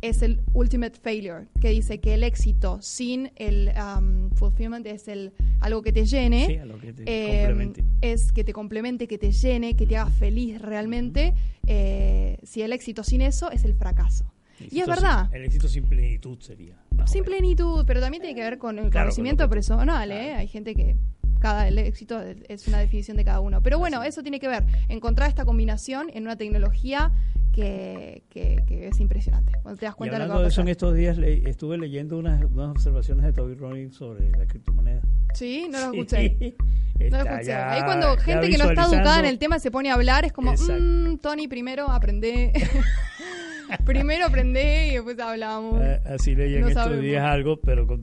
es 0.01 0.21
el 0.21 0.41
ultimate 0.53 0.97
failure, 0.99 1.47
que 1.59 1.69
dice 1.69 1.99
que 1.99 2.13
el 2.13 2.23
éxito 2.23 2.79
sin 2.81 3.31
el 3.35 3.71
um, 3.75 4.29
fulfillment 4.31 4.85
es 4.85 5.07
el 5.07 5.33
algo 5.59 5.81
que 5.81 5.91
te 5.91 6.05
llene, 6.05 6.61
eh, 7.05 7.73
es 8.01 8.31
que 8.31 8.43
te 8.43 8.53
complemente, 8.53 9.07
que 9.07 9.17
te 9.17 9.31
llene, 9.31 9.75
que 9.75 9.87
te 9.87 9.97
haga 9.97 10.11
feliz 10.11 10.61
realmente. 10.61 11.33
Eh, 11.65 12.37
si 12.43 12.61
el 12.61 12.73
éxito 12.73 13.03
sin 13.03 13.21
eso 13.21 13.51
es 13.51 13.63
el 13.63 13.73
fracaso. 13.73 14.31
y 14.59 14.79
es 14.79 14.87
verdad. 14.87 15.29
el 15.33 15.45
éxito 15.45 15.67
sin 15.67 15.85
plenitud 15.85 16.39
sería. 16.39 16.75
Sin 17.05 17.23
plenitud, 17.23 17.85
pero 17.85 18.01
también 18.01 18.21
tiene 18.21 18.35
que 18.35 18.43
ver 18.43 18.57
con 18.57 18.79
el 18.79 18.91
conocimiento 18.91 19.47
personal. 19.49 20.11
¿eh? 20.11 20.33
Hay 20.33 20.47
gente 20.47 20.75
que 20.75 20.97
cada 21.39 21.67
el 21.67 21.78
éxito 21.78 22.21
es 22.21 22.67
una 22.67 22.80
definición 22.80 23.17
de 23.17 23.26
cada 23.26 23.39
uno. 23.39 23.62
Pero 23.62 23.80
bueno, 23.80 24.04
eso 24.04 24.21
tiene 24.21 24.39
que 24.39 24.47
ver, 24.47 24.65
encontrar 24.89 25.30
esta 25.30 25.45
combinación 25.45 26.10
en 26.13 26.23
una 26.23 26.36
tecnología 26.36 27.12
que, 27.54 28.23
que, 28.30 28.88
es 28.88 29.00
impresionante. 29.00 29.54
Cuando 29.63 29.80
te 29.80 29.86
das 29.86 29.95
cuenta 29.95 30.17
y 30.17 30.19
de 30.19 30.28
lo 30.28 30.36
que 30.36 30.41
de 30.43 30.47
eso 30.50 30.62
en 30.62 30.67
estos 30.67 30.95
días 30.95 31.17
estuve 31.17 31.78
leyendo 31.78 32.17
unas, 32.17 32.43
unas, 32.43 32.69
observaciones 32.69 33.26
de 33.26 33.34
Toby 33.34 33.56
Robbins 33.56 33.95
sobre 33.95 34.30
la 34.30 34.45
criptomoneda. 34.45 35.02
Sí, 35.34 35.67
no 35.69 35.80
lo 35.80 35.86
escuché. 35.93 36.56
no 37.00 37.17
lo 37.17 37.23
escuché. 37.23 37.54
Ahí 37.54 37.82
cuando 37.84 38.15
gente 38.17 38.50
que 38.50 38.58
no 38.58 38.69
está 38.69 38.86
educada 38.86 39.19
en 39.19 39.26
el 39.26 39.39
tema 39.39 39.60
se 39.60 39.71
pone 39.71 39.89
a 39.89 39.95
hablar, 39.95 40.26
es 40.26 40.34
como, 40.34 40.54
mmm, 40.54 41.17
Tony, 41.17 41.47
primero 41.47 41.89
aprende. 41.89 42.54
Primero 43.86 44.25
aprendí 44.25 44.60
y 44.60 44.91
después 44.93 45.19
hablábamos. 45.19 45.82
Eh, 45.82 46.01
así 46.06 46.36
leí 46.36 46.56
en 46.56 46.67
estos 46.67 46.99
días 47.01 47.23
algo, 47.23 47.60
pero 47.60 47.86
con, 47.88 48.01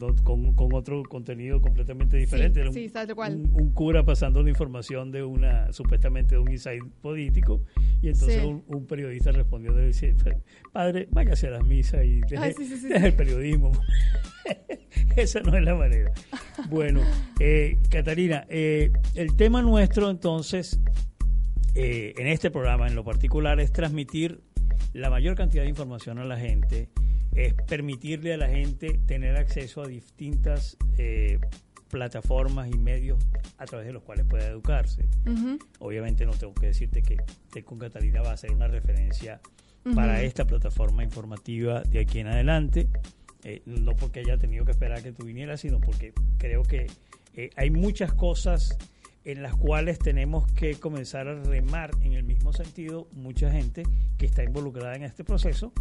con, 0.55 0.75
otro 0.75 1.03
contenido 1.05 1.61
completamente 1.61 2.17
diferente. 2.17 2.63
Sí, 2.73 2.91
un, 2.95 3.15
cual. 3.15 3.33
Un, 3.53 3.73
cura 3.73 4.05
pasando 4.05 4.41
una 4.41 4.51
información 4.51 5.11
de 5.11 5.23
una, 5.23 5.73
supuestamente 5.73 6.35
de 6.35 6.41
un 6.41 6.51
insight 6.51 6.83
político, 7.01 7.63
y 8.03 8.09
entonces 8.09 8.45
un, 8.45 8.87
periodista 8.87 9.33
respondió, 9.33 9.73
de 9.75 9.87
decir, 9.87 10.17
padre, 10.73 11.09
váyase 11.11 11.49
a 11.49 11.51
las 11.51 11.65
misas 11.65 12.05
y 12.05 12.21
deje, 12.21 13.07
el 13.07 13.15
periodismo. 13.15 13.73
Esa 15.17 15.41
no 15.41 15.57
es 15.57 15.63
la 15.63 15.75
manera. 15.75 16.13
Bueno, 16.69 17.01
eh, 17.41 17.79
Catarina, 17.91 18.47
eh, 18.49 18.93
el 19.15 19.37
tema 19.37 19.63
nuestro 19.63 20.11
entonces, 20.11 20.81
en 21.75 22.27
este 22.27 22.51
programa 22.51 22.87
en 22.87 22.95
lo 22.95 23.05
particular, 23.05 23.59
es 23.61 23.73
transmitir 23.73 24.41
la 24.93 25.11
mayor 25.11 25.35
cantidad 25.35 25.63
de 25.63 25.69
información 25.69 26.19
a 26.19 26.25
la 26.25 26.39
gente, 26.39 26.89
es 27.35 27.55
permitirle 27.55 28.35
a 28.35 28.37
la 28.37 28.49
gente 28.49 28.99
tener 29.07 29.37
acceso 29.37 29.83
a 29.83 29.89
distintas 29.89 30.77
eh, 30.99 31.39
plataformas 31.89 32.69
y 32.73 32.79
medios 32.79 33.19
a 33.59 33.67
través 33.67 33.87
de 33.87 33.93
los 33.93 34.03
cuales 34.03 34.25
pueda 34.27 34.47
educarse. 34.49 35.07
Obviamente 35.79 36.27
no 36.27 36.33
tengo 36.33 36.55
que 36.55 36.67
decirte 36.67 37.03
que 37.03 37.17
Tec 37.51 37.65
con 37.65 37.79
Catalina 37.79 38.23
va 38.23 38.33
a 38.33 38.37
ser 38.37 38.53
una 38.53 38.69
referencia 38.69 39.41
para 39.95 40.23
esta 40.23 40.45
plataforma 40.45 41.05
informativa 41.05 41.83
de 41.83 42.01
aquí 42.01 42.21
en 42.21 42.29
adelante. 42.29 42.89
Eh, 43.43 43.63
no 43.67 43.95
porque 43.95 44.21
haya 44.21 44.39
tenido 44.39 44.65
que 44.65 44.71
esperar 44.71 45.03
que 45.03 45.13
tú 45.13 45.25
vinieras, 45.25 45.61
sino 45.61 45.79
porque 45.79 46.15
creo 46.39 46.63
que 46.63 46.87
eh, 47.35 47.51
hay 47.57 47.71
muchas 47.71 48.13
cosas 48.15 48.79
en 49.25 49.43
las 49.43 49.57
cuales 49.57 49.99
tenemos 49.99 50.51
que 50.53 50.75
comenzar 50.75 51.29
a 51.29 51.35
remar 51.35 51.91
en 52.03 52.13
el 52.13 52.25
mismo 52.25 52.53
sentido 52.53 53.09
mucha 53.13 53.51
gente 53.51 53.83
que 54.19 54.27
está 54.27 54.45
involucrada 54.45 54.95
en 54.95 55.03
este 55.03 55.25
proceso 55.25 55.73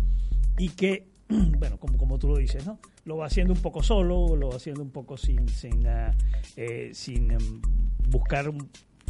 y 0.58 0.70
que, 0.70 1.08
bueno, 1.30 1.78
como, 1.78 1.98
como 1.98 2.20
tú 2.20 2.30
lo 2.30 2.38
dices, 2.38 2.66
¿no? 2.66 2.80
Lo 3.06 3.18
va 3.18 3.26
haciendo 3.26 3.54
un 3.54 3.62
poco 3.62 3.84
solo, 3.84 4.36
lo 4.36 4.50
va 4.50 4.56
haciendo 4.56 4.82
un 4.82 4.92
poco 4.92 5.18
sin, 5.18 5.48
sin, 5.50 5.86
ah, 5.88 6.16
eh, 6.56 6.92
sin 6.94 7.32
em, 7.32 7.62
buscar, 8.10 8.54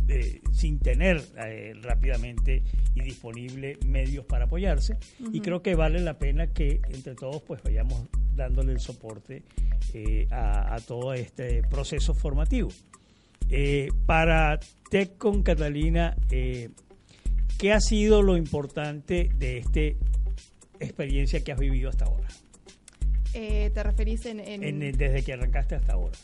eh, 0.07 0.41
sin 0.51 0.79
tener 0.79 1.21
eh, 1.45 1.73
rápidamente 1.81 2.63
y 2.95 3.01
disponible 3.01 3.77
medios 3.85 4.25
para 4.25 4.45
apoyarse. 4.45 4.97
Y 5.31 5.41
creo 5.41 5.61
que 5.61 5.75
vale 5.75 5.99
la 5.99 6.17
pena 6.17 6.47
que 6.47 6.81
entre 6.89 7.13
todos 7.13 7.41
pues 7.43 7.61
vayamos 7.61 8.07
dándole 8.35 8.71
el 8.71 8.79
soporte 8.79 9.43
a 10.31 10.79
todo 10.87 11.13
este 11.13 11.61
proceso 11.61 12.15
formativo. 12.15 12.69
Eh, 13.49 13.89
para 14.05 14.59
Tech 14.89 15.17
con 15.17 15.43
Catalina, 15.43 16.15
eh, 16.31 16.69
¿qué 17.57 17.71
ha 17.71 17.79
sido 17.79 18.21
lo 18.21 18.37
importante 18.37 19.29
de 19.35 19.59
esta 19.59 19.81
experiencia 20.79 21.43
que 21.43 21.51
has 21.51 21.59
vivido 21.59 21.89
hasta 21.89 22.05
ahora? 22.05 22.27
Eh, 23.33 23.71
¿Te 23.73 23.83
referís 23.83 24.25
en, 24.25 24.37
Desde 24.97 25.23
que 25.23 25.33
arrancaste 25.33 25.75
hasta 25.75 25.93
ahora. 25.93 26.17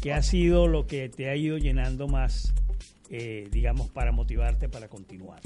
¿Qué 0.00 0.12
ha 0.12 0.22
sido 0.22 0.66
lo 0.68 0.86
que 0.86 1.08
te 1.08 1.28
ha 1.30 1.36
ido 1.36 1.58
llenando 1.58 2.06
más, 2.06 2.54
digamos, 3.50 3.90
para 3.90 4.12
motivarte 4.12 4.68
para 4.68 4.88
continuar? 4.88 5.40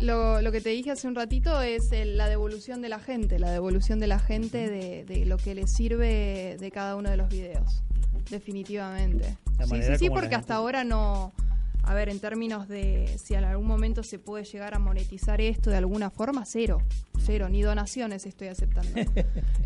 Lo, 0.00 0.40
lo, 0.40 0.50
que 0.50 0.62
te 0.62 0.70
dije 0.70 0.90
hace 0.90 1.06
un 1.08 1.14
ratito 1.14 1.60
es 1.60 1.90
la 1.92 2.28
devolución 2.28 2.80
de 2.80 2.88
la 2.88 3.00
gente, 3.00 3.38
la 3.38 3.50
devolución 3.50 4.00
de 4.00 4.06
la 4.06 4.18
gente 4.18 4.70
de, 4.70 5.04
de, 5.04 5.26
lo 5.26 5.36
que 5.36 5.54
le 5.54 5.66
sirve 5.66 6.56
de 6.58 6.70
cada 6.70 6.96
uno 6.96 7.10
de 7.10 7.18
los 7.18 7.28
videos. 7.28 7.82
Definitivamente. 8.30 9.36
Sí, 9.68 9.82
sí, 9.82 9.96
sí, 9.98 10.10
porque 10.10 10.34
hasta 10.34 10.54
ahora 10.54 10.84
no. 10.84 11.32
A 11.82 11.94
ver, 11.94 12.08
en 12.08 12.20
términos 12.20 12.68
de 12.68 13.18
si 13.18 13.34
en 13.34 13.44
algún 13.44 13.66
momento 13.66 14.02
se 14.02 14.18
puede 14.18 14.44
llegar 14.44 14.74
a 14.74 14.78
monetizar 14.78 15.40
esto 15.40 15.70
de 15.70 15.76
alguna 15.76 16.10
forma, 16.10 16.44
cero. 16.44 16.82
Cero, 17.18 17.48
ni 17.48 17.62
donaciones 17.62 18.26
estoy 18.26 18.48
aceptando. 18.48 18.90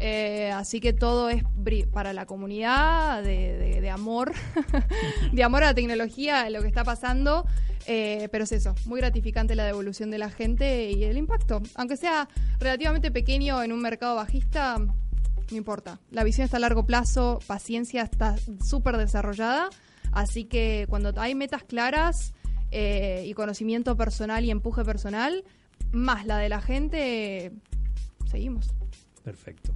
Eh, 0.01 0.51
así 0.51 0.81
que 0.81 0.93
todo 0.93 1.31
es 1.31 1.45
para 1.91 2.13
la 2.13 2.27
comunidad, 2.27 3.23
de, 3.23 3.91
amor, 3.91 4.33
de 5.33 5.43
amor 5.43 5.63
a 5.63 5.67
la 5.69 5.75
tecnología, 5.75 6.51
lo 6.51 6.61
que 6.61 6.69
está 6.69 6.85
pasando. 6.85 7.47
Eh, 7.87 8.29
pero 8.33 8.45
es 8.45 8.53
eso, 8.53 8.75
muy 8.87 9.01
gratificante 9.01 9.55
la 9.55 9.65
devolución 9.65 10.11
de 10.11 10.19
la 10.19 10.31
gente 10.31 10.91
y 10.91 11.05
el 11.05 11.17
impacto. 11.17 11.63
Aunque 11.75 11.97
sea 11.97 12.29
relativamente 12.59 13.11
pequeño 13.11 13.63
en 13.63 13.73
un 13.73 13.81
mercado 13.81 14.17
bajista, 14.17 14.79
no 15.51 15.57
importa. 15.57 16.01
La 16.11 16.25
visión 16.25 16.45
está 16.45 16.57
a 16.59 16.61
largo 16.61 16.87
plazo, 16.87 17.41
paciencia 17.47 18.03
está 18.03 18.37
súper 18.65 18.97
desarrollada, 18.97 19.71
así 20.13 20.45
que 20.45 20.87
cuando 20.89 21.13
hay 21.17 21.35
metas 21.35 21.65
claras 21.65 22.35
eh, 22.71 23.25
y 23.27 23.35
conocimiento 23.35 23.97
personal 23.97 24.45
y 24.45 24.51
empuje 24.51 24.85
personal, 24.85 25.45
más 25.93 26.27
la 26.27 26.39
de 26.39 26.49
la 26.49 26.61
gente, 26.61 27.53
seguimos. 28.27 28.75
Perfecto. 29.23 29.73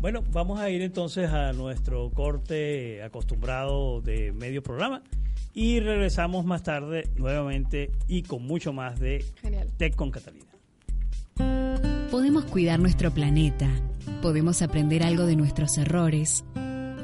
Bueno, 0.00 0.22
vamos 0.30 0.60
a 0.60 0.68
ir 0.70 0.82
entonces 0.82 1.30
a 1.30 1.52
nuestro 1.52 2.10
corte 2.10 3.02
acostumbrado 3.02 4.02
de 4.02 4.32
medio 4.32 4.62
programa 4.62 5.02
y 5.54 5.80
regresamos 5.80 6.44
más 6.44 6.62
tarde 6.62 7.08
nuevamente 7.16 7.90
y 8.06 8.22
con 8.22 8.46
mucho 8.46 8.74
más 8.74 9.00
de 9.00 9.24
Genial. 9.40 9.70
Tech 9.78 9.96
con 9.96 10.10
Catalina. 10.10 10.44
Podemos 12.10 12.44
cuidar 12.44 12.78
nuestro 12.78 13.10
planeta, 13.10 13.68
podemos 14.26 14.60
aprender 14.60 15.04
algo 15.04 15.24
de 15.24 15.36
nuestros 15.36 15.78
errores, 15.78 16.44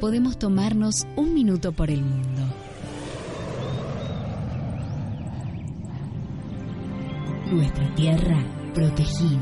podemos 0.01 0.41
tomarnos 0.41 1.07
un 1.15 1.35
minuto 1.35 1.71
por 1.71 1.89
el 1.89 2.03
mundo. 2.03 2.43
Nuestra 7.53 7.95
tierra 7.95 8.45
protegida. 8.75 9.39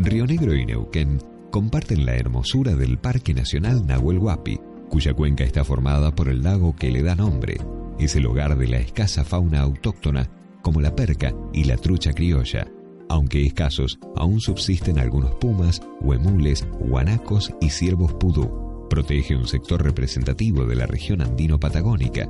Río 0.00 0.26
Negro 0.26 0.52
y 0.52 0.66
Neuquén 0.66 1.20
comparten 1.52 2.04
la 2.04 2.16
hermosura 2.16 2.74
del 2.74 2.98
Parque 2.98 3.34
Nacional 3.34 3.86
Nahuel 3.86 4.18
Huapi, 4.18 4.58
cuya 4.88 5.14
cuenca 5.14 5.44
está 5.44 5.62
formada 5.62 6.12
por 6.12 6.28
el 6.28 6.42
lago 6.42 6.74
que 6.74 6.90
le 6.90 7.04
da 7.04 7.14
nombre. 7.14 7.58
Es 8.00 8.16
el 8.16 8.26
hogar 8.26 8.58
de 8.58 8.66
la 8.66 8.78
escasa 8.78 9.22
fauna 9.24 9.60
autóctona 9.60 10.28
como 10.60 10.80
la 10.80 10.96
perca 10.96 11.32
y 11.52 11.62
la 11.62 11.76
trucha 11.76 12.12
criolla. 12.12 12.66
Aunque 13.08 13.44
escasos, 13.46 13.98
aún 14.16 14.40
subsisten 14.40 14.98
algunos 14.98 15.32
pumas, 15.36 15.80
huemules, 16.00 16.66
guanacos 16.80 17.52
y 17.60 17.70
ciervos 17.70 18.12
pudú. 18.14 18.86
Protege 18.90 19.36
un 19.36 19.46
sector 19.46 19.82
representativo 19.82 20.64
de 20.64 20.76
la 20.76 20.86
región 20.86 21.20
andino-patagónica, 21.20 22.28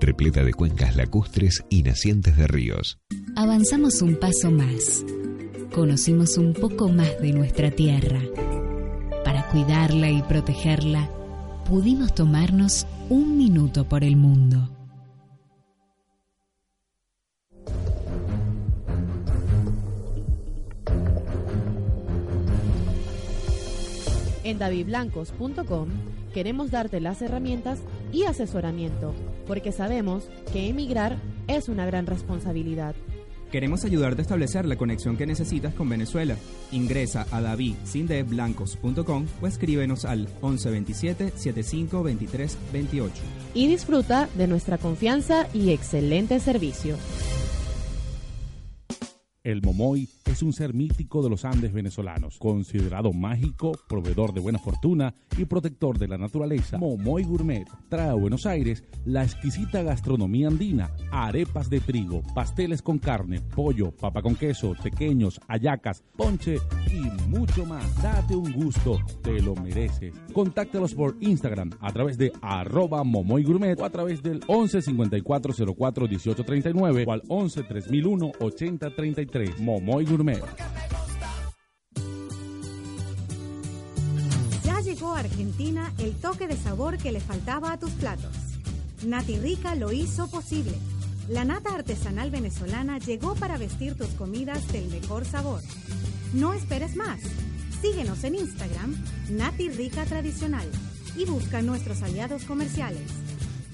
repleta 0.00 0.44
de 0.44 0.52
cuencas 0.52 0.96
lacustres 0.96 1.64
y 1.70 1.82
nacientes 1.82 2.36
de 2.36 2.46
ríos. 2.46 2.98
Avanzamos 3.36 4.02
un 4.02 4.16
paso 4.16 4.50
más. 4.50 5.04
Conocimos 5.72 6.38
un 6.38 6.54
poco 6.54 6.88
más 6.88 7.20
de 7.20 7.32
nuestra 7.32 7.70
tierra. 7.70 8.20
Para 9.24 9.48
cuidarla 9.48 10.10
y 10.10 10.22
protegerla, 10.22 11.10
pudimos 11.68 12.14
tomarnos 12.14 12.86
un 13.08 13.36
minuto 13.36 13.88
por 13.88 14.04
el 14.04 14.16
mundo. 14.16 14.75
En 24.46 24.60
davidblancos.com 24.60 25.88
queremos 26.32 26.70
darte 26.70 27.00
las 27.00 27.20
herramientas 27.20 27.80
y 28.12 28.26
asesoramiento, 28.26 29.12
porque 29.44 29.72
sabemos 29.72 30.28
que 30.52 30.68
emigrar 30.68 31.16
es 31.48 31.68
una 31.68 31.84
gran 31.84 32.06
responsabilidad. 32.06 32.94
Queremos 33.50 33.84
ayudarte 33.84 34.20
a 34.20 34.22
establecer 34.22 34.64
la 34.64 34.76
conexión 34.76 35.16
que 35.16 35.26
necesitas 35.26 35.74
con 35.74 35.88
Venezuela. 35.88 36.36
Ingresa 36.70 37.26
a 37.32 37.40
davidsindeblancos.com 37.40 39.26
o 39.42 39.46
escríbenos 39.48 40.04
al 40.04 40.28
1127 40.40 41.32
75 41.34 42.04
23 42.04 42.58
28. 42.72 43.14
Y 43.52 43.66
disfruta 43.66 44.28
de 44.36 44.46
nuestra 44.46 44.78
confianza 44.78 45.48
y 45.54 45.70
excelente 45.70 46.38
servicio. 46.38 46.96
El 49.42 49.60
momoy 49.62 50.08
es 50.26 50.42
un 50.42 50.52
ser 50.52 50.74
mítico 50.74 51.22
de 51.22 51.30
los 51.30 51.44
Andes 51.44 51.72
venezolanos, 51.72 52.38
considerado 52.38 53.12
mágico, 53.12 53.72
proveedor 53.88 54.34
de 54.34 54.40
buena 54.40 54.58
fortuna 54.58 55.14
y 55.38 55.44
protector 55.44 55.98
de 55.98 56.08
la 56.08 56.18
naturaleza. 56.18 56.78
Momoy 56.78 57.22
Gourmet 57.22 57.66
trae 57.88 58.10
a 58.10 58.14
Buenos 58.14 58.44
Aires 58.44 58.84
la 59.04 59.22
exquisita 59.22 59.82
gastronomía 59.82 60.48
andina, 60.48 60.90
arepas 61.12 61.70
de 61.70 61.80
trigo, 61.80 62.22
pasteles 62.34 62.82
con 62.82 62.98
carne, 62.98 63.40
pollo, 63.40 63.92
papa 63.92 64.20
con 64.20 64.34
queso, 64.34 64.74
pequeños, 64.82 65.40
ayacas, 65.46 66.02
ponche 66.16 66.58
y 66.92 67.28
mucho 67.28 67.64
más. 67.64 68.02
Date 68.02 68.34
un 68.34 68.52
gusto, 68.52 68.98
te 69.22 69.40
lo 69.40 69.54
mereces. 69.54 70.14
Contáctalos 70.32 70.94
por 70.94 71.16
Instagram 71.20 71.70
a 71.80 71.92
través 71.92 72.18
de 72.18 72.32
arroba 72.42 73.04
Momoy 73.04 73.44
Gourmet 73.44 73.78
o 73.80 73.84
a 73.84 73.90
través 73.90 74.22
del 74.22 74.40
11 74.48 74.82
54 74.82 75.54
04 75.76 76.06
18 76.08 76.44
39 76.44 77.04
o 77.06 77.12
al 77.12 77.22
11 77.28 77.62
3001 77.62 78.32
80 78.40 78.90
33. 78.90 79.60
Momoy 79.60 80.04
Gourmet 80.04 80.15
ya 84.66 84.80
llegó 84.80 85.14
a 85.14 85.20
Argentina 85.20 85.92
el 85.98 86.14
toque 86.16 86.48
de 86.48 86.56
sabor 86.56 86.98
que 86.98 87.12
le 87.12 87.20
faltaba 87.20 87.72
a 87.72 87.78
tus 87.78 87.92
platos. 87.92 88.32
Nati 89.04 89.38
Rica 89.38 89.74
lo 89.74 89.92
hizo 89.92 90.28
posible. 90.28 90.72
La 91.28 91.44
nata 91.44 91.74
artesanal 91.74 92.30
venezolana 92.30 92.98
llegó 92.98 93.34
para 93.36 93.58
vestir 93.58 93.96
tus 93.96 94.08
comidas 94.08 94.66
del 94.72 94.88
mejor 94.88 95.24
sabor. 95.24 95.60
No 96.32 96.52
esperes 96.52 96.96
más. 96.96 97.20
Síguenos 97.80 98.24
en 98.24 98.34
Instagram, 98.34 98.96
Nati 99.30 99.68
Rica 99.68 100.04
Tradicional, 100.04 100.68
y 101.16 101.24
busca 101.24 101.62
nuestros 101.62 102.02
aliados 102.02 102.44
comerciales. 102.44 103.08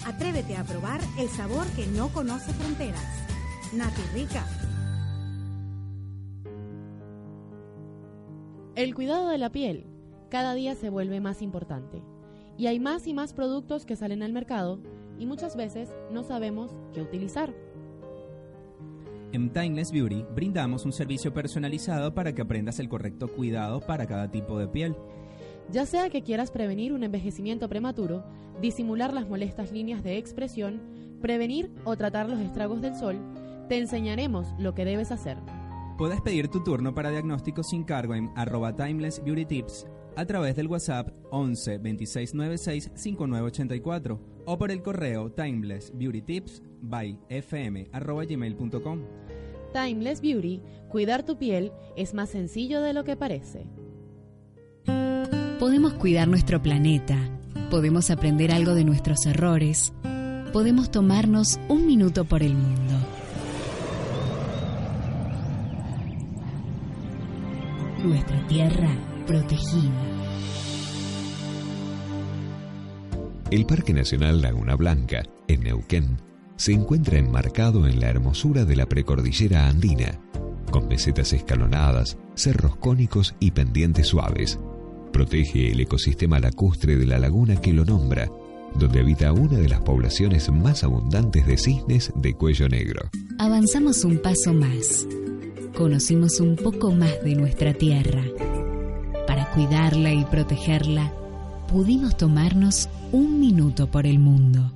Atrévete 0.05 0.57
a 0.57 0.64
probar 0.64 1.00
el 1.18 1.28
sabor 1.31 1.66
que 1.68 1.87
no 1.87 2.09
conoce 2.09 2.52
fronteras. 2.52 3.05
Nati 3.72 4.02
Rica 4.12 4.44
El 8.74 8.94
cuidado 8.94 9.28
de 9.28 9.37
la 9.37 9.52
piel 9.52 9.85
cada 10.30 10.54
día 10.54 10.74
se 10.74 10.88
vuelve 10.88 11.20
más 11.20 11.42
importante 11.42 12.02
y 12.56 12.68
hay 12.68 12.80
más 12.80 13.06
y 13.06 13.12
más 13.12 13.35
productos 13.35 13.85
que 13.85 13.96
salen 13.96 14.22
al 14.22 14.32
mercado 14.32 14.80
y 15.18 15.26
muchas 15.26 15.56
veces 15.56 15.90
no 16.11 16.22
sabemos 16.22 16.74
qué 16.94 17.02
utilizar. 17.02 17.52
En 19.32 19.52
Timeless 19.52 19.92
Beauty 19.92 20.24
brindamos 20.35 20.87
un 20.87 20.92
servicio 20.92 21.35
personalizado 21.35 22.14
para 22.14 22.35
que 22.35 22.40
aprendas 22.40 22.78
el 22.78 22.88
correcto 22.88 23.28
cuidado 23.28 23.80
para 23.80 24.06
cada 24.06 24.30
tipo 24.30 24.58
de 24.58 24.68
piel. 24.68 24.96
Ya 25.70 25.85
sea 25.85 26.08
que 26.08 26.22
quieras 26.22 26.50
prevenir 26.50 26.94
un 26.94 27.04
envejecimiento 27.04 27.68
prematuro, 27.68 28.24
disimular 28.62 29.12
las 29.12 29.28
molestas 29.28 29.70
líneas 29.70 30.02
de 30.02 30.16
expresión, 30.16 30.80
prevenir 31.20 31.70
o 31.85 31.94
tratar 31.98 32.30
los 32.30 32.40
estragos 32.40 32.80
del 32.80 32.94
sol, 32.94 33.18
te 33.68 33.76
enseñaremos 33.76 34.48
lo 34.58 34.74
que 34.74 34.87
debes 34.87 35.12
hacer. 35.12 35.37
Puedes 35.98 36.20
pedir 36.20 36.48
tu 36.48 36.62
turno 36.62 36.94
para 36.94 37.11
diagnóstico 37.11 37.62
sin 37.62 37.85
cargo 37.85 38.14
en 38.14 38.31
arroba 38.35 38.74
Timeless 38.74 39.22
Beauty 39.22 39.44
Tips 39.44 39.87
a 40.16 40.24
través 40.24 40.57
del 40.57 40.66
WhatsApp 40.66 41.09
11 41.31 41.78
26 41.78 42.35
96 42.35 42.90
5984 42.94 44.20
o 44.44 44.59
por 44.59 44.70
el 44.70 44.83
correo 44.83 45.31
Timeless 45.31 45.92
Beauty 45.94 46.22
Tips 46.22 46.62
by 46.81 47.18
fm 47.28 47.88
arroba 47.92 48.24
gmail.com. 48.24 49.00
Timeless 49.72 50.20
Beauty, 50.20 50.61
cuidar 50.88 51.22
tu 51.24 51.38
piel 51.38 51.72
es 51.96 52.14
más 52.14 52.31
sencillo 52.31 52.83
de 52.83 52.92
lo 52.92 53.05
que 53.05 53.16
parece. 53.16 53.66
Podemos 55.59 55.94
cuidar 55.94 56.26
nuestro 56.26 56.61
planeta, 56.61 57.16
podemos 57.70 58.11
aprender 58.11 58.50
algo 58.50 58.74
de 58.74 58.85
nuestros 58.85 59.24
errores, 59.26 59.92
podemos 60.52 60.90
tomarnos 60.90 61.61
un 61.68 61.87
minuto 61.87 62.24
por 62.24 62.42
el 62.42 62.55
mundo. 62.55 63.12
Nuestra 68.04 68.46
tierra 68.46 68.88
protegida. 69.26 69.90
El 73.50 73.66
Parque 73.66 73.92
Nacional 73.92 74.40
Laguna 74.40 74.76
Blanca, 74.76 75.22
en 75.46 75.62
Neuquén, 75.62 76.16
se 76.56 76.72
encuentra 76.72 77.18
enmarcado 77.18 77.86
en 77.86 78.00
la 78.00 78.08
hermosura 78.08 78.64
de 78.64 78.76
la 78.76 78.86
precordillera 78.86 79.68
andina, 79.68 80.20
con 80.70 80.88
mesetas 80.88 81.32
escalonadas, 81.32 82.16
cerros 82.34 82.76
cónicos 82.76 83.34
y 83.40 83.50
pendientes 83.50 84.08
suaves. 84.08 84.58
Protege 85.12 85.72
el 85.72 85.80
ecosistema 85.80 86.40
lacustre 86.40 86.96
de 86.96 87.06
la 87.06 87.18
laguna 87.18 87.60
que 87.60 87.72
lo 87.72 87.84
nombra, 87.84 88.30
donde 88.74 89.00
habita 89.00 89.32
una 89.32 89.58
de 89.58 89.68
las 89.68 89.80
poblaciones 89.80 90.50
más 90.50 90.82
abundantes 90.82 91.46
de 91.46 91.58
cisnes 91.58 92.10
de 92.16 92.32
cuello 92.34 92.68
negro. 92.68 93.10
Avanzamos 93.38 94.04
un 94.04 94.18
paso 94.18 94.54
más. 94.54 95.06
Conocimos 95.76 96.38
un 96.38 96.56
poco 96.56 96.92
más 96.92 97.24
de 97.24 97.35
nuestra 97.35 97.72
tierra. 97.72 98.22
Para 99.26 99.50
cuidarla 99.52 100.12
y 100.12 100.22
protegerla, 100.26 101.12
pudimos 101.66 102.16
tomarnos 102.16 102.90
un 103.11 103.40
minuto 103.40 103.90
por 103.90 104.06
el 104.06 104.18
mundo. 104.18 104.70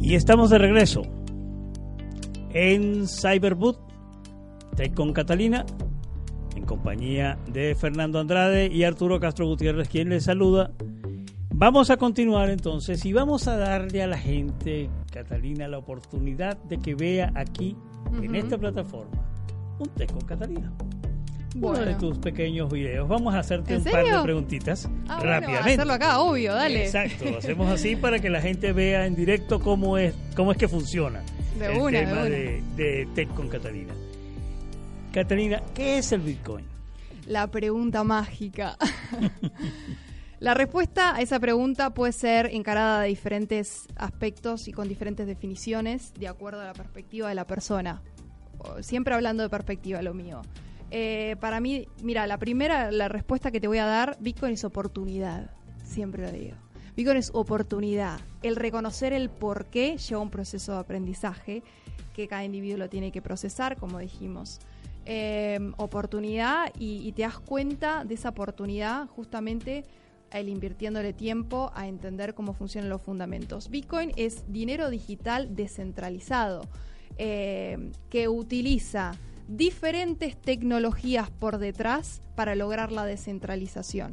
Y 0.00 0.14
estamos 0.14 0.50
de 0.50 0.58
regreso 0.58 1.02
en 2.52 3.08
Cyberboot, 3.08 3.78
Tech 4.76 4.94
con 4.94 5.12
Catalina, 5.12 5.66
en 6.64 6.68
compañía 6.68 7.36
de 7.46 7.74
Fernando 7.74 8.18
Andrade 8.18 8.68
y 8.68 8.84
Arturo 8.84 9.20
Castro 9.20 9.46
Gutiérrez, 9.46 9.86
quien 9.88 10.08
les 10.08 10.24
saluda. 10.24 10.70
Vamos 11.50 11.90
a 11.90 11.98
continuar 11.98 12.48
entonces 12.48 13.04
y 13.04 13.12
vamos 13.12 13.46
a 13.48 13.56
darle 13.58 14.02
a 14.02 14.06
la 14.06 14.16
gente, 14.16 14.88
Catalina, 15.12 15.68
la 15.68 15.76
oportunidad 15.78 16.56
de 16.64 16.78
que 16.78 16.94
vea 16.94 17.30
aquí, 17.34 17.76
en 18.22 18.34
esta 18.34 18.56
plataforma, 18.56 19.12
un 19.78 19.88
Tech 19.90 20.10
con 20.10 20.22
Catalina. 20.22 20.72
Uno 21.56 21.78
de 21.78 21.94
tus 21.94 22.18
pequeños 22.18 22.72
videos. 22.72 23.06
Vamos 23.08 23.32
a 23.34 23.38
hacerte 23.40 23.74
¿En 23.74 23.78
un 23.78 23.84
par 23.84 24.04
de 24.04 24.22
preguntitas 24.24 24.88
Ah, 25.06 25.18
bueno, 25.18 25.30
rápidamente. 25.30 25.70
hacerlo 25.74 25.92
acá, 25.92 26.18
obvio, 26.18 26.52
dale. 26.54 26.84
Exacto, 26.86 27.26
lo 27.30 27.38
hacemos 27.38 27.70
así 27.70 27.94
para 28.00 28.18
que 28.18 28.28
la 28.30 28.40
gente 28.40 28.72
vea 28.72 29.06
en 29.06 29.14
directo 29.14 29.60
cómo 29.60 29.96
es, 29.98 30.14
cómo 30.34 30.50
es 30.50 30.58
que 30.58 30.66
funciona 30.66 31.22
De 31.58 31.66
el 31.66 31.78
una, 31.78 31.98
de 31.98 32.04
tema 32.06 32.12
una. 32.12 32.24
de, 32.24 32.62
de 32.76 33.08
Tech 33.14 33.28
con 33.34 33.48
Catalina. 33.48 33.92
Catalina, 35.14 35.62
¿qué 35.74 35.98
es 35.98 36.10
el 36.10 36.22
Bitcoin? 36.22 36.66
La 37.28 37.46
pregunta 37.46 38.02
mágica. 38.02 38.76
La 40.40 40.54
respuesta 40.54 41.14
a 41.14 41.20
esa 41.20 41.38
pregunta 41.38 41.94
puede 41.94 42.10
ser 42.10 42.46
encarada 42.46 43.02
de 43.02 43.10
diferentes 43.10 43.86
aspectos 43.94 44.66
y 44.66 44.72
con 44.72 44.88
diferentes 44.88 45.28
definiciones 45.28 46.12
de 46.14 46.26
acuerdo 46.26 46.62
a 46.62 46.64
la 46.64 46.72
perspectiva 46.72 47.28
de 47.28 47.36
la 47.36 47.46
persona. 47.46 48.02
Siempre 48.80 49.14
hablando 49.14 49.44
de 49.44 49.50
perspectiva, 49.50 50.02
lo 50.02 50.14
mío. 50.14 50.42
Eh, 50.90 51.36
para 51.38 51.60
mí, 51.60 51.86
mira, 52.02 52.26
la 52.26 52.38
primera, 52.38 52.90
la 52.90 53.06
respuesta 53.06 53.52
que 53.52 53.60
te 53.60 53.68
voy 53.68 53.78
a 53.78 53.86
dar, 53.86 54.16
Bitcoin 54.18 54.54
es 54.54 54.64
oportunidad. 54.64 55.52
Siempre 55.84 56.24
lo 56.24 56.32
digo. 56.32 56.56
Bitcoin 56.96 57.18
es 57.18 57.30
oportunidad. 57.34 58.18
El 58.42 58.56
reconocer 58.56 59.12
el 59.12 59.30
por 59.30 59.66
qué 59.66 59.96
lleva 59.96 60.20
un 60.20 60.30
proceso 60.30 60.72
de 60.72 60.78
aprendizaje 60.78 61.62
que 62.14 62.26
cada 62.26 62.44
individuo 62.44 62.78
lo 62.78 62.88
tiene 62.88 63.12
que 63.12 63.22
procesar, 63.22 63.76
como 63.76 64.00
dijimos. 64.00 64.58
Eh, 65.06 65.58
oportunidad 65.76 66.72
y, 66.78 67.12
te 67.12 67.22
das 67.22 67.38
cuenta 67.38 68.04
de 68.04 68.14
esa 68.14 68.30
oportunidad 68.30 69.06
justamente 69.08 69.84
el 70.30 70.48
invirtiéndole 70.48 71.12
tiempo 71.12 71.70
a 71.74 71.86
entender 71.86 72.34
cómo 72.34 72.54
funcionan 72.54 72.88
los 72.88 73.02
fundamentos. 73.02 73.68
Bitcoin 73.68 74.12
es 74.16 74.50
dinero 74.50 74.88
digital 74.88 75.54
descentralizado 75.54 76.62
eh, 77.18 77.92
que 78.08 78.28
utiliza 78.28 79.12
diferentes 79.46 80.40
tecnologías 80.40 81.30
por 81.30 81.58
detrás 81.58 82.22
para 82.34 82.54
lograr 82.54 82.90
la 82.90 83.04
descentralización. 83.04 84.10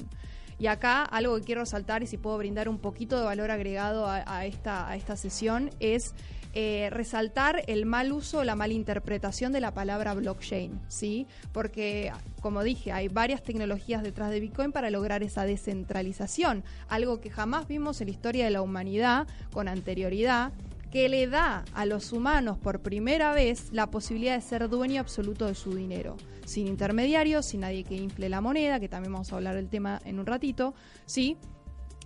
Y 0.60 0.68
acá 0.68 1.04
algo 1.04 1.38
que 1.38 1.44
quiero 1.44 1.62
resaltar 1.62 2.04
y 2.04 2.08
si 2.08 2.18
puedo 2.18 2.38
brindar 2.38 2.68
un 2.68 2.78
poquito 2.78 3.18
de 3.18 3.24
valor 3.24 3.50
agregado 3.50 4.08
a 4.08 4.46
esta, 4.46 4.88
a 4.88 4.96
esta 4.96 5.16
sesión 5.16 5.72
es 5.80 6.14
eh, 6.54 6.90
resaltar 6.92 7.64
el 7.68 7.86
mal 7.86 8.12
uso, 8.12 8.44
la 8.44 8.56
mala 8.56 8.74
interpretación 8.74 9.54
de 9.54 9.62
la 9.62 9.74
palabra 9.74 10.14
blockchain, 10.14 10.82
¿sí? 10.90 11.26
Porque, 11.54 12.12
como 12.42 12.62
dije, 12.62 12.92
hay 12.92 13.08
varias 13.08 13.42
tecnologías 13.42 14.04
detrás 14.04 14.32
de 14.32 14.42
Bitcoin 14.42 14.74
para 14.74 14.90
lograr 14.90 15.24
esa 15.24 15.46
descentralización, 15.46 16.64
algo 16.90 17.22
que 17.22 17.30
jamás 17.30 17.68
vimos 17.68 18.02
en 18.02 18.08
la 18.08 18.12
historia 18.12 18.46
de 18.46 18.52
la 18.52 18.62
humanidad 18.62 19.28
con 19.54 19.70
anterioridad, 19.70 20.52
que 20.92 21.08
le 21.08 21.28
da 21.28 21.64
a 21.74 21.86
los 21.86 22.12
humanos 22.12 22.58
por 22.58 22.82
primera 22.82 23.34
vez 23.34 23.72
la 23.72 23.90
posibilidad 23.90 24.36
de 24.36 24.42
ser 24.42 24.68
dueño 24.68 25.00
absoluto 25.00 25.48
de 25.48 25.56
su 25.56 25.74
dinero, 25.74 26.18
sin 26.46 26.68
intermediarios, 26.68 27.46
sin 27.46 27.62
nadie 27.62 27.86
que 27.86 27.96
infle 27.96 28.28
la 28.28 28.42
moneda, 28.42 28.82
que 28.82 28.90
también 28.90 29.14
vamos 29.14 29.32
a 29.32 29.38
hablar 29.38 29.56
del 29.56 29.70
tema 29.70 30.02
en 30.04 30.20
un 30.20 30.26
ratito, 30.26 30.74
¿sí? 31.06 31.38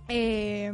Eh, 0.08 0.72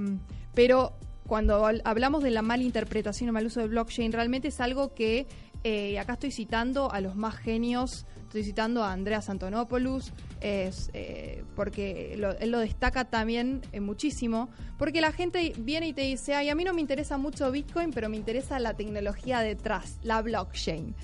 pero 0.54 0.92
cuando 1.32 1.64
habl- 1.64 1.80
hablamos 1.86 2.22
de 2.22 2.30
la 2.30 2.42
mala 2.42 2.62
interpretación 2.62 3.30
o 3.30 3.32
mal 3.32 3.46
uso 3.46 3.60
del 3.60 3.70
blockchain, 3.70 4.12
realmente 4.12 4.48
es 4.48 4.60
algo 4.60 4.92
que, 4.92 5.26
eh, 5.64 5.98
acá 5.98 6.12
estoy 6.12 6.30
citando 6.30 6.92
a 6.92 7.00
los 7.00 7.16
más 7.16 7.36
genios, 7.36 8.04
estoy 8.24 8.44
citando 8.44 8.84
a 8.84 8.92
Andreas 8.92 9.30
Antonopoulos, 9.30 10.12
eh, 10.42 11.42
porque 11.56 12.12
él 12.12 12.50
lo 12.50 12.58
destaca 12.58 13.06
también 13.06 13.62
eh, 13.72 13.80
muchísimo, 13.80 14.50
porque 14.76 15.00
la 15.00 15.10
gente 15.10 15.54
viene 15.56 15.88
y 15.88 15.94
te 15.94 16.02
dice, 16.02 16.34
ay, 16.34 16.50
a 16.50 16.54
mí 16.54 16.64
no 16.64 16.74
me 16.74 16.82
interesa 16.82 17.16
mucho 17.16 17.50
Bitcoin, 17.50 17.92
pero 17.92 18.10
me 18.10 18.18
interesa 18.18 18.58
la 18.58 18.74
tecnología 18.74 19.40
detrás, 19.40 20.00
la 20.02 20.20
blockchain. 20.20 20.94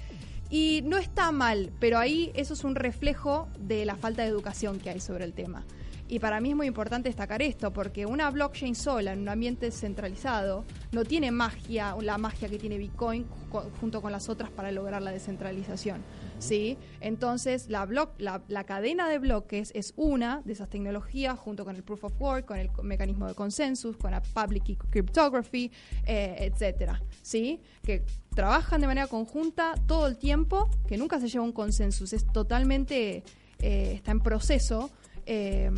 Y 0.51 0.83
no 0.85 0.99
está 0.99 1.33
mal, 1.33 1.73
pero 1.81 1.97
ahí 1.97 2.33
eso 2.35 2.53
es 2.53 2.65
un 2.65 2.75
reflejo 2.75 3.49
de 3.59 3.87
la 3.87 3.97
falta 3.97 4.25
de 4.25 4.29
educación 4.29 4.79
que 4.79 4.91
hay 4.91 5.01
sobre 5.01 5.25
el 5.25 5.33
tema. 5.33 5.65
Y 6.11 6.21
para 6.21 6.41
mí 6.41 6.51
es 6.51 6.57
muy 6.57 6.67
importante 6.67 7.11
destacar 7.11 7.43
esto, 7.43 7.71
porque 7.71 8.07
una 8.07 8.31
blockchain 8.31 8.75
sola 8.75 9.13
en 9.13 9.21
un 9.21 9.29
ambiente 9.29 9.71
centralizado 9.71 10.65
no 10.91 11.05
tiene 11.05 11.31
magia, 11.31 11.95
la 12.01 12.17
magia 12.17 12.49
que 12.49 12.59
tiene 12.59 12.79
Bitcoin 12.79 13.27
co- 13.51 13.71
junto 13.79 14.01
con 14.01 14.11
las 14.11 14.31
otras 14.31 14.51
para 14.51 14.73
lograr 14.73 15.03
la 15.03 15.11
descentralización. 15.11 16.03
¿sí? 16.39 16.79
Entonces, 17.01 17.69
la, 17.69 17.85
block, 17.85 18.13
la, 18.19 18.43
la 18.49 18.65
cadena 18.65 19.07
de 19.09 19.19
bloques 19.19 19.71
es 19.75 19.93
una 19.97 20.41
de 20.47 20.55
esas 20.55 20.71
tecnologías 20.71 21.39
junto 21.39 21.67
con 21.67 21.77
el 21.77 21.83
proof 21.83 22.05
of 22.05 22.13
work, 22.19 22.47
con 22.47 22.59
el 22.59 22.71
mecanismo 22.83 23.27
de 23.29 23.35
consensus, 23.35 23.97
con 23.99 24.13
la 24.13 24.23
public 24.23 24.79
cryptography, 24.89 25.71
eh, 26.07 26.37
etcétera, 26.41 27.03
¿sí? 27.21 27.61
Que 27.83 28.03
trabajan 28.35 28.81
de 28.81 28.87
manera 28.87 29.09
conjunta 29.09 29.75
todo 29.87 30.07
el 30.07 30.17
tiempo, 30.17 30.71
que 30.87 30.97
nunca 30.97 31.21
se 31.21 31.29
lleva 31.29 31.45
un 31.45 31.53
consensus, 31.53 32.15
es 32.15 32.25
totalmente, 32.33 33.25
eh, 33.59 33.93
está 33.95 34.13
en 34.13 34.21
proceso 34.21 34.91
eh, 35.29 35.71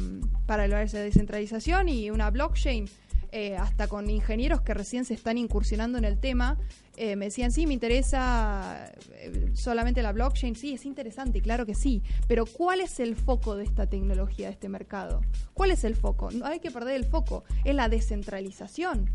para 0.47 0.67
lograr 0.67 0.85
esa 0.85 1.01
descentralización 1.01 1.89
y 1.89 2.11
una 2.11 2.31
blockchain, 2.31 2.89
eh, 3.33 3.57
hasta 3.57 3.87
con 3.87 4.09
ingenieros 4.09 4.61
que 4.61 4.75
recién 4.75 5.05
se 5.05 5.15
están 5.15 5.39
incursionando 5.39 5.99
en 5.99 6.05
el 6.05 6.19
tema, 6.19 6.57
eh, 6.97 7.15
me 7.17 7.27
decían, 7.27 7.53
sí, 7.53 7.67
me 7.67 7.75
interesa 7.75 8.93
eh, 9.13 9.51
solamente 9.55 10.03
la 10.03 10.13
blockchain, 10.13 10.57
sí, 10.57 10.75
es 10.75 10.85
interesante, 10.85 11.41
claro 11.41 11.67
que 11.67 11.75
sí, 11.75 12.03
pero 12.27 12.47
¿cuál 12.47 12.81
es 12.81 12.99
el 12.99 13.15
foco 13.17 13.57
de 13.57 13.65
esta 13.65 13.87
tecnología, 13.87 14.47
de 14.47 14.55
este 14.55 14.69
mercado? 14.69 15.21
¿Cuál 15.55 15.71
es 15.73 15.85
el 15.85 15.95
foco? 15.95 16.31
No 16.31 16.47
hay 16.47 16.59
que 16.59 16.71
perder 16.71 16.97
el 16.97 17.05
foco, 17.05 17.45
es 17.65 17.75
la 17.75 17.89
descentralización. 17.89 19.11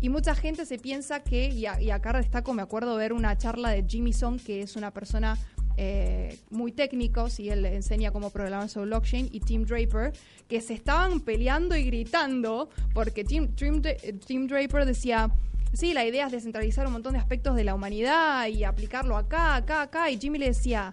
Y 0.00 0.08
mucha 0.08 0.34
gente 0.34 0.66
se 0.66 0.78
piensa 0.78 1.20
que, 1.20 1.50
y, 1.50 1.66
y 1.80 1.90
acá 1.90 2.12
destaco, 2.12 2.54
me 2.54 2.62
acuerdo 2.62 2.96
ver 2.96 3.12
una 3.12 3.36
charla 3.38 3.70
de 3.70 3.84
Jimmy 3.86 4.12
Song, 4.12 4.40
que 4.40 4.62
es 4.62 4.74
una 4.74 4.92
persona 4.92 5.36
eh, 5.76 6.38
muy 6.50 6.72
técnico, 6.72 7.30
si 7.30 7.48
él 7.48 7.64
enseña 7.64 8.10
cómo 8.10 8.30
programar 8.30 8.68
sobre 8.68 8.86
blockchain, 8.86 9.28
y 9.32 9.40
Tim 9.40 9.64
Draper, 9.64 10.12
que 10.48 10.60
se 10.60 10.74
estaban 10.74 11.20
peleando 11.20 11.76
y 11.76 11.84
gritando, 11.84 12.68
porque 12.92 13.24
Tim, 13.24 13.48
Tim, 13.54 13.82
Tim 14.26 14.46
Draper 14.46 14.84
decía, 14.84 15.30
sí, 15.72 15.94
la 15.94 16.04
idea 16.04 16.26
es 16.26 16.32
descentralizar 16.32 16.86
un 16.86 16.94
montón 16.94 17.14
de 17.14 17.18
aspectos 17.18 17.56
de 17.56 17.64
la 17.64 17.74
humanidad 17.74 18.46
y 18.48 18.64
aplicarlo 18.64 19.16
acá, 19.16 19.56
acá, 19.56 19.82
acá, 19.82 20.10
y 20.10 20.18
Jimmy 20.18 20.38
le 20.38 20.46
decía, 20.46 20.92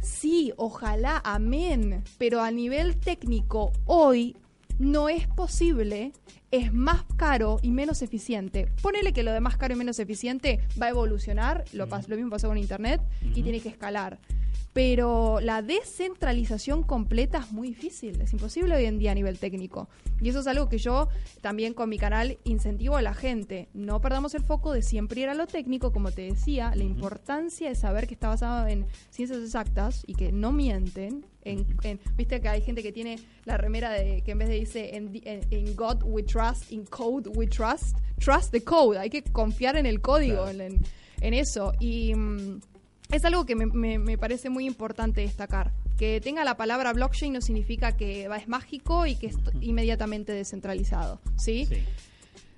sí, 0.00 0.52
ojalá, 0.56 1.20
amén, 1.24 2.04
pero 2.18 2.40
a 2.40 2.50
nivel 2.50 2.96
técnico, 2.96 3.72
hoy 3.86 4.36
no 4.78 5.08
es 5.08 5.26
posible, 5.28 6.12
es 6.50 6.72
más 6.72 7.04
caro 7.16 7.58
y 7.62 7.70
menos 7.70 8.02
eficiente. 8.02 8.68
Ponele 8.82 9.12
que 9.12 9.22
lo 9.22 9.32
de 9.32 9.40
más 9.40 9.56
caro 9.56 9.74
y 9.74 9.76
menos 9.76 9.98
eficiente 9.98 10.60
va 10.80 10.86
a 10.86 10.90
evolucionar, 10.90 11.64
lo, 11.72 11.88
pas- 11.88 12.06
lo 12.08 12.16
mismo 12.16 12.30
pasó 12.30 12.48
con 12.48 12.58
Internet, 12.58 13.00
y 13.34 13.42
tiene 13.42 13.60
que 13.60 13.68
escalar. 13.68 14.18
Pero 14.72 15.40
la 15.40 15.60
descentralización 15.62 16.82
completa 16.84 17.38
es 17.38 17.50
muy 17.52 17.68
difícil, 17.68 18.20
es 18.20 18.32
imposible 18.32 18.76
hoy 18.76 18.84
en 18.84 18.98
día 18.98 19.10
a 19.12 19.14
nivel 19.14 19.38
técnico. 19.38 19.88
Y 20.20 20.28
eso 20.28 20.40
es 20.40 20.46
algo 20.46 20.68
que 20.68 20.78
yo 20.78 21.08
también 21.40 21.74
con 21.74 21.88
mi 21.88 21.98
canal 21.98 22.38
incentivo 22.44 22.96
a 22.96 23.02
la 23.02 23.14
gente. 23.14 23.68
No 23.74 24.00
perdamos 24.00 24.34
el 24.34 24.42
foco 24.44 24.72
de 24.72 24.82
siempre 24.82 25.22
ir 25.22 25.28
a 25.30 25.34
lo 25.34 25.46
técnico, 25.46 25.92
como 25.92 26.12
te 26.12 26.22
decía, 26.22 26.72
la 26.76 26.84
importancia 26.84 27.68
de 27.68 27.74
saber 27.74 28.06
que 28.06 28.14
está 28.14 28.28
basado 28.28 28.68
en 28.68 28.86
ciencias 29.10 29.40
exactas 29.42 30.04
y 30.06 30.14
que 30.14 30.30
no 30.32 30.52
mienten. 30.52 31.24
En, 31.44 31.66
en- 31.82 31.98
Viste 32.16 32.40
que 32.40 32.48
hay 32.48 32.60
gente 32.60 32.82
que 32.82 32.92
tiene 32.92 33.18
la 33.46 33.56
remera 33.56 33.90
de 33.90 34.22
que 34.22 34.32
en 34.32 34.38
vez 34.38 34.48
de 34.48 34.54
dice 34.56 34.96
en, 34.96 35.10
en- 35.24 35.74
God 35.76 36.02
we 36.04 36.22
trust, 36.22 36.70
in 36.70 36.84
code 36.84 37.30
we 37.30 37.46
trust, 37.46 37.96
trust 38.18 38.50
the 38.52 38.62
code. 38.62 38.98
Hay 38.98 39.08
que 39.10 39.22
confiar 39.24 39.76
en 39.76 39.86
el 39.86 40.00
código, 40.00 40.46
en, 40.48 40.60
en- 40.60 40.80
en 41.20 41.34
eso. 41.34 41.72
Y. 41.80 42.14
mm, 42.14 42.60
es 43.10 43.24
algo 43.24 43.44
que 43.46 43.54
me, 43.54 43.66
me- 43.66 43.98
me 43.98 44.18
parece 44.18 44.50
muy 44.50 44.66
importante 44.66 45.20
destacar. 45.22 45.72
Que 45.96 46.20
tenga 46.20 46.44
la 46.44 46.56
palabra 46.56 46.92
blockchain 46.92 47.32
no 47.32 47.40
significa 47.40 47.96
que 47.96 48.28
va, 48.28 48.36
es 48.36 48.46
mágico 48.48 49.06
y 49.06 49.16
que 49.16 49.28
es 49.28 49.36
inmediatamente 49.60 50.32
descentralizado, 50.32 51.20
¿sí? 51.36 51.66
Sí. 51.66 51.82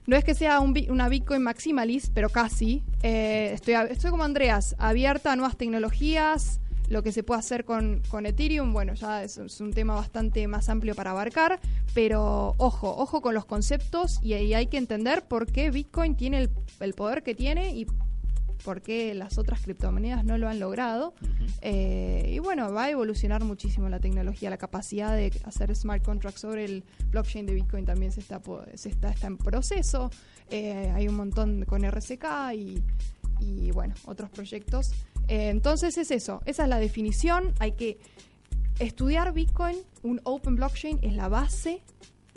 No 0.06 0.16
es 0.16 0.24
que 0.24 0.34
sea 0.34 0.60
un 0.60 0.74
una 0.88 1.08
Bitcoin 1.08 1.42
maximalist, 1.42 2.12
pero 2.12 2.28
casi. 2.30 2.82
Eh, 3.02 3.50
estoy, 3.54 3.74
estoy 3.90 4.10
como 4.10 4.24
Andreas, 4.24 4.74
abierta 4.78 5.32
a 5.32 5.36
nuevas 5.36 5.56
tecnologías, 5.56 6.60
lo 6.88 7.02
que 7.04 7.12
se 7.12 7.22
puede 7.22 7.38
hacer 7.38 7.64
con, 7.64 8.02
con 8.08 8.26
Ethereum, 8.26 8.72
bueno, 8.72 8.94
ya 8.94 9.22
es, 9.22 9.38
es 9.38 9.60
un 9.60 9.72
tema 9.72 9.94
bastante 9.94 10.48
más 10.48 10.68
amplio 10.68 10.96
para 10.96 11.12
abarcar, 11.12 11.60
pero 11.94 12.54
ojo, 12.58 12.92
ojo 12.96 13.20
con 13.22 13.34
los 13.34 13.44
conceptos 13.44 14.18
y 14.22 14.32
ahí 14.32 14.52
hay 14.54 14.66
que 14.66 14.76
entender 14.78 15.22
por 15.22 15.46
qué 15.46 15.70
Bitcoin 15.70 16.16
tiene 16.16 16.38
el, 16.38 16.50
el 16.80 16.94
poder 16.94 17.22
que 17.22 17.36
tiene 17.36 17.70
y 17.76 17.86
por 18.64 18.82
qué 18.82 19.14
las 19.14 19.38
otras 19.38 19.60
criptomonedas 19.62 20.24
no 20.24 20.38
lo 20.38 20.48
han 20.48 20.60
logrado. 20.60 21.14
Eh, 21.62 22.30
y 22.34 22.38
bueno, 22.38 22.72
va 22.72 22.84
a 22.84 22.90
evolucionar 22.90 23.44
muchísimo 23.44 23.88
la 23.88 24.00
tecnología, 24.00 24.50
la 24.50 24.58
capacidad 24.58 25.16
de 25.16 25.32
hacer 25.44 25.74
smart 25.74 26.02
contracts 26.04 26.40
sobre 26.40 26.64
el 26.64 26.84
blockchain 27.10 27.46
de 27.46 27.54
Bitcoin 27.54 27.84
también 27.84 28.12
se 28.12 28.20
está, 28.20 28.40
se 28.74 28.88
está, 28.88 29.10
está 29.10 29.26
en 29.26 29.38
proceso. 29.38 30.10
Eh, 30.50 30.90
hay 30.94 31.08
un 31.08 31.16
montón 31.16 31.64
con 31.64 31.88
RSK 31.88 32.24
y, 32.54 32.82
y 33.40 33.70
bueno, 33.72 33.94
otros 34.06 34.30
proyectos. 34.30 34.92
Eh, 35.28 35.48
entonces 35.48 35.96
es 35.96 36.10
eso, 36.10 36.42
esa 36.44 36.64
es 36.64 36.68
la 36.68 36.78
definición. 36.78 37.54
Hay 37.60 37.72
que 37.72 37.98
estudiar 38.78 39.32
Bitcoin, 39.32 39.76
un 40.02 40.20
open 40.24 40.56
blockchain 40.56 40.98
es 41.02 41.14
la 41.14 41.28
base. 41.28 41.82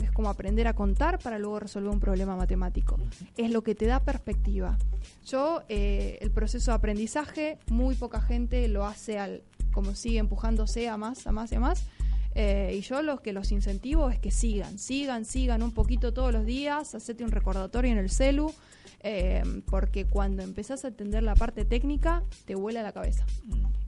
Es 0.04 0.12
como 0.12 0.28
aprender 0.28 0.68
a 0.68 0.74
contar 0.74 1.18
para 1.18 1.38
luego 1.38 1.60
resolver 1.60 1.90
un 1.90 2.00
problema 2.00 2.36
matemático. 2.36 2.98
Es 3.36 3.50
lo 3.50 3.62
que 3.62 3.74
te 3.74 3.86
da 3.86 4.00
perspectiva. 4.00 4.78
Yo, 5.26 5.62
eh, 5.68 6.18
el 6.20 6.30
proceso 6.30 6.70
de 6.70 6.76
aprendizaje, 6.76 7.58
muy 7.68 7.94
poca 7.94 8.20
gente 8.20 8.68
lo 8.68 8.86
hace 8.86 9.18
al, 9.18 9.42
como 9.72 9.94
sigue 9.94 10.18
empujándose 10.18 10.88
a 10.88 10.96
más, 10.96 11.26
a 11.26 11.32
más 11.32 11.52
y 11.52 11.54
a 11.56 11.60
más. 11.60 11.86
Eh, 12.34 12.76
y 12.78 12.80
yo 12.80 13.00
los 13.02 13.20
que 13.20 13.32
los 13.32 13.52
incentivo 13.52 14.10
es 14.10 14.18
que 14.18 14.30
sigan, 14.30 14.78
sigan, 14.78 15.24
sigan 15.24 15.62
un 15.62 15.72
poquito 15.72 16.12
todos 16.12 16.32
los 16.32 16.44
días, 16.44 16.94
hacete 16.94 17.24
un 17.24 17.30
recordatorio 17.30 17.92
en 17.92 17.98
el 17.98 18.10
celu, 18.10 18.52
eh, 19.00 19.42
porque 19.66 20.06
cuando 20.06 20.42
empezás 20.42 20.84
a 20.84 20.88
entender 20.88 21.22
la 21.22 21.34
parte 21.34 21.64
técnica, 21.64 22.24
te 22.44 22.54
vuela 22.54 22.82
la 22.82 22.92
cabeza. 22.92 23.24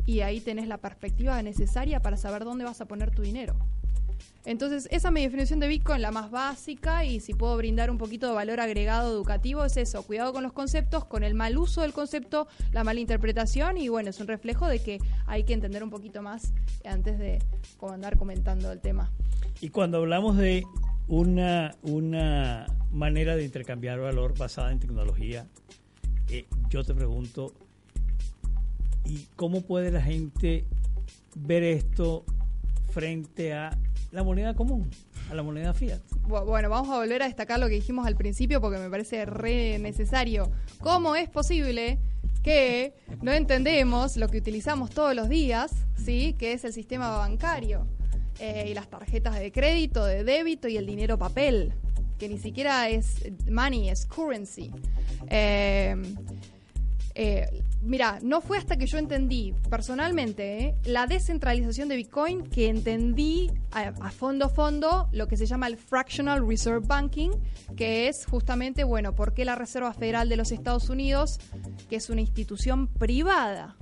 Y 0.04 0.20
ahí 0.20 0.40
tenés 0.40 0.68
la 0.68 0.78
perspectiva 0.78 1.42
necesaria 1.42 2.00
para 2.00 2.16
saber 2.16 2.44
dónde 2.44 2.64
vas 2.64 2.80
a 2.80 2.86
poner 2.86 3.10
tu 3.10 3.22
dinero. 3.22 3.56
Entonces, 4.44 4.86
esa 4.92 5.08
es 5.08 5.12
mi 5.14 5.22
definición 5.22 5.58
de 5.58 5.66
Bitcoin, 5.66 6.00
la 6.00 6.12
más 6.12 6.30
básica, 6.30 7.04
y 7.04 7.18
si 7.18 7.34
puedo 7.34 7.56
brindar 7.56 7.90
un 7.90 7.98
poquito 7.98 8.28
de 8.28 8.34
valor 8.34 8.60
agregado 8.60 9.12
educativo, 9.12 9.64
es 9.64 9.76
eso, 9.76 10.04
cuidado 10.04 10.32
con 10.32 10.44
los 10.44 10.52
conceptos, 10.52 11.04
con 11.04 11.24
el 11.24 11.34
mal 11.34 11.58
uso 11.58 11.82
del 11.82 11.92
concepto, 11.92 12.46
la 12.70 12.84
mala 12.84 13.00
interpretación, 13.00 13.76
y 13.76 13.88
bueno, 13.88 14.10
es 14.10 14.20
un 14.20 14.28
reflejo 14.28 14.68
de 14.68 14.78
que 14.78 14.98
hay 15.26 15.42
que 15.42 15.52
entender 15.52 15.82
un 15.82 15.90
poquito 15.90 16.22
más 16.22 16.52
antes 16.84 17.18
de 17.18 17.40
andar 17.82 18.16
comentando 18.16 18.70
el 18.70 18.80
tema. 18.80 19.10
Y 19.60 19.70
cuando 19.70 19.98
hablamos 19.98 20.36
de 20.36 20.64
una, 21.08 21.74
una 21.82 22.66
manera 22.92 23.34
de 23.34 23.44
intercambiar 23.44 23.98
valor 23.98 24.38
basada 24.38 24.70
en 24.70 24.78
tecnología, 24.78 25.46
eh, 26.28 26.46
yo 26.68 26.84
te 26.84 26.94
pregunto, 26.94 27.52
¿y 29.04 29.26
cómo 29.34 29.62
puede 29.62 29.90
la 29.90 30.02
gente 30.02 30.66
ver 31.34 31.64
esto 31.64 32.24
frente 32.90 33.52
a 33.52 33.76
la 34.16 34.24
moneda 34.24 34.54
común, 34.54 34.90
a 35.30 35.34
la 35.34 35.42
moneda 35.42 35.72
fiat? 35.74 36.00
Bu- 36.26 36.44
Bueno, 36.44 36.68
vamos 36.70 36.88
a 36.90 36.96
volver 36.98 37.22
a 37.22 37.26
destacar 37.26 37.60
lo 37.60 37.68
que 37.68 37.74
dijimos 37.74 38.06
al 38.06 38.16
principio 38.16 38.60
porque 38.60 38.78
me 38.78 38.90
parece 38.90 39.24
re 39.26 39.78
necesario. 39.78 40.50
¿Cómo 40.80 41.14
es 41.14 41.28
posible 41.28 41.98
que 42.42 42.94
no 43.22 43.32
entendemos 43.32 44.16
lo 44.16 44.28
que 44.28 44.38
utilizamos 44.38 44.90
todos 44.90 45.14
los 45.14 45.28
días, 45.28 45.72
¿sí? 46.02 46.34
que 46.38 46.52
es 46.52 46.64
el 46.64 46.72
sistema 46.72 47.10
bancario 47.18 47.86
eh, 48.38 48.66
y 48.70 48.74
las 48.74 48.88
tarjetas 48.88 49.38
de 49.38 49.52
crédito, 49.52 50.04
de 50.04 50.24
débito 50.24 50.66
y 50.68 50.76
el 50.76 50.86
dinero 50.86 51.18
papel, 51.18 51.72
que 52.18 52.28
ni 52.28 52.38
siquiera 52.38 52.88
es 52.88 53.16
money, 53.50 53.88
es 53.90 54.06
currency? 54.06 54.70
Eh, 55.28 55.94
eh, 57.14 57.62
mira, 57.86 58.18
no 58.22 58.40
fue 58.40 58.58
hasta 58.58 58.76
que 58.76 58.86
yo 58.86 58.98
entendí 58.98 59.54
personalmente 59.70 60.66
eh, 60.66 60.74
la 60.84 61.06
descentralización 61.06 61.88
de 61.88 61.96
Bitcoin 61.96 62.42
que 62.42 62.68
entendí 62.68 63.50
a, 63.72 63.88
a 64.00 64.10
fondo 64.10 64.48
fondo 64.48 65.08
lo 65.12 65.28
que 65.28 65.36
se 65.36 65.46
llama 65.46 65.66
el 65.68 65.76
fractional 65.76 66.46
reserve 66.46 66.86
banking, 66.86 67.30
que 67.76 68.08
es 68.08 68.26
justamente, 68.26 68.84
bueno, 68.84 69.14
por 69.14 69.34
qué 69.34 69.44
la 69.44 69.54
Reserva 69.54 69.92
Federal 69.92 70.28
de 70.28 70.36
los 70.36 70.52
Estados 70.52 70.90
Unidos, 70.90 71.38
que 71.88 71.96
es 71.96 72.10
una 72.10 72.20
institución 72.20 72.88
privada, 72.88 73.76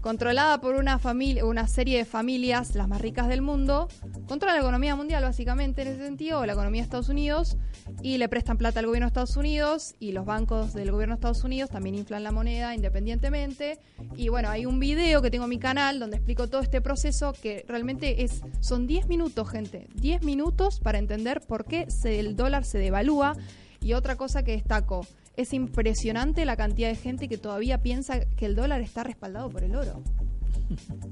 controlada 0.00 0.60
por 0.60 0.74
una 0.74 0.98
familia, 0.98 1.44
una 1.44 1.66
serie 1.66 1.98
de 1.98 2.04
familias, 2.04 2.74
las 2.74 2.88
más 2.88 3.00
ricas 3.00 3.28
del 3.28 3.42
mundo, 3.42 3.88
controla 4.26 4.54
la 4.54 4.60
economía 4.60 4.94
mundial 4.96 5.22
básicamente 5.22 5.82
en 5.82 5.88
ese 5.88 6.04
sentido, 6.04 6.40
o 6.40 6.46
la 6.46 6.52
economía 6.52 6.82
de 6.82 6.84
Estados 6.84 7.08
Unidos, 7.08 7.56
y 8.02 8.18
le 8.18 8.28
prestan 8.28 8.58
plata 8.58 8.80
al 8.80 8.86
gobierno 8.86 9.06
de 9.06 9.08
Estados 9.08 9.36
Unidos, 9.36 9.94
y 9.98 10.12
los 10.12 10.24
bancos 10.24 10.72
del 10.72 10.92
gobierno 10.92 11.14
de 11.14 11.18
Estados 11.18 11.44
Unidos 11.44 11.70
también 11.70 11.94
inflan 11.94 12.22
la 12.22 12.32
moneda 12.32 12.74
independientemente. 12.74 13.78
Y 14.16 14.28
bueno, 14.28 14.50
hay 14.50 14.66
un 14.66 14.78
video 14.78 15.22
que 15.22 15.30
tengo 15.30 15.44
en 15.44 15.50
mi 15.50 15.58
canal 15.58 15.98
donde 15.98 16.16
explico 16.16 16.48
todo 16.48 16.60
este 16.60 16.80
proceso 16.80 17.32
que 17.32 17.64
realmente 17.68 18.22
es, 18.22 18.42
son 18.60 18.86
10 18.86 19.08
minutos, 19.08 19.48
gente, 19.48 19.88
10 19.94 20.22
minutos 20.22 20.80
para 20.80 20.98
entender 20.98 21.40
por 21.40 21.64
qué 21.64 21.88
el 22.04 22.36
dólar 22.36 22.64
se 22.64 22.78
devalúa. 22.78 23.36
Y 23.80 23.92
otra 23.92 24.16
cosa 24.16 24.42
que 24.42 24.52
destaco, 24.52 25.06
es 25.38 25.52
impresionante 25.52 26.44
la 26.44 26.56
cantidad 26.56 26.88
de 26.88 26.96
gente 26.96 27.28
que 27.28 27.38
todavía 27.38 27.80
piensa 27.80 28.26
que 28.26 28.44
el 28.44 28.56
dólar 28.56 28.80
está 28.80 29.04
respaldado 29.04 29.48
por 29.48 29.62
el 29.62 29.76
oro. 29.76 30.02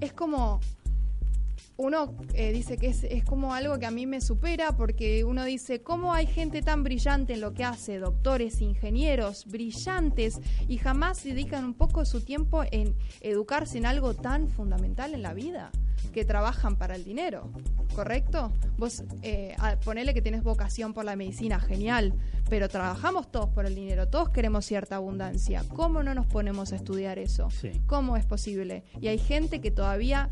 Es 0.01 0.12
como, 0.12 0.59
uno 1.77 2.12
eh, 2.35 2.51
dice 2.53 2.77
que 2.77 2.89
es, 2.89 3.05
es 3.05 3.22
como 3.22 3.55
algo 3.55 3.79
que 3.79 3.87
a 3.87 3.93
mí 3.93 4.05
me 4.05 4.20
supera 4.20 4.77
porque 4.77 5.22
uno 5.22 5.45
dice, 5.45 5.81
¿cómo 5.81 6.12
hay 6.12 6.27
gente 6.27 6.61
tan 6.61 6.83
brillante 6.83 7.35
en 7.35 7.41
lo 7.41 7.55
que 7.55 7.62
hace? 7.62 8.01
Doctores, 8.01 8.61
ingenieros, 8.61 9.45
brillantes 9.47 10.41
y 10.66 10.79
jamás 10.79 11.22
dedican 11.22 11.64
un 11.64 11.74
poco 11.74 12.01
de 12.01 12.07
su 12.07 12.20
tiempo 12.24 12.64
en 12.72 12.97
educarse 13.20 13.79
en 13.79 13.87
algo 13.87 14.14
tan 14.14 14.49
fundamental 14.49 15.14
en 15.14 15.22
la 15.22 15.35
vida, 15.35 15.70
que 16.12 16.24
trabajan 16.24 16.76
para 16.76 16.94
el 16.94 17.05
dinero, 17.05 17.51
¿correcto? 17.94 18.53
Vos 18.78 19.05
eh, 19.22 19.57
ponele 19.84 20.14
que 20.14 20.22
tenés 20.22 20.42
vocación 20.42 20.92
por 20.92 21.05
la 21.05 21.16
medicina, 21.16 21.61
genial, 21.61 22.14
pero 22.49 22.68
trabajamos 22.68 23.30
todos 23.30 23.49
por 23.51 23.66
el 23.66 23.74
dinero, 23.74 24.09
todos 24.09 24.30
queremos 24.30 24.64
cierta 24.64 24.97
abundancia. 24.97 25.64
¿Cómo 25.74 26.03
no 26.03 26.14
nos 26.14 26.26
ponemos 26.26 26.72
a 26.72 26.76
estudiar 26.76 27.18
eso? 27.18 27.51
Sí. 27.51 27.70
¿Cómo 27.86 28.16
es 28.16 28.24
posible? 28.24 28.84
Y 29.01 29.09
hay 29.09 29.18
gente 29.18 29.61
que 29.61 29.70
todavía, 29.70 30.30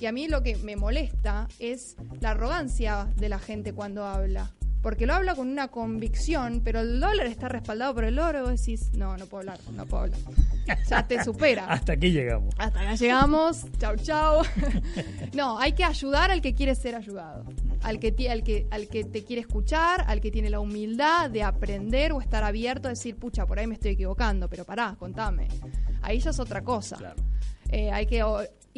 y 0.00 0.06
a 0.06 0.12
mí 0.12 0.28
lo 0.28 0.42
que 0.42 0.56
me 0.56 0.76
molesta 0.76 1.48
es 1.58 1.96
la 2.20 2.30
arrogancia 2.30 3.08
de 3.16 3.28
la 3.28 3.38
gente 3.38 3.72
cuando 3.72 4.04
habla. 4.04 4.50
Porque 4.86 5.04
lo 5.04 5.14
habla 5.14 5.34
con 5.34 5.48
una 5.48 5.66
convicción, 5.66 6.60
pero 6.62 6.78
el 6.78 7.00
dólar 7.00 7.26
está 7.26 7.48
respaldado 7.48 7.92
por 7.92 8.04
el 8.04 8.20
oro, 8.20 8.38
y 8.38 8.42
vos 8.42 8.60
decís, 8.60 8.92
no, 8.92 9.16
no 9.16 9.26
puedo 9.26 9.40
hablar, 9.40 9.58
no 9.72 9.84
puedo 9.84 10.04
hablar. 10.04 10.20
Ya 10.88 11.04
te 11.08 11.24
supera. 11.24 11.66
Hasta 11.68 11.94
aquí 11.94 12.12
llegamos. 12.12 12.54
Hasta 12.56 12.82
acá 12.82 12.94
llegamos. 12.94 13.64
Chau, 13.80 13.96
chau. 13.96 14.42
No, 15.34 15.58
hay 15.58 15.72
que 15.72 15.82
ayudar 15.82 16.30
al 16.30 16.40
que 16.40 16.54
quiere 16.54 16.76
ser 16.76 16.94
ayudado. 16.94 17.46
Al 17.82 17.98
que, 17.98 18.30
al, 18.30 18.44
que, 18.44 18.68
al 18.70 18.86
que 18.86 19.02
te 19.02 19.24
quiere 19.24 19.40
escuchar, 19.40 20.04
al 20.06 20.20
que 20.20 20.30
tiene 20.30 20.50
la 20.50 20.60
humildad 20.60 21.30
de 21.30 21.42
aprender 21.42 22.12
o 22.12 22.20
estar 22.20 22.44
abierto 22.44 22.86
a 22.86 22.90
decir, 22.90 23.16
pucha, 23.16 23.44
por 23.44 23.58
ahí 23.58 23.66
me 23.66 23.74
estoy 23.74 23.90
equivocando, 23.90 24.48
pero 24.48 24.64
pará, 24.64 24.94
contame. 24.96 25.48
Ahí 26.00 26.20
ya 26.20 26.30
es 26.30 26.38
otra 26.38 26.62
cosa. 26.62 26.96
Claro. 26.96 27.20
Eh, 27.70 27.90
hay 27.90 28.06
que 28.06 28.22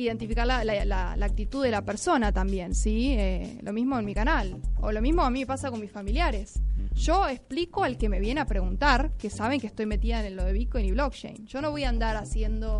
identificar 0.03 0.47
la, 0.47 0.65
la- 0.65 0.85
la- 0.85 1.17
la 1.17 1.27
actitud 1.27 1.63
de 1.65 1.71
la 1.71 1.83
persona 1.83 2.33
también, 2.33 2.75
¿sí? 2.75 3.15
Eh, 3.19 3.59
lo 3.63 3.73
mismo 3.73 3.99
en 3.99 4.05
mi 4.05 4.15
canal. 4.15 4.57
O 4.81 4.93
lo 4.93 5.01
mismo 5.03 5.23
a 5.23 5.31
mí 5.31 5.41
me 5.41 5.47
pasa 5.47 5.71
con 5.71 5.81
mis 5.81 5.91
familiares. 5.91 6.61
Yo 6.95 7.29
explico 7.29 7.85
al 7.85 7.97
que 7.97 8.09
me 8.09 8.19
viene 8.21 8.41
a 8.41 8.47
preguntar, 8.47 9.13
que 9.19 9.31
saben 9.31 9.61
que 9.61 9.67
estoy 9.69 9.87
metida 9.87 10.25
en 10.27 10.37
lo 10.37 10.45
de 10.45 10.53
Bitcoin 10.53 10.85
y 10.87 10.93
blockchain. 10.93 11.47
Yo 11.47 11.61
no 11.63 11.71
voy 11.71 11.85
a 11.85 11.89
andar 11.91 12.17
haciendo... 12.17 12.79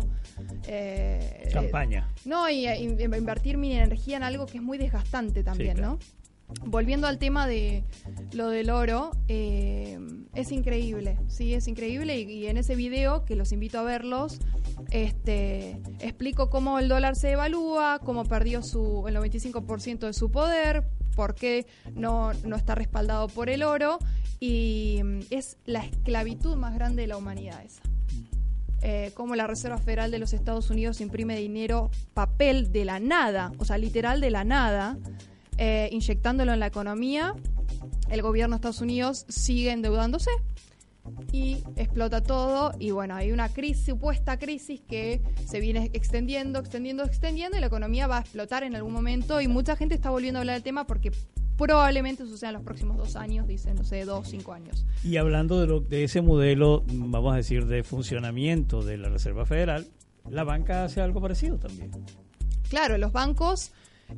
eh, 0.67 1.49
Campaña. 1.53 2.09
no, 2.25 2.49
y, 2.49 2.67
y- 2.67 2.95
y 2.99 3.03
invertir 3.03 3.57
mi 3.57 3.73
energía 3.73 4.17
en 4.17 4.23
algo 4.23 4.45
que 4.45 4.57
es 4.57 4.63
muy 4.63 4.77
desgastante 4.77 5.43
también, 5.43 5.77
claro. 5.77 5.93
¿no? 5.93 5.99
Volviendo 6.65 7.07
al 7.07 7.19
tema 7.19 7.47
de 7.47 7.83
lo 8.33 8.49
del 8.49 8.69
oro, 8.69 9.11
eh, 9.27 9.99
es 10.33 10.51
increíble, 10.51 11.17
sí, 11.27 11.53
es 11.53 11.67
increíble. 11.67 12.19
Y, 12.19 12.31
y 12.31 12.47
en 12.47 12.57
ese 12.57 12.75
video, 12.75 13.25
que 13.25 13.35
los 13.35 13.51
invito 13.51 13.79
a 13.79 13.83
verlos, 13.83 14.39
este, 14.91 15.79
explico 15.99 16.49
cómo 16.49 16.79
el 16.79 16.87
dólar 16.89 17.15
se 17.15 17.31
evalúa, 17.31 17.99
cómo 18.03 18.25
perdió 18.25 18.63
su, 18.63 19.05
el 19.07 19.15
95% 19.15 19.99
de 19.99 20.13
su 20.13 20.31
poder, 20.31 20.83
por 21.15 21.35
qué 21.35 21.67
no, 21.95 22.33
no 22.45 22.55
está 22.55 22.75
respaldado 22.75 23.27
por 23.27 23.49
el 23.49 23.63
oro. 23.63 23.99
Y 24.39 25.01
mm, 25.03 25.19
es 25.29 25.57
la 25.65 25.81
esclavitud 25.81 26.55
más 26.55 26.73
grande 26.73 27.03
de 27.03 27.07
la 27.07 27.17
humanidad 27.17 27.63
esa. 27.63 27.81
Eh, 28.81 29.11
cómo 29.13 29.35
la 29.35 29.45
Reserva 29.45 29.77
Federal 29.77 30.09
de 30.09 30.19
los 30.19 30.31
Estados 30.31 30.69
Unidos 30.69 31.01
imprime 31.01 31.35
dinero, 31.35 31.91
papel 32.13 32.71
de 32.71 32.85
la 32.85 32.99
nada, 32.99 33.51
o 33.57 33.65
sea, 33.65 33.77
literal 33.77 34.21
de 34.21 34.29
la 34.29 34.45
nada, 34.45 34.97
eh, 35.59 35.89
inyectándolo 35.91 36.53
en 36.53 36.59
la 36.61 36.67
economía. 36.67 37.35
El 38.09 38.21
gobierno 38.21 38.55
de 38.55 38.59
Estados 38.59 38.81
Unidos 38.81 39.25
sigue 39.27 39.71
endeudándose 39.71 40.31
y 41.33 41.57
explota 41.75 42.23
todo 42.23 42.71
y 42.79 42.91
bueno, 42.91 43.15
hay 43.15 43.31
una 43.31 43.49
crisis, 43.49 43.85
supuesta 43.85 44.39
crisis 44.39 44.81
que 44.87 45.21
se 45.45 45.59
viene 45.59 45.89
extendiendo, 45.93 46.59
extendiendo, 46.59 47.03
extendiendo 47.03 47.57
y 47.57 47.59
la 47.59 47.67
economía 47.67 48.07
va 48.07 48.17
a 48.17 48.21
explotar 48.21 48.63
en 48.63 48.75
algún 48.75 48.93
momento 48.93 49.41
y 49.41 49.47
mucha 49.47 49.75
gente 49.75 49.95
está 49.95 50.09
volviendo 50.09 50.39
a 50.39 50.41
hablar 50.41 50.55
del 50.55 50.63
tema 50.63 50.87
porque 50.87 51.11
probablemente 51.57 52.25
suceda 52.25 52.51
en 52.51 52.55
los 52.55 52.63
próximos 52.63 52.95
dos 52.95 53.17
años, 53.17 53.45
dicen, 53.45 53.75
no 53.75 53.83
sé, 53.83 54.05
dos, 54.05 54.29
cinco 54.29 54.53
años. 54.53 54.85
Y 55.03 55.17
hablando 55.17 55.59
de, 55.59 55.67
lo, 55.67 55.81
de 55.81 56.05
ese 56.05 56.21
modelo, 56.21 56.85
vamos 56.87 57.33
a 57.33 57.35
decir, 57.35 57.65
de 57.65 57.83
funcionamiento 57.83 58.81
de 58.81 58.97
la 58.97 59.09
Reserva 59.09 59.45
Federal, 59.45 59.87
la 60.29 60.45
banca 60.45 60.85
hace 60.85 61.01
algo 61.01 61.19
parecido 61.19 61.57
también. 61.57 61.91
Claro, 62.69 62.97
los 62.97 63.11
bancos 63.11 63.73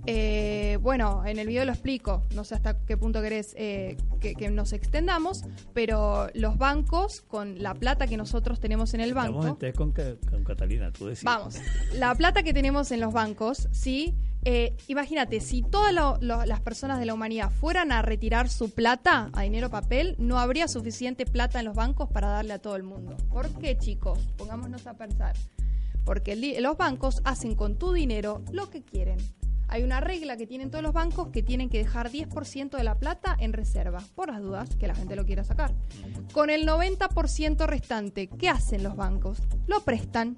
eh, 0.05 0.77
bueno, 0.81 1.23
en 1.25 1.39
el 1.39 1.47
video 1.47 1.65
lo 1.65 1.71
explico, 1.71 2.23
no 2.33 2.43
sé 2.43 2.55
hasta 2.55 2.77
qué 2.85 2.97
punto 2.97 3.21
querés 3.21 3.53
eh, 3.57 3.97
que, 4.19 4.49
nos 4.49 4.73
extendamos, 4.73 5.43
pero 5.73 6.27
los 6.33 6.57
bancos, 6.57 7.21
con 7.21 7.61
la 7.61 7.73
plata 7.73 8.07
que 8.07 8.17
nosotros 8.17 8.59
tenemos 8.59 8.93
en 8.93 9.01
el 9.01 9.13
banco... 9.13 9.57
con, 9.75 9.93
con 9.93 10.43
Catalina, 10.43 10.91
tú 10.91 11.07
decís. 11.07 11.23
Vamos, 11.23 11.59
la 11.93 12.15
plata 12.15 12.43
que 12.43 12.53
tenemos 12.53 12.91
en 12.91 12.99
los 12.99 13.13
bancos, 13.13 13.67
sí... 13.71 14.15
Eh, 14.43 14.75
imagínate, 14.87 15.39
si 15.39 15.61
todas 15.61 15.93
las 15.93 16.59
personas 16.61 16.97
de 16.99 17.05
la 17.05 17.13
humanidad 17.13 17.51
fueran 17.51 17.91
a 17.91 18.01
retirar 18.01 18.49
su 18.49 18.71
plata 18.71 19.29
a 19.33 19.43
dinero 19.43 19.69
papel, 19.69 20.15
no 20.17 20.39
habría 20.39 20.67
suficiente 20.67 21.27
plata 21.27 21.59
en 21.59 21.65
los 21.65 21.75
bancos 21.75 22.09
para 22.09 22.27
darle 22.27 22.53
a 22.53 22.59
todo 22.59 22.75
el 22.75 22.81
mundo. 22.81 23.15
¿Por 23.29 23.49
qué, 23.59 23.77
chicos? 23.77 24.17
Pongámonos 24.37 24.87
a 24.87 24.95
pensar. 24.95 25.35
Porque 26.05 26.35
los 26.59 26.75
bancos 26.75 27.21
hacen 27.23 27.53
con 27.53 27.75
tu 27.75 27.93
dinero 27.93 28.41
lo 28.51 28.71
que 28.71 28.81
quieren 28.81 29.19
hay 29.71 29.83
una 29.83 30.01
regla 30.01 30.35
que 30.35 30.45
tienen 30.45 30.69
todos 30.69 30.83
los 30.83 30.91
bancos 30.91 31.29
que 31.29 31.41
tienen 31.41 31.69
que 31.69 31.77
dejar 31.77 32.11
10% 32.11 32.77
de 32.77 32.83
la 32.83 32.95
plata 32.95 33.37
en 33.39 33.53
reserva, 33.53 34.03
por 34.15 34.29
las 34.29 34.41
dudas 34.41 34.75
que 34.75 34.85
la 34.85 34.93
gente 34.93 35.15
lo 35.15 35.25
quiera 35.25 35.45
sacar. 35.45 35.73
Con 36.33 36.49
el 36.49 36.67
90% 36.67 37.65
restante, 37.65 38.27
¿qué 38.27 38.49
hacen 38.49 38.83
los 38.83 38.97
bancos? 38.97 39.39
Lo 39.67 39.79
prestan. 39.85 40.37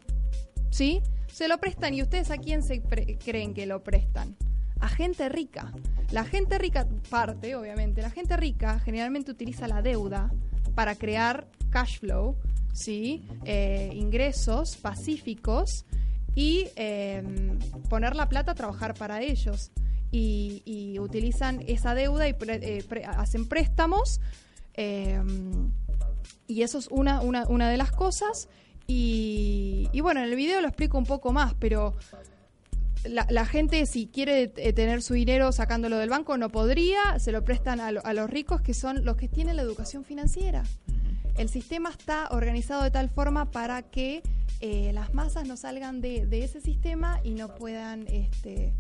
¿Sí? 0.70 1.02
Se 1.28 1.48
lo 1.48 1.58
prestan 1.58 1.96
y 1.96 2.04
ustedes 2.04 2.30
a 2.30 2.38
quién 2.38 2.62
se 2.62 2.84
creen 2.84 3.56
que 3.56 3.66
lo 3.66 3.84
prestan? 3.84 4.38
A 4.80 4.88
gente 4.88 5.28
rica. 5.30 5.74
La 6.12 6.26
gente 6.26 6.60
rica, 6.60 6.88
parte 7.10 7.56
obviamente, 7.56 8.04
la 8.04 8.12
gente 8.12 8.38
rica 8.38 8.80
generalmente 8.80 9.32
utiliza 9.32 9.68
la 9.68 9.82
deuda 9.82 10.32
para 10.76 10.94
crear 10.94 11.48
cash 11.72 12.00
flow, 12.02 12.38
¿sí? 12.72 13.26
Eh, 13.46 13.90
ingresos 13.96 14.78
pacíficos 14.78 15.86
y 16.36 16.68
em, 16.76 17.60
poner 17.90 18.16
la 18.16 18.30
plata 18.30 18.52
a 18.52 18.56
trabajar 18.56 18.94
para 18.96 19.22
ellos. 19.22 19.72
Y, 20.12 21.00
utilizan 21.00 21.64
esa 21.68 21.96
deuda 21.96 22.30
y 22.30 22.36
eh, 22.48 22.84
hacen 23.18 23.48
préstamos. 23.48 24.22
Em, 24.76 25.72
y 26.48 26.62
eso 26.62 26.78
es 26.78 26.88
una, 26.90 27.22
una, 27.22 27.48
una 27.48 27.70
de 27.70 27.78
las 27.78 27.92
cosas. 27.92 28.48
Y, 28.86 29.90
bueno, 30.02 30.22
en 30.22 30.28
el 30.30 30.36
video 30.36 30.62
lo 30.62 30.68
explico 30.68 30.98
un 30.98 31.06
poco 31.06 31.32
más, 31.32 31.54
pero 31.56 31.96
la, 33.06 33.46
gente 33.46 33.86
si 33.86 34.08
quiere 34.08 34.54
eh, 34.56 34.74
tener 34.74 35.02
su 35.02 35.14
dinero 35.14 35.52
sacándolo 35.52 35.98
del 35.98 36.10
banco 36.10 36.38
no 36.38 36.50
podría, 36.50 37.18
se 37.20 37.32
lo 37.32 37.44
prestan 37.44 37.80
a, 37.82 37.88
a, 37.88 38.14
los 38.14 38.30
ricos 38.30 38.62
que 38.62 38.74
son 38.74 39.04
los 39.04 39.18
que 39.18 39.28
tienen 39.28 39.56
la 39.56 39.62
educación 39.62 40.04
financiera. 40.04 40.64
El 41.36 41.50
sistema 41.50 41.90
está 41.90 42.28
organizado 42.30 42.84
de 42.84 42.92
tal 42.92 43.10
forma 43.10 43.52
para 43.52 43.82
que 43.82 44.22
eh, 44.66 44.94
las 44.94 45.14
masas 45.14 45.46
no 45.46 45.58
salgan 45.58 46.00
de, 46.00 46.26
ese 46.32 46.62
sistema 46.62 47.20
y 47.22 47.32
no 47.32 47.54
puedan 47.54 48.08
este, 48.08 48.72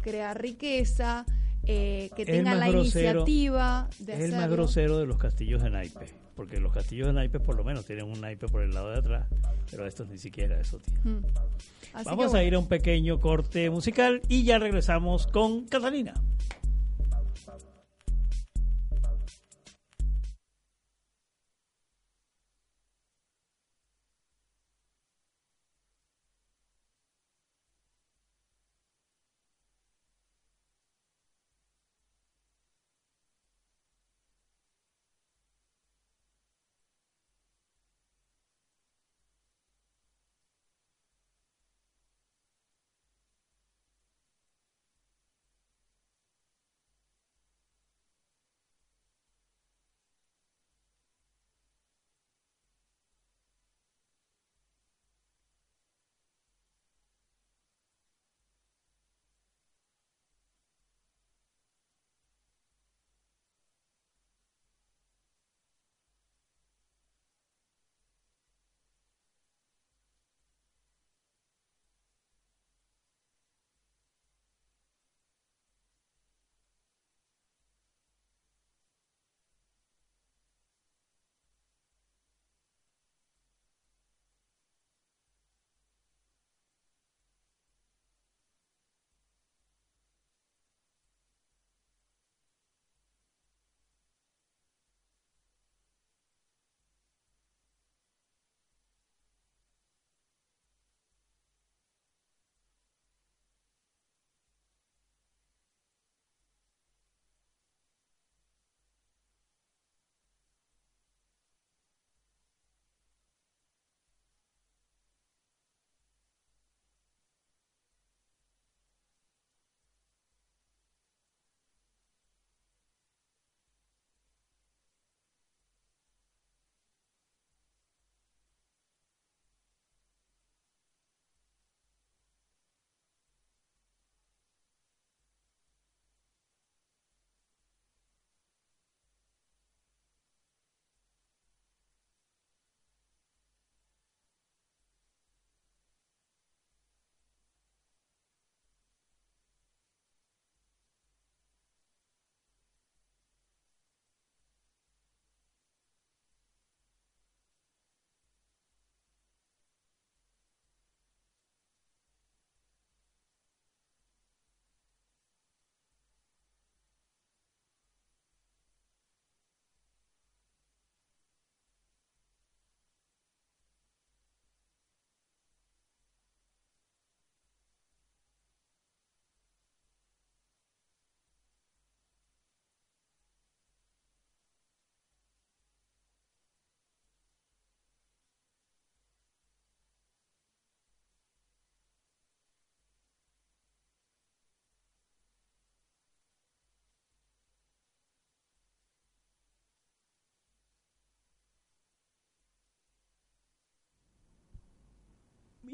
crear 0.00 0.40
riqueza, 0.40 1.26
eh, 1.64 2.10
que 2.14 2.24
tengan 2.24 2.60
la 2.60 2.70
iniciativa 2.70 3.90
de 3.98 4.12
Es 4.12 4.20
el 4.20 4.36
más 4.36 4.48
grosero 4.48 4.98
de 4.98 5.06
los 5.06 5.18
castillos 5.18 5.60
de 5.60 5.70
naipes, 5.70 6.14
porque 6.36 6.60
los 6.60 6.72
castillos 6.72 7.08
de 7.08 7.14
naipes 7.14 7.40
por 7.40 7.56
lo 7.56 7.64
menos 7.64 7.84
tienen 7.84 8.04
un 8.04 8.20
naipe 8.20 8.46
por 8.46 8.62
el 8.62 8.72
lado 8.72 8.92
de 8.92 8.98
atrás, 8.98 9.26
pero 9.68 9.84
estos 9.84 10.06
ni 10.06 10.18
siquiera 10.18 10.60
eso 10.60 10.78
tienen. 10.78 11.22
Mm. 11.22 12.04
Vamos 12.04 12.34
a 12.34 12.44
ir 12.44 12.54
a 12.54 12.60
un 12.60 12.68
pequeño 12.68 13.18
corte 13.18 13.68
musical 13.68 14.22
y 14.28 14.44
ya 14.44 14.60
regresamos 14.60 15.26
con 15.26 15.64
Catalina. 15.64 16.14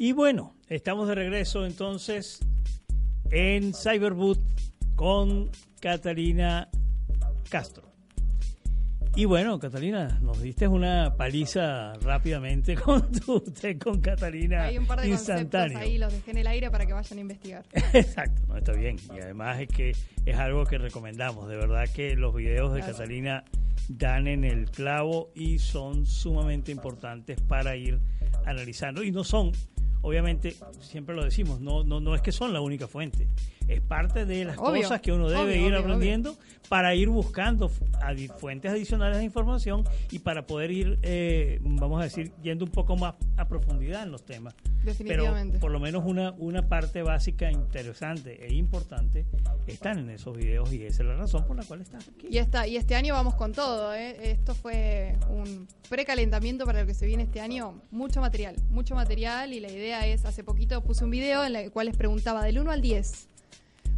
Y 0.00 0.12
bueno, 0.12 0.54
estamos 0.68 1.08
de 1.08 1.16
regreso 1.16 1.66
entonces 1.66 2.38
en 3.32 3.74
Cyberboot 3.74 4.38
con 4.94 5.50
Catalina 5.80 6.68
Castro. 7.50 7.88
Y 9.16 9.24
bueno, 9.24 9.58
Catalina, 9.58 10.20
nos 10.22 10.40
diste 10.40 10.68
una 10.68 11.16
paliza 11.16 11.94
rápidamente 11.94 12.74
con 12.76 13.10
tu 13.10 13.42
con 13.82 14.00
Catalina 14.00 14.66
Hay 14.66 14.78
un 14.78 14.86
par 14.86 15.00
de 15.00 15.08
instantáneo. 15.08 15.74
conceptos 15.74 15.82
ahí, 15.82 15.98
los 15.98 16.12
dejé 16.12 16.30
en 16.30 16.36
el 16.36 16.46
aire 16.46 16.70
para 16.70 16.86
que 16.86 16.92
vayan 16.92 17.18
a 17.18 17.20
investigar. 17.20 17.64
Exacto, 17.92 18.42
no 18.46 18.56
está 18.56 18.74
bien. 18.74 18.98
Y 19.12 19.18
además 19.18 19.58
es 19.58 19.66
que 19.66 19.96
es 20.24 20.36
algo 20.36 20.64
que 20.64 20.78
recomendamos. 20.78 21.48
De 21.48 21.56
verdad 21.56 21.88
que 21.92 22.14
los 22.14 22.32
videos 22.36 22.72
de. 22.72 22.82
Catalina 22.82 23.42
dan 23.88 24.28
en 24.28 24.44
el 24.44 24.70
clavo 24.70 25.32
y 25.34 25.58
son 25.58 26.06
sumamente 26.06 26.70
importantes 26.70 27.40
para 27.40 27.74
ir 27.74 27.98
analizando. 28.46 29.02
Y 29.02 29.10
no 29.10 29.24
son, 29.24 29.50
obviamente, 30.02 30.56
siempre 30.80 31.14
lo 31.14 31.24
decimos, 31.24 31.60
no, 31.60 31.84
no, 31.84 32.00
no 32.00 32.14
es 32.14 32.22
que 32.22 32.32
son 32.32 32.52
la 32.52 32.60
única 32.60 32.86
fuente. 32.86 33.28
Es 33.66 33.82
parte 33.82 34.24
de 34.24 34.46
las 34.46 34.56
Obvio, 34.56 34.82
cosas 34.82 35.02
que 35.02 35.12
uno 35.12 35.28
debe 35.28 35.42
obvio, 35.42 35.56
ir 35.56 35.62
obvio, 35.74 35.78
aprendiendo 35.80 36.36
para 36.70 36.94
ir 36.94 37.10
buscando 37.10 37.70
adi- 38.00 38.30
fuentes 38.38 38.70
adicionales 38.70 39.18
de 39.18 39.24
información 39.24 39.84
y 40.10 40.20
para 40.20 40.46
poder 40.46 40.70
ir, 40.70 40.98
eh, 41.02 41.58
vamos 41.62 42.00
a 42.00 42.04
decir, 42.04 42.32
yendo 42.42 42.64
un 42.64 42.70
poco 42.70 42.96
más 42.96 43.14
a 43.36 43.46
profundidad 43.46 44.04
en 44.04 44.10
los 44.12 44.24
temas. 44.24 44.54
Definitivamente. 44.84 45.52
Pero 45.52 45.60
por 45.60 45.70
lo 45.70 45.80
menos 45.80 46.04
una, 46.06 46.32
una 46.38 46.66
parte 46.66 47.02
básica 47.02 47.50
interesante 47.50 48.46
e 48.46 48.54
importante 48.54 49.26
están 49.66 49.98
en 49.98 50.10
esos 50.10 50.34
videos 50.34 50.72
y 50.72 50.84
esa 50.84 51.02
es 51.02 51.08
la 51.08 51.16
razón 51.16 51.44
por 51.46 51.56
la 51.56 51.64
cual 51.64 51.82
estás 51.82 52.08
aquí. 52.08 52.28
Y, 52.30 52.38
esta, 52.38 52.66
y 52.66 52.76
este 52.76 52.94
año 52.94 53.12
vamos 53.12 53.34
con 53.34 53.52
todo. 53.52 53.92
¿eh? 53.94 54.30
Esto 54.30 54.54
fue 54.54 55.14
un 55.28 55.68
precalentamiento 55.90 56.64
para 56.64 56.80
lo 56.80 56.86
que 56.86 56.94
se 56.94 57.04
viene 57.06 57.24
este 57.24 57.40
año. 57.40 57.82
Mucho 57.90 58.20
material, 58.22 58.56
mucho 58.70 58.94
material. 58.94 59.52
Y 59.52 59.60
la 59.60 59.70
idea 59.70 59.87
es, 59.92 60.24
hace 60.24 60.44
poquito 60.44 60.82
puse 60.82 61.04
un 61.04 61.10
video 61.10 61.44
en 61.44 61.56
el 61.56 61.70
cual 61.70 61.86
les 61.86 61.96
preguntaba 61.96 62.42
del 62.44 62.58
1 62.58 62.70
al 62.70 62.80
10. 62.82 63.28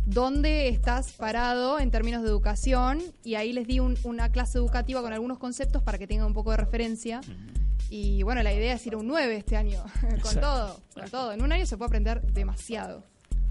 ¿Dónde 0.06 0.68
estás 0.68 1.12
parado 1.12 1.78
en 1.78 1.90
términos 1.90 2.22
de 2.22 2.28
educación? 2.28 3.00
Y 3.22 3.34
ahí 3.34 3.52
les 3.52 3.66
di 3.66 3.80
un- 3.80 3.98
una 4.04 4.30
clase 4.32 4.58
educativa 4.58 5.02
con 5.02 5.12
algunos 5.12 5.38
conceptos 5.38 5.82
para 5.82 5.98
que 5.98 6.06
tengan 6.06 6.26
un 6.26 6.32
poco 6.34 6.50
de 6.52 6.56
referencia. 6.56 7.20
Y 7.90 8.22
bueno, 8.22 8.42
la 8.42 8.52
idea 8.52 8.74
es 8.74 8.86
ir 8.86 8.94
a 8.94 8.96
un 8.96 9.06
9 9.06 9.36
este 9.36 9.56
año, 9.56 9.82
con 10.00 10.10
Exacto. 10.14 10.40
todo, 10.40 10.80
con 10.94 11.10
todo. 11.10 11.32
En 11.32 11.42
un 11.42 11.52
año 11.52 11.66
se 11.66 11.76
puede 11.76 11.88
aprender 11.88 12.22
demasiado, 12.32 13.04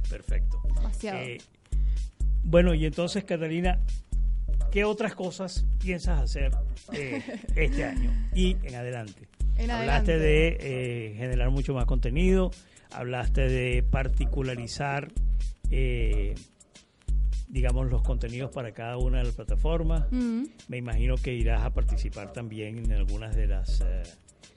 Perfecto. 0.10 0.62
demasiado. 0.76 1.20
Eh, 1.20 1.38
bueno, 2.44 2.74
y 2.74 2.86
entonces, 2.86 3.24
Catalina, 3.26 3.80
¿qué 4.72 4.84
otras 4.86 5.14
cosas 5.14 5.66
piensas 5.78 6.20
hacer 6.20 6.52
eh, 6.94 7.22
este 7.56 7.86
año 7.86 8.12
y 8.34 8.58
en 8.64 8.76
adelante? 8.76 9.29
En 9.60 9.72
hablaste 9.72 10.14
adelante. 10.14 10.20
de 10.20 10.58
eh, 11.12 11.16
generar 11.18 11.50
mucho 11.52 11.74
más 11.74 11.86
contenido, 11.86 12.52
hablaste 12.92 13.48
de 13.48 13.84
particularizar, 13.84 15.12
eh, 15.72 16.36
digamos, 17.48 17.90
los 17.90 18.02
contenidos 18.04 18.52
para 18.52 18.72
cada 18.74 18.98
una 18.98 19.20
de 19.20 19.26
las 19.26 19.36
plataformas. 19.36 20.06
Mm, 20.12 20.44
Me 20.68 20.78
imagino 20.78 21.16
que 21.18 21.34
irás 21.34 21.64
a 21.64 21.72
participar 21.74 22.32
también 22.34 22.78
en 22.80 22.92
algunas 22.94 23.36
de 23.36 23.48
las 23.48 23.82
eh, 23.82 24.04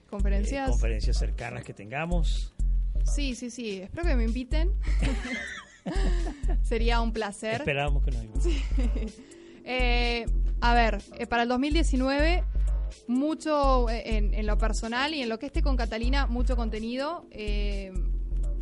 Conferencias. 0.08 0.68
conferencias 0.70 1.16
cercanas 1.18 1.64
que 1.64 1.72
tengamos. 1.74 2.54
Sí, 3.04 3.34
sí, 3.34 3.50
sí. 3.50 3.80
Espero 3.80 4.06
que 4.06 4.14
me 4.14 4.24
inviten. 4.24 4.70
Sería 6.62 7.00
un 7.00 7.12
placer. 7.12 7.54
Esperamos 7.54 8.04
que 8.04 8.10
nos 8.12 8.24
inviten. 8.24 8.52
Eh, 9.64 10.26
a 10.60 10.74
ver, 10.74 10.98
eh, 11.20 11.28
para 11.28 11.44
el 11.44 11.48
2019, 11.48 12.42
mucho 13.06 13.88
eh, 13.90 14.16
en, 14.16 14.34
en 14.34 14.46
lo 14.46 14.58
personal 14.58 15.14
y 15.14 15.22
en 15.22 15.28
lo 15.28 15.38
que 15.38 15.46
esté 15.46 15.62
con 15.62 15.76
Catalina, 15.76 16.26
mucho 16.26 16.56
contenido. 16.56 17.26
eh, 17.30 17.92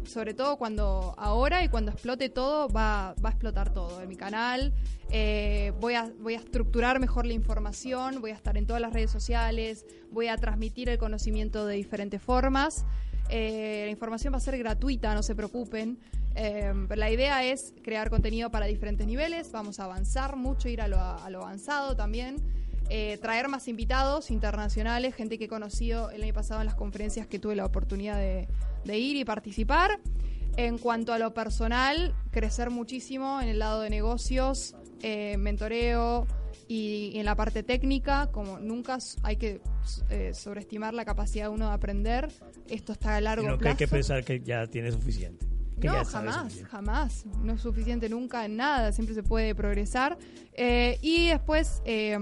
sobre 0.04 0.34
todo 0.34 0.56
cuando 0.56 1.14
ahora 1.18 1.62
y 1.62 1.68
cuando 1.68 1.92
explote 1.92 2.28
todo, 2.28 2.68
va, 2.68 3.14
va 3.24 3.28
a 3.28 3.32
explotar 3.32 3.72
todo 3.72 4.00
en 4.02 4.08
mi 4.08 4.16
canal. 4.16 4.72
Eh, 5.10 5.72
voy, 5.80 5.94
a, 5.94 6.10
voy 6.20 6.34
a 6.34 6.38
estructurar 6.38 7.00
mejor 7.00 7.26
la 7.26 7.32
información, 7.32 8.20
voy 8.20 8.30
a 8.30 8.34
estar 8.34 8.56
en 8.56 8.66
todas 8.66 8.80
las 8.80 8.92
redes 8.92 9.10
sociales, 9.10 9.84
voy 10.10 10.28
a 10.28 10.36
transmitir 10.36 10.88
el 10.88 10.98
conocimiento 10.98 11.66
de 11.66 11.76
diferentes 11.76 12.22
formas. 12.22 12.84
Eh, 13.28 13.82
la 13.84 13.90
información 13.90 14.32
va 14.32 14.38
a 14.38 14.40
ser 14.40 14.58
gratuita, 14.58 15.14
no 15.14 15.22
se 15.22 15.34
preocupen. 15.34 15.98
Eh, 16.34 16.72
la 16.96 17.10
idea 17.10 17.44
es 17.44 17.74
crear 17.82 18.10
contenido 18.10 18.50
para 18.50 18.66
diferentes 18.66 19.06
niveles. 19.06 19.52
Vamos 19.52 19.80
a 19.80 19.84
avanzar 19.84 20.36
mucho, 20.36 20.68
ir 20.68 20.80
a 20.80 20.88
lo, 20.88 20.98
a 21.00 21.28
lo 21.30 21.42
avanzado 21.42 21.94
también. 21.94 22.36
Eh, 22.90 23.18
traer 23.22 23.48
más 23.48 23.68
invitados 23.68 24.30
internacionales, 24.30 25.14
gente 25.14 25.38
que 25.38 25.44
he 25.44 25.48
conocido 25.48 26.10
el 26.10 26.22
año 26.24 26.34
pasado 26.34 26.60
en 26.60 26.66
las 26.66 26.74
conferencias 26.74 27.26
que 27.26 27.38
tuve 27.38 27.54
la 27.54 27.64
oportunidad 27.64 28.18
de, 28.18 28.48
de 28.84 28.98
ir 28.98 29.16
y 29.16 29.24
participar. 29.24 30.00
En 30.56 30.78
cuanto 30.78 31.12
a 31.12 31.18
lo 31.18 31.32
personal, 31.32 32.14
crecer 32.30 32.70
muchísimo 32.70 33.40
en 33.40 33.48
el 33.48 33.60
lado 33.60 33.82
de 33.82 33.90
negocios, 33.90 34.74
eh, 35.02 35.36
mentoreo 35.38 36.26
y, 36.68 37.12
en 37.14 37.24
la 37.24 37.34
parte 37.36 37.62
técnica, 37.62 38.28
como 38.32 38.58
nunca 38.58 38.98
hay 39.22 39.36
que 39.36 39.60
eh, 40.10 40.32
sobreestimar 40.34 40.92
la 40.92 41.04
capacidad 41.04 41.44
de 41.44 41.50
uno 41.50 41.68
de 41.68 41.74
aprender. 41.74 42.28
Esto 42.68 42.92
está 42.92 43.16
a 43.16 43.20
largo 43.20 43.44
Sino 43.44 43.56
que 43.56 43.62
plazo. 43.62 43.72
hay 43.72 43.78
que 43.78 43.88
pensar 43.88 44.24
que 44.24 44.40
ya 44.40 44.66
tiene 44.66 44.92
suficiente. 44.92 45.46
que 45.80 45.86
No, 45.86 45.94
ya 45.94 46.04
jamás, 46.04 46.62
jamás. 46.64 47.26
No 47.42 47.54
es 47.54 47.60
suficiente 47.60 48.08
nunca 48.08 48.44
en 48.44 48.56
nada, 48.56 48.92
siempre 48.92 49.14
se 49.14 49.22
puede 49.22 49.54
progresar. 49.54 50.18
Eh, 50.52 50.98
y 51.00 51.28
después, 51.28 51.80
eh, 51.84 52.18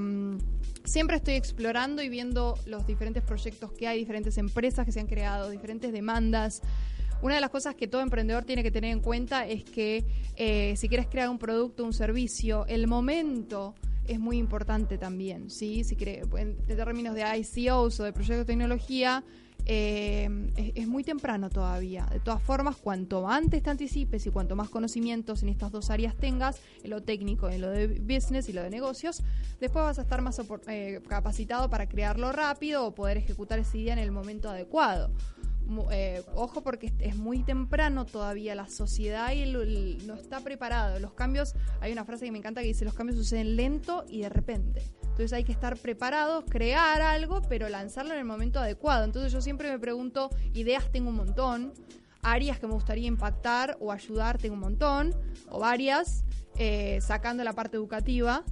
siempre 0.88 1.16
estoy 1.16 1.34
explorando 1.34 2.02
y 2.02 2.08
viendo 2.08 2.58
los 2.66 2.86
diferentes 2.86 3.22
proyectos 3.22 3.70
que 3.72 3.86
hay, 3.86 3.98
diferentes 3.98 4.36
empresas 4.38 4.84
que 4.84 4.92
se 4.92 5.00
han 5.00 5.06
creado, 5.06 5.50
diferentes 5.50 5.92
demandas. 5.92 6.62
Una 7.22 7.34
de 7.34 7.40
las 7.40 7.50
cosas 7.50 7.74
que 7.74 7.86
todo 7.88 8.00
emprendedor 8.00 8.44
tiene 8.44 8.62
que 8.62 8.70
tener 8.70 8.92
en 8.92 9.00
cuenta 9.00 9.46
es 9.46 9.64
que 9.64 10.04
eh, 10.36 10.74
si 10.76 10.88
quieres 10.88 11.06
crear 11.08 11.28
un 11.28 11.38
producto, 11.38 11.84
un 11.84 11.92
servicio, 11.92 12.64
el 12.66 12.86
momento 12.86 13.74
es 14.06 14.18
muy 14.18 14.38
importante 14.38 14.98
también, 14.98 15.50
¿sí? 15.50 15.84
Si 15.84 15.96
cre- 15.96 16.22
en 16.38 16.56
términos 16.66 17.14
de 17.14 17.22
ICOs 17.38 18.00
o 18.00 18.04
de 18.04 18.12
proyectos 18.12 18.38
de 18.38 18.44
tecnología, 18.46 19.22
eh, 19.70 20.72
es, 20.74 20.88
muy 20.88 21.04
temprano 21.04 21.50
todavía. 21.50 22.06
De 22.06 22.20
todas 22.20 22.42
formas, 22.42 22.76
cuanto 22.76 23.28
antes 23.28 23.62
te 23.62 23.68
anticipes 23.68 24.26
y 24.26 24.30
cuanto 24.30 24.56
más 24.56 24.70
conocimientos 24.70 25.42
en 25.42 25.50
estas 25.50 25.70
dos 25.70 25.90
áreas 25.90 26.16
tengas, 26.16 26.60
en 26.82 26.90
lo 26.90 27.02
técnico, 27.02 27.50
en 27.50 27.60
lo 27.60 27.68
de 27.70 27.86
business 27.86 28.48
y 28.48 28.54
lo 28.54 28.62
de 28.62 28.70
negocios, 28.70 29.22
después 29.60 29.84
vas 29.84 29.98
a 29.98 30.02
estar 30.02 30.22
más 30.22 30.40
eh, 30.68 31.02
capacitado 31.06 31.68
para 31.68 31.86
crearlo 31.86 32.32
rápido 32.32 32.86
o 32.86 32.94
poder 32.94 33.18
ejecutar 33.18 33.58
esa 33.58 33.76
idea 33.76 33.92
en 33.92 33.98
el 33.98 34.10
momento 34.10 34.48
adecuado. 34.48 35.10
Eh, 35.90 36.22
ojo 36.34 36.62
porque 36.62 36.92
es- 36.98 37.16
muy 37.16 37.42
temprano 37.42 38.06
todavía 38.06 38.54
la 38.54 38.68
sociedad 38.68 39.32
y 39.32 39.42
el- 39.42 40.06
no 40.06 40.14
está 40.14 40.40
preparado. 40.40 40.98
Los 40.98 41.12
cambios, 41.12 41.54
hay 41.80 41.92
una 41.92 42.04
frase 42.04 42.24
que 42.24 42.32
me 42.32 42.38
encanta 42.38 42.62
que 42.62 42.68
dice, 42.68 42.84
los 42.86 42.94
cambios 42.94 43.18
suceden 43.18 43.56
lento 43.56 44.04
y 44.08 44.22
de 44.22 44.28
repente. 44.30 44.82
Entonces 45.02 45.32
hay 45.32 45.44
que 45.44 45.52
estar 45.52 45.76
preparados, 45.76 46.44
crear 46.48 47.02
algo, 47.02 47.42
pero 47.48 47.68
lanzarlo 47.68 48.12
en 48.14 48.20
el 48.20 48.24
momento 48.24 48.60
adecuado. 48.60 49.04
Entonces 49.04 49.32
yo 49.32 49.40
siempre 49.40 49.70
me 49.70 49.78
pregunto, 49.78 50.30
ideas 50.54 50.90
tengo 50.90 51.10
un 51.10 51.16
montón, 51.16 51.72
áreas 52.22 52.58
que 52.58 52.66
me 52.66 52.72
gustaría 52.74 53.06
impactar 53.06 53.76
o 53.80 53.92
ayudar 53.92 54.38
tengo 54.38 54.54
un 54.54 54.60
montón, 54.60 55.14
o 55.50 55.58
varias, 55.58 56.24
eh, 56.56 56.98
sacando 57.02 57.44
la 57.44 57.52
parte 57.52 57.76
educativa 57.76 58.44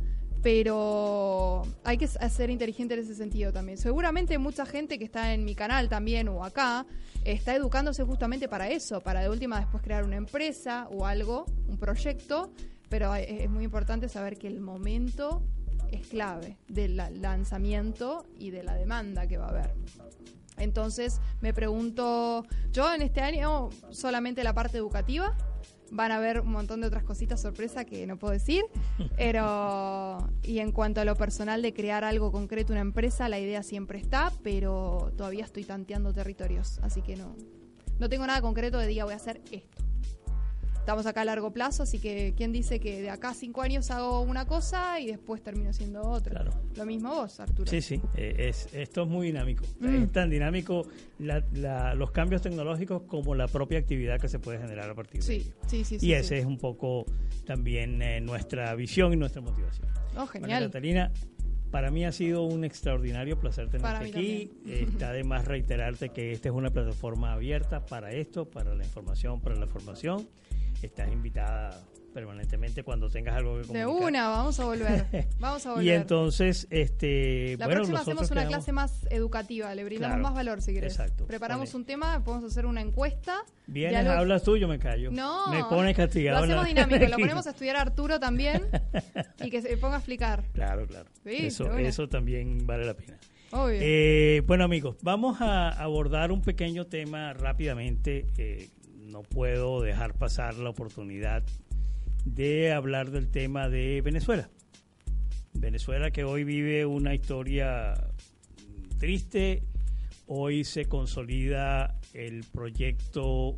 pero 0.47 1.64
hay 1.82 1.99
que 1.99 2.07
ser 2.07 2.51
inteligente 2.51 2.94
en 2.94 3.01
ese 3.01 3.16
sentido 3.16 3.53
también. 3.53 3.78
Seguramente 3.78 4.38
mucha 4.38 4.64
gente 4.64 4.97
que 4.97 5.05
está 5.05 5.34
en 5.34 5.44
mi 5.44 5.57
canal 5.57 5.88
también 5.88 6.28
o 6.28 6.44
acá 6.44 6.86
está 7.24 7.57
educándose 7.57 8.05
justamente 8.05 8.49
para 8.49 8.70
eso, 8.70 9.01
para 9.01 9.22
de 9.22 9.28
última 9.28 9.59
después 9.59 9.82
crear 9.82 10.05
una 10.05 10.14
empresa 10.14 10.86
o 10.92 11.05
algo, 11.05 11.47
un 11.66 11.78
proyecto, 11.78 12.53
pero 12.88 13.12
es 13.16 13.26
es 13.28 13.51
muy 13.51 13.64
importante 13.64 14.09
saber 14.09 14.38
que 14.38 14.47
el 14.47 14.61
momento 14.61 15.42
es 15.90 16.07
clave 16.07 16.57
del 16.68 16.97
la- 16.97 17.11
lanzamiento 17.11 18.24
y 18.38 18.51
de 18.51 18.62
la 18.62 18.76
demanda 18.76 19.26
que 19.26 19.38
va 19.38 19.47
a 19.47 19.51
haber. 19.51 19.74
Entonces 20.59 21.20
me 21.40 21.53
pregunto, 21.55 22.47
yo 22.72 22.94
en 22.94 23.03
este 23.03 23.20
año 23.20 23.70
solamente 23.90 24.44
la 24.44 24.55
parte 24.55 24.78
educativa, 24.78 25.36
van 25.91 26.12
a 26.12 26.18
ver 26.18 26.41
un 26.41 26.53
montón 26.53 26.80
de 26.80 26.87
otras 26.87 27.05
cositas 27.05 27.41
sorpresa 27.41 27.84
que 27.84 28.07
no 28.07 28.18
puedo 28.18 28.32
decir, 28.32 28.64
pero 29.16 30.18
y 30.43 30.59
en 30.59 30.72
cuanto 30.72 31.01
a 31.01 31.05
lo 31.05 31.16
personal 31.16 31.62
de 31.62 31.72
crear 31.72 32.05
algo 32.05 32.32
concreto, 32.32 32.72
una 32.72 32.82
empresa, 32.82 33.28
la 33.28 33.39
idea 33.39 33.62
siempre 33.62 33.99
está, 33.99 34.32
pero 34.43 35.12
todavía 35.16 35.45
estoy 35.45 35.64
tanteando 35.64 36.12
territorios, 36.12 36.78
así 36.82 37.03
que 37.03 37.16
no, 37.16 37.37
no 37.99 38.09
tengo 38.09 38.26
nada 38.26 38.41
concreto 38.41 38.78
de 38.78 38.87
diga 38.87 39.05
voy 39.05 39.14
a 39.14 39.16
hacer 39.16 39.41
esto. 39.51 39.76
Estamos 40.87 41.05
acá 41.07 41.22
a 41.22 41.24
largo 41.24 41.51
plazo, 41.53 41.82
así 41.82 41.99
que 41.99 42.32
¿quién 42.37 42.53
dice 42.53 42.78
que 42.78 43.03
de 43.03 43.11
acá 43.11 43.30
a 43.30 43.34
cinco 43.34 43.61
años 43.61 43.91
hago 43.91 44.20
una 44.20 44.47
cosa 44.47 45.01
y 45.01 45.09
después 45.09 45.43
termino 45.43 45.72
siendo 45.72 46.01
otra? 46.03 46.30
Claro. 46.30 46.53
Lo 46.76 46.87
mismo 46.87 47.12
vos, 47.12 47.41
Arturo. 47.41 47.68
Sí, 47.68 47.82
sí, 47.82 48.01
eh, 48.14 48.37
es, 48.51 48.68
esto 48.72 49.03
es 49.03 49.09
muy 49.09 49.26
dinámico. 49.26 49.64
Mm. 49.80 50.03
Es 50.05 50.12
tan 50.12 50.30
dinámico 50.30 50.87
la- 51.18 51.45
la- 51.55 51.97
los 51.97 52.12
cambios 52.12 52.41
tecnológicos 52.43 53.03
como 53.03 53.34
la 53.34 53.49
propia 53.49 53.80
actividad 53.80 54.20
que 54.20 54.28
se 54.28 54.39
puede 54.39 54.59
generar 54.61 54.89
a 54.89 54.95
partir 54.95 55.22
de 55.22 55.26
Sí, 55.26 55.32
ello. 55.32 55.55
sí, 55.66 55.78
sí. 55.84 55.99
sí, 55.99 56.07
y 56.07 56.11
sí. 56.11 56.12
ese 56.12 56.39
es 56.39 56.45
un 56.47 56.57
poco 56.57 57.05
también 57.45 58.01
eh, 58.01 58.20
nuestra 58.20 58.72
visión 58.76 59.12
y 59.12 59.16
nuestra 59.16 59.43
motivación. 59.43 59.89
Oh, 60.12 60.18
Bueno, 60.18 60.26
genial. 60.28 60.64
Catalina, 60.66 61.11
Para 61.72 61.91
mí 61.91 62.05
ha 62.05 62.12
sido 62.12 62.45
un 62.45 62.62
extraordinario 62.64 63.41
placer 63.41 63.68
tenerte 63.68 64.07
aquí. 64.07 64.53
Está 64.68 65.11
de 65.12 65.24
más 65.24 65.47
reiterarte 65.47 66.11
que 66.11 66.30
esta 66.30 66.49
es 66.49 66.55
una 66.55 66.70
plataforma 66.70 67.32
abierta 67.32 67.84
para 67.84 68.12
esto, 68.12 68.49
para 68.49 68.72
la 68.76 68.84
información, 68.84 69.41
para 69.41 69.57
la 69.57 69.66
formación. 69.66 70.28
Estás 70.83 71.11
invitada 71.12 71.83
permanentemente 72.14 72.83
cuando 72.83 73.11
tengas 73.11 73.37
algo 73.37 73.57
que 73.57 73.59
De 73.77 73.85
comunicar. 73.85 74.09
una, 74.09 74.29
vamos 74.29 74.59
a 74.59 74.64
volver. 74.64 75.05
Vamos 75.39 75.66
a 75.66 75.70
volver. 75.72 75.85
Y 75.85 75.91
entonces, 75.91 76.66
este, 76.70 77.57
la 77.59 77.66
bueno, 77.66 77.81
próxima 77.83 78.01
hacemos 78.01 78.31
una 78.31 78.41
quedamos- 78.43 78.55
clase 78.55 78.72
más 78.72 79.07
educativa, 79.11 79.74
le 79.74 79.85
brindamos 79.85 80.14
Claro, 80.14 80.22
más 80.22 80.35
valor 80.35 80.62
si 80.62 80.72
querés. 80.72 80.95
exacto. 80.95 81.27
Preparamos 81.27 81.74
un 81.74 81.85
tema, 81.85 82.24
podemos 82.24 82.51
hacer 82.51 82.64
una 82.64 82.81
encuesta. 82.81 83.45
Vienes, 83.66 84.07
hablas 84.07 84.43
tú, 84.45 84.57
yo 84.57 84.66
me 84.66 84.79
callo. 84.79 85.11
No, 85.11 85.49
Me 85.49 85.62
pones 85.64 85.95
castigado. 85.95 86.41
Lo 86.41 86.47
la- 86.55 86.62
hacemos 86.62 86.87
dinámico, 86.87 87.11
lo 87.11 87.16
ponemos 87.22 87.47
a 87.47 87.51
estudiar 87.51 87.77
a 87.77 87.83
Arturo 87.83 88.18
también 88.18 88.62
y 89.45 89.51
que 89.51 89.61
se 89.61 89.77
ponga 89.77 89.97
a 89.97 89.99
explicar. 89.99 90.43
Claro, 90.55 90.87
claro. 90.87 91.11
Sí, 91.22 91.37
eso, 91.49 91.64
de 91.64 91.87
eso 91.87 92.09
también 92.09 92.66
vale 92.66 92.87
la 92.87 92.95
pena. 92.95 93.18
Obvio. 93.53 93.79
Eh, 93.81 94.43
bueno 94.47 94.64
amigos, 94.64 94.97
vamos 95.03 95.41
a 95.41 95.68
abordar 95.68 96.33
un 96.33 96.41
pequeño 96.41 96.87
tema 96.87 97.33
rápidamente. 97.35 98.27
Eh, 98.39 98.68
no 99.07 99.22
puedo 99.22 99.80
dejar 99.80 100.14
pasar 100.14 100.57
la 100.57 100.70
oportunidad 100.70 101.42
de 102.24 102.72
hablar 102.72 103.11
del 103.11 103.30
tema 103.30 103.68
de 103.68 104.00
Venezuela. 104.02 104.50
Venezuela 105.54 106.11
que 106.11 106.24
hoy 106.24 106.44
vive 106.44 106.86
una 106.86 107.14
historia 107.14 107.94
triste. 108.98 109.62
Hoy 110.26 110.64
se 110.64 110.86
consolida 110.86 111.98
el 112.12 112.44
proyecto 112.44 113.57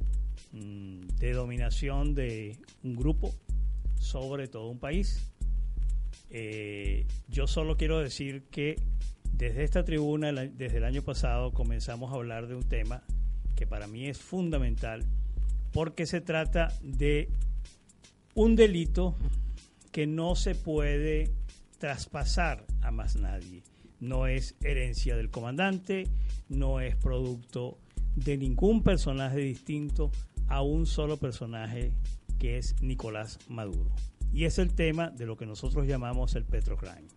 mm, 0.52 1.06
de 1.18 1.32
dominación 1.32 2.14
de 2.14 2.58
un 2.82 2.94
grupo 2.94 3.34
sobre 3.96 4.48
todo 4.48 4.68
un 4.68 4.78
país. 4.78 5.32
Eh, 6.30 7.06
yo 7.28 7.46
solo 7.46 7.76
quiero 7.76 7.98
decir 7.98 8.44
que 8.50 8.76
desde 9.32 9.64
esta 9.64 9.84
tribuna, 9.84 10.32
desde 10.32 10.76
el 10.76 10.84
año 10.84 11.02
pasado, 11.02 11.52
comenzamos 11.52 12.12
a 12.12 12.16
hablar 12.16 12.48
de 12.48 12.54
un 12.54 12.64
tema 12.64 13.02
que 13.56 13.66
para 13.66 13.86
mí 13.86 14.06
es 14.06 14.18
fundamental 14.18 15.04
porque 15.72 16.06
se 16.06 16.20
trata 16.20 16.72
de 16.82 17.28
un 18.34 18.56
delito 18.56 19.16
que 19.92 20.06
no 20.06 20.34
se 20.34 20.54
puede 20.54 21.32
traspasar 21.78 22.66
a 22.82 22.90
más 22.90 23.16
nadie. 23.16 23.62
No 24.00 24.26
es 24.26 24.54
herencia 24.62 25.16
del 25.16 25.30
comandante, 25.30 26.08
no 26.48 26.80
es 26.80 26.96
producto 26.96 27.78
de 28.14 28.36
ningún 28.36 28.82
personaje 28.82 29.38
distinto 29.38 30.10
a 30.46 30.62
un 30.62 30.86
solo 30.86 31.16
personaje 31.16 31.92
que 32.38 32.58
es 32.58 32.80
Nicolás 32.80 33.38
Maduro. 33.48 33.90
Y 34.32 34.44
es 34.44 34.58
el 34.58 34.74
tema 34.74 35.10
de 35.10 35.26
lo 35.26 35.36
que 35.36 35.46
nosotros 35.46 35.86
llamamos 35.86 36.34
el 36.36 36.44
Petrocrime. 36.44 37.08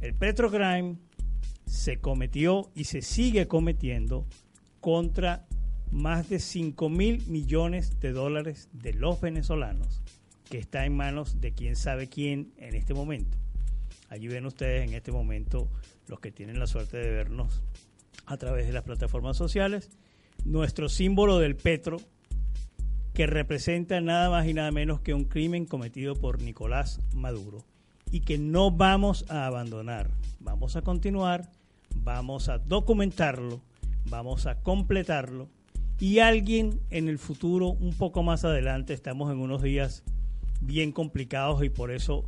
El 0.00 0.14
Petrocrime 0.14 0.96
se 1.66 2.00
cometió 2.00 2.70
y 2.74 2.84
se 2.84 3.02
sigue 3.02 3.46
cometiendo 3.46 4.26
contra 4.80 5.47
más 5.90 6.28
de 6.28 6.38
5 6.38 6.88
mil 6.88 7.26
millones 7.26 7.98
de 8.00 8.12
dólares 8.12 8.68
de 8.72 8.92
los 8.92 9.20
venezolanos, 9.20 10.02
que 10.48 10.58
está 10.58 10.84
en 10.84 10.96
manos 10.96 11.40
de 11.40 11.52
quién 11.52 11.76
sabe 11.76 12.08
quién 12.08 12.52
en 12.56 12.74
este 12.74 12.94
momento. 12.94 13.36
Allí 14.08 14.28
ven 14.28 14.46
ustedes 14.46 14.88
en 14.88 14.94
este 14.94 15.12
momento 15.12 15.68
los 16.06 16.20
que 16.20 16.32
tienen 16.32 16.58
la 16.58 16.66
suerte 16.66 16.96
de 16.98 17.10
vernos 17.10 17.62
a 18.26 18.36
través 18.36 18.66
de 18.66 18.72
las 18.72 18.84
plataformas 18.84 19.36
sociales, 19.36 19.90
nuestro 20.44 20.88
símbolo 20.88 21.38
del 21.38 21.56
petro, 21.56 21.98
que 23.14 23.26
representa 23.26 24.00
nada 24.00 24.30
más 24.30 24.46
y 24.46 24.54
nada 24.54 24.70
menos 24.70 25.00
que 25.00 25.12
un 25.12 25.24
crimen 25.24 25.66
cometido 25.66 26.14
por 26.14 26.40
Nicolás 26.40 27.00
Maduro 27.14 27.64
y 28.10 28.20
que 28.20 28.38
no 28.38 28.70
vamos 28.70 29.24
a 29.28 29.46
abandonar. 29.46 30.10
Vamos 30.40 30.76
a 30.76 30.82
continuar, 30.82 31.50
vamos 31.96 32.48
a 32.48 32.58
documentarlo, 32.58 33.60
vamos 34.04 34.46
a 34.46 34.60
completarlo 34.62 35.48
y 36.00 36.20
alguien 36.20 36.80
en 36.90 37.08
el 37.08 37.18
futuro, 37.18 37.68
un 37.68 37.92
poco 37.92 38.22
más 38.22 38.44
adelante, 38.44 38.94
estamos 38.94 39.32
en 39.32 39.38
unos 39.38 39.62
días 39.62 40.04
bien 40.60 40.92
complicados 40.92 41.64
y 41.64 41.70
por 41.70 41.90
eso 41.90 42.24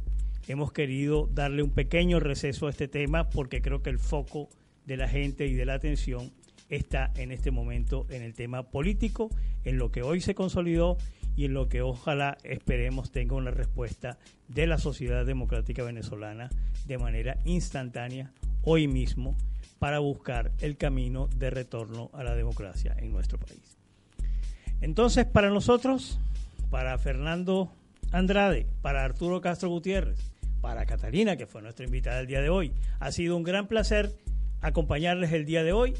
hemos 0.48 0.72
querido 0.72 1.28
darle 1.32 1.62
un 1.62 1.70
pequeño 1.70 2.18
receso 2.18 2.66
a 2.66 2.70
este 2.70 2.88
tema 2.88 3.30
porque 3.30 3.62
creo 3.62 3.82
que 3.82 3.90
el 3.90 3.98
foco 3.98 4.48
de 4.86 4.96
la 4.96 5.08
gente 5.08 5.46
y 5.46 5.54
de 5.54 5.66
la 5.66 5.74
atención 5.74 6.32
está 6.68 7.12
en 7.16 7.30
este 7.30 7.50
momento 7.50 8.06
en 8.10 8.22
el 8.22 8.34
tema 8.34 8.64
político, 8.64 9.30
en 9.64 9.78
lo 9.78 9.92
que 9.92 10.02
hoy 10.02 10.20
se 10.20 10.34
consolidó 10.34 10.96
y 11.36 11.44
en 11.44 11.54
lo 11.54 11.68
que 11.68 11.82
ojalá 11.82 12.38
esperemos 12.42 13.12
tenga 13.12 13.36
una 13.36 13.50
respuesta 13.52 14.18
de 14.48 14.66
la 14.66 14.78
sociedad 14.78 15.24
democrática 15.24 15.84
venezolana 15.84 16.50
de 16.86 16.98
manera 16.98 17.38
instantánea 17.44 18.32
hoy 18.62 18.88
mismo 18.88 19.36
para 19.80 19.98
buscar 19.98 20.52
el 20.60 20.76
camino 20.76 21.28
de 21.34 21.50
retorno 21.50 22.10
a 22.12 22.22
la 22.22 22.36
democracia 22.36 22.94
en 22.98 23.10
nuestro 23.10 23.38
país. 23.38 23.78
Entonces, 24.82 25.24
para 25.24 25.48
nosotros, 25.48 26.20
para 26.70 26.96
Fernando 26.98 27.72
Andrade, 28.12 28.66
para 28.82 29.04
Arturo 29.04 29.40
Castro 29.40 29.70
Gutiérrez, 29.70 30.32
para 30.60 30.84
Catalina, 30.84 31.36
que 31.36 31.46
fue 31.46 31.62
nuestra 31.62 31.86
invitada 31.86 32.20
el 32.20 32.26
día 32.26 32.42
de 32.42 32.50
hoy, 32.50 32.72
ha 33.00 33.10
sido 33.10 33.36
un 33.38 33.42
gran 33.42 33.66
placer 33.66 34.12
acompañarles 34.60 35.32
el 35.32 35.46
día 35.46 35.64
de 35.64 35.72
hoy. 35.72 35.94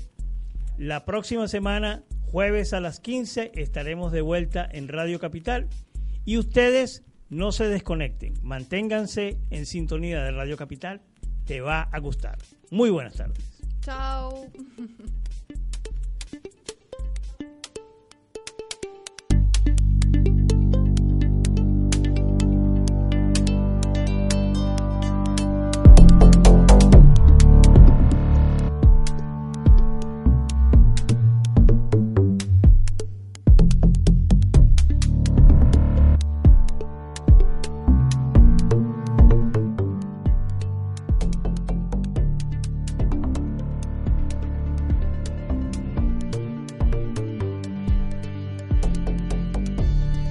La 0.76 1.06
próxima 1.06 1.48
semana, 1.48 2.02
jueves 2.30 2.74
a 2.74 2.80
las 2.80 3.00
15, 3.00 3.52
estaremos 3.54 4.12
de 4.12 4.20
vuelta 4.20 4.68
en 4.70 4.88
Radio 4.88 5.18
Capital 5.18 5.68
y 6.26 6.36
ustedes 6.36 7.02
no 7.30 7.50
se 7.50 7.66
desconecten, 7.68 8.34
manténganse 8.42 9.38
en 9.48 9.64
sintonía 9.64 10.22
de 10.22 10.32
Radio 10.32 10.58
Capital, 10.58 11.00
te 11.46 11.62
va 11.62 11.82
a 11.82 11.98
gustar. 11.98 12.36
Muy 12.70 12.90
buenas 12.90 13.14
tardes. 13.14 13.49
Chao. 13.82 14.50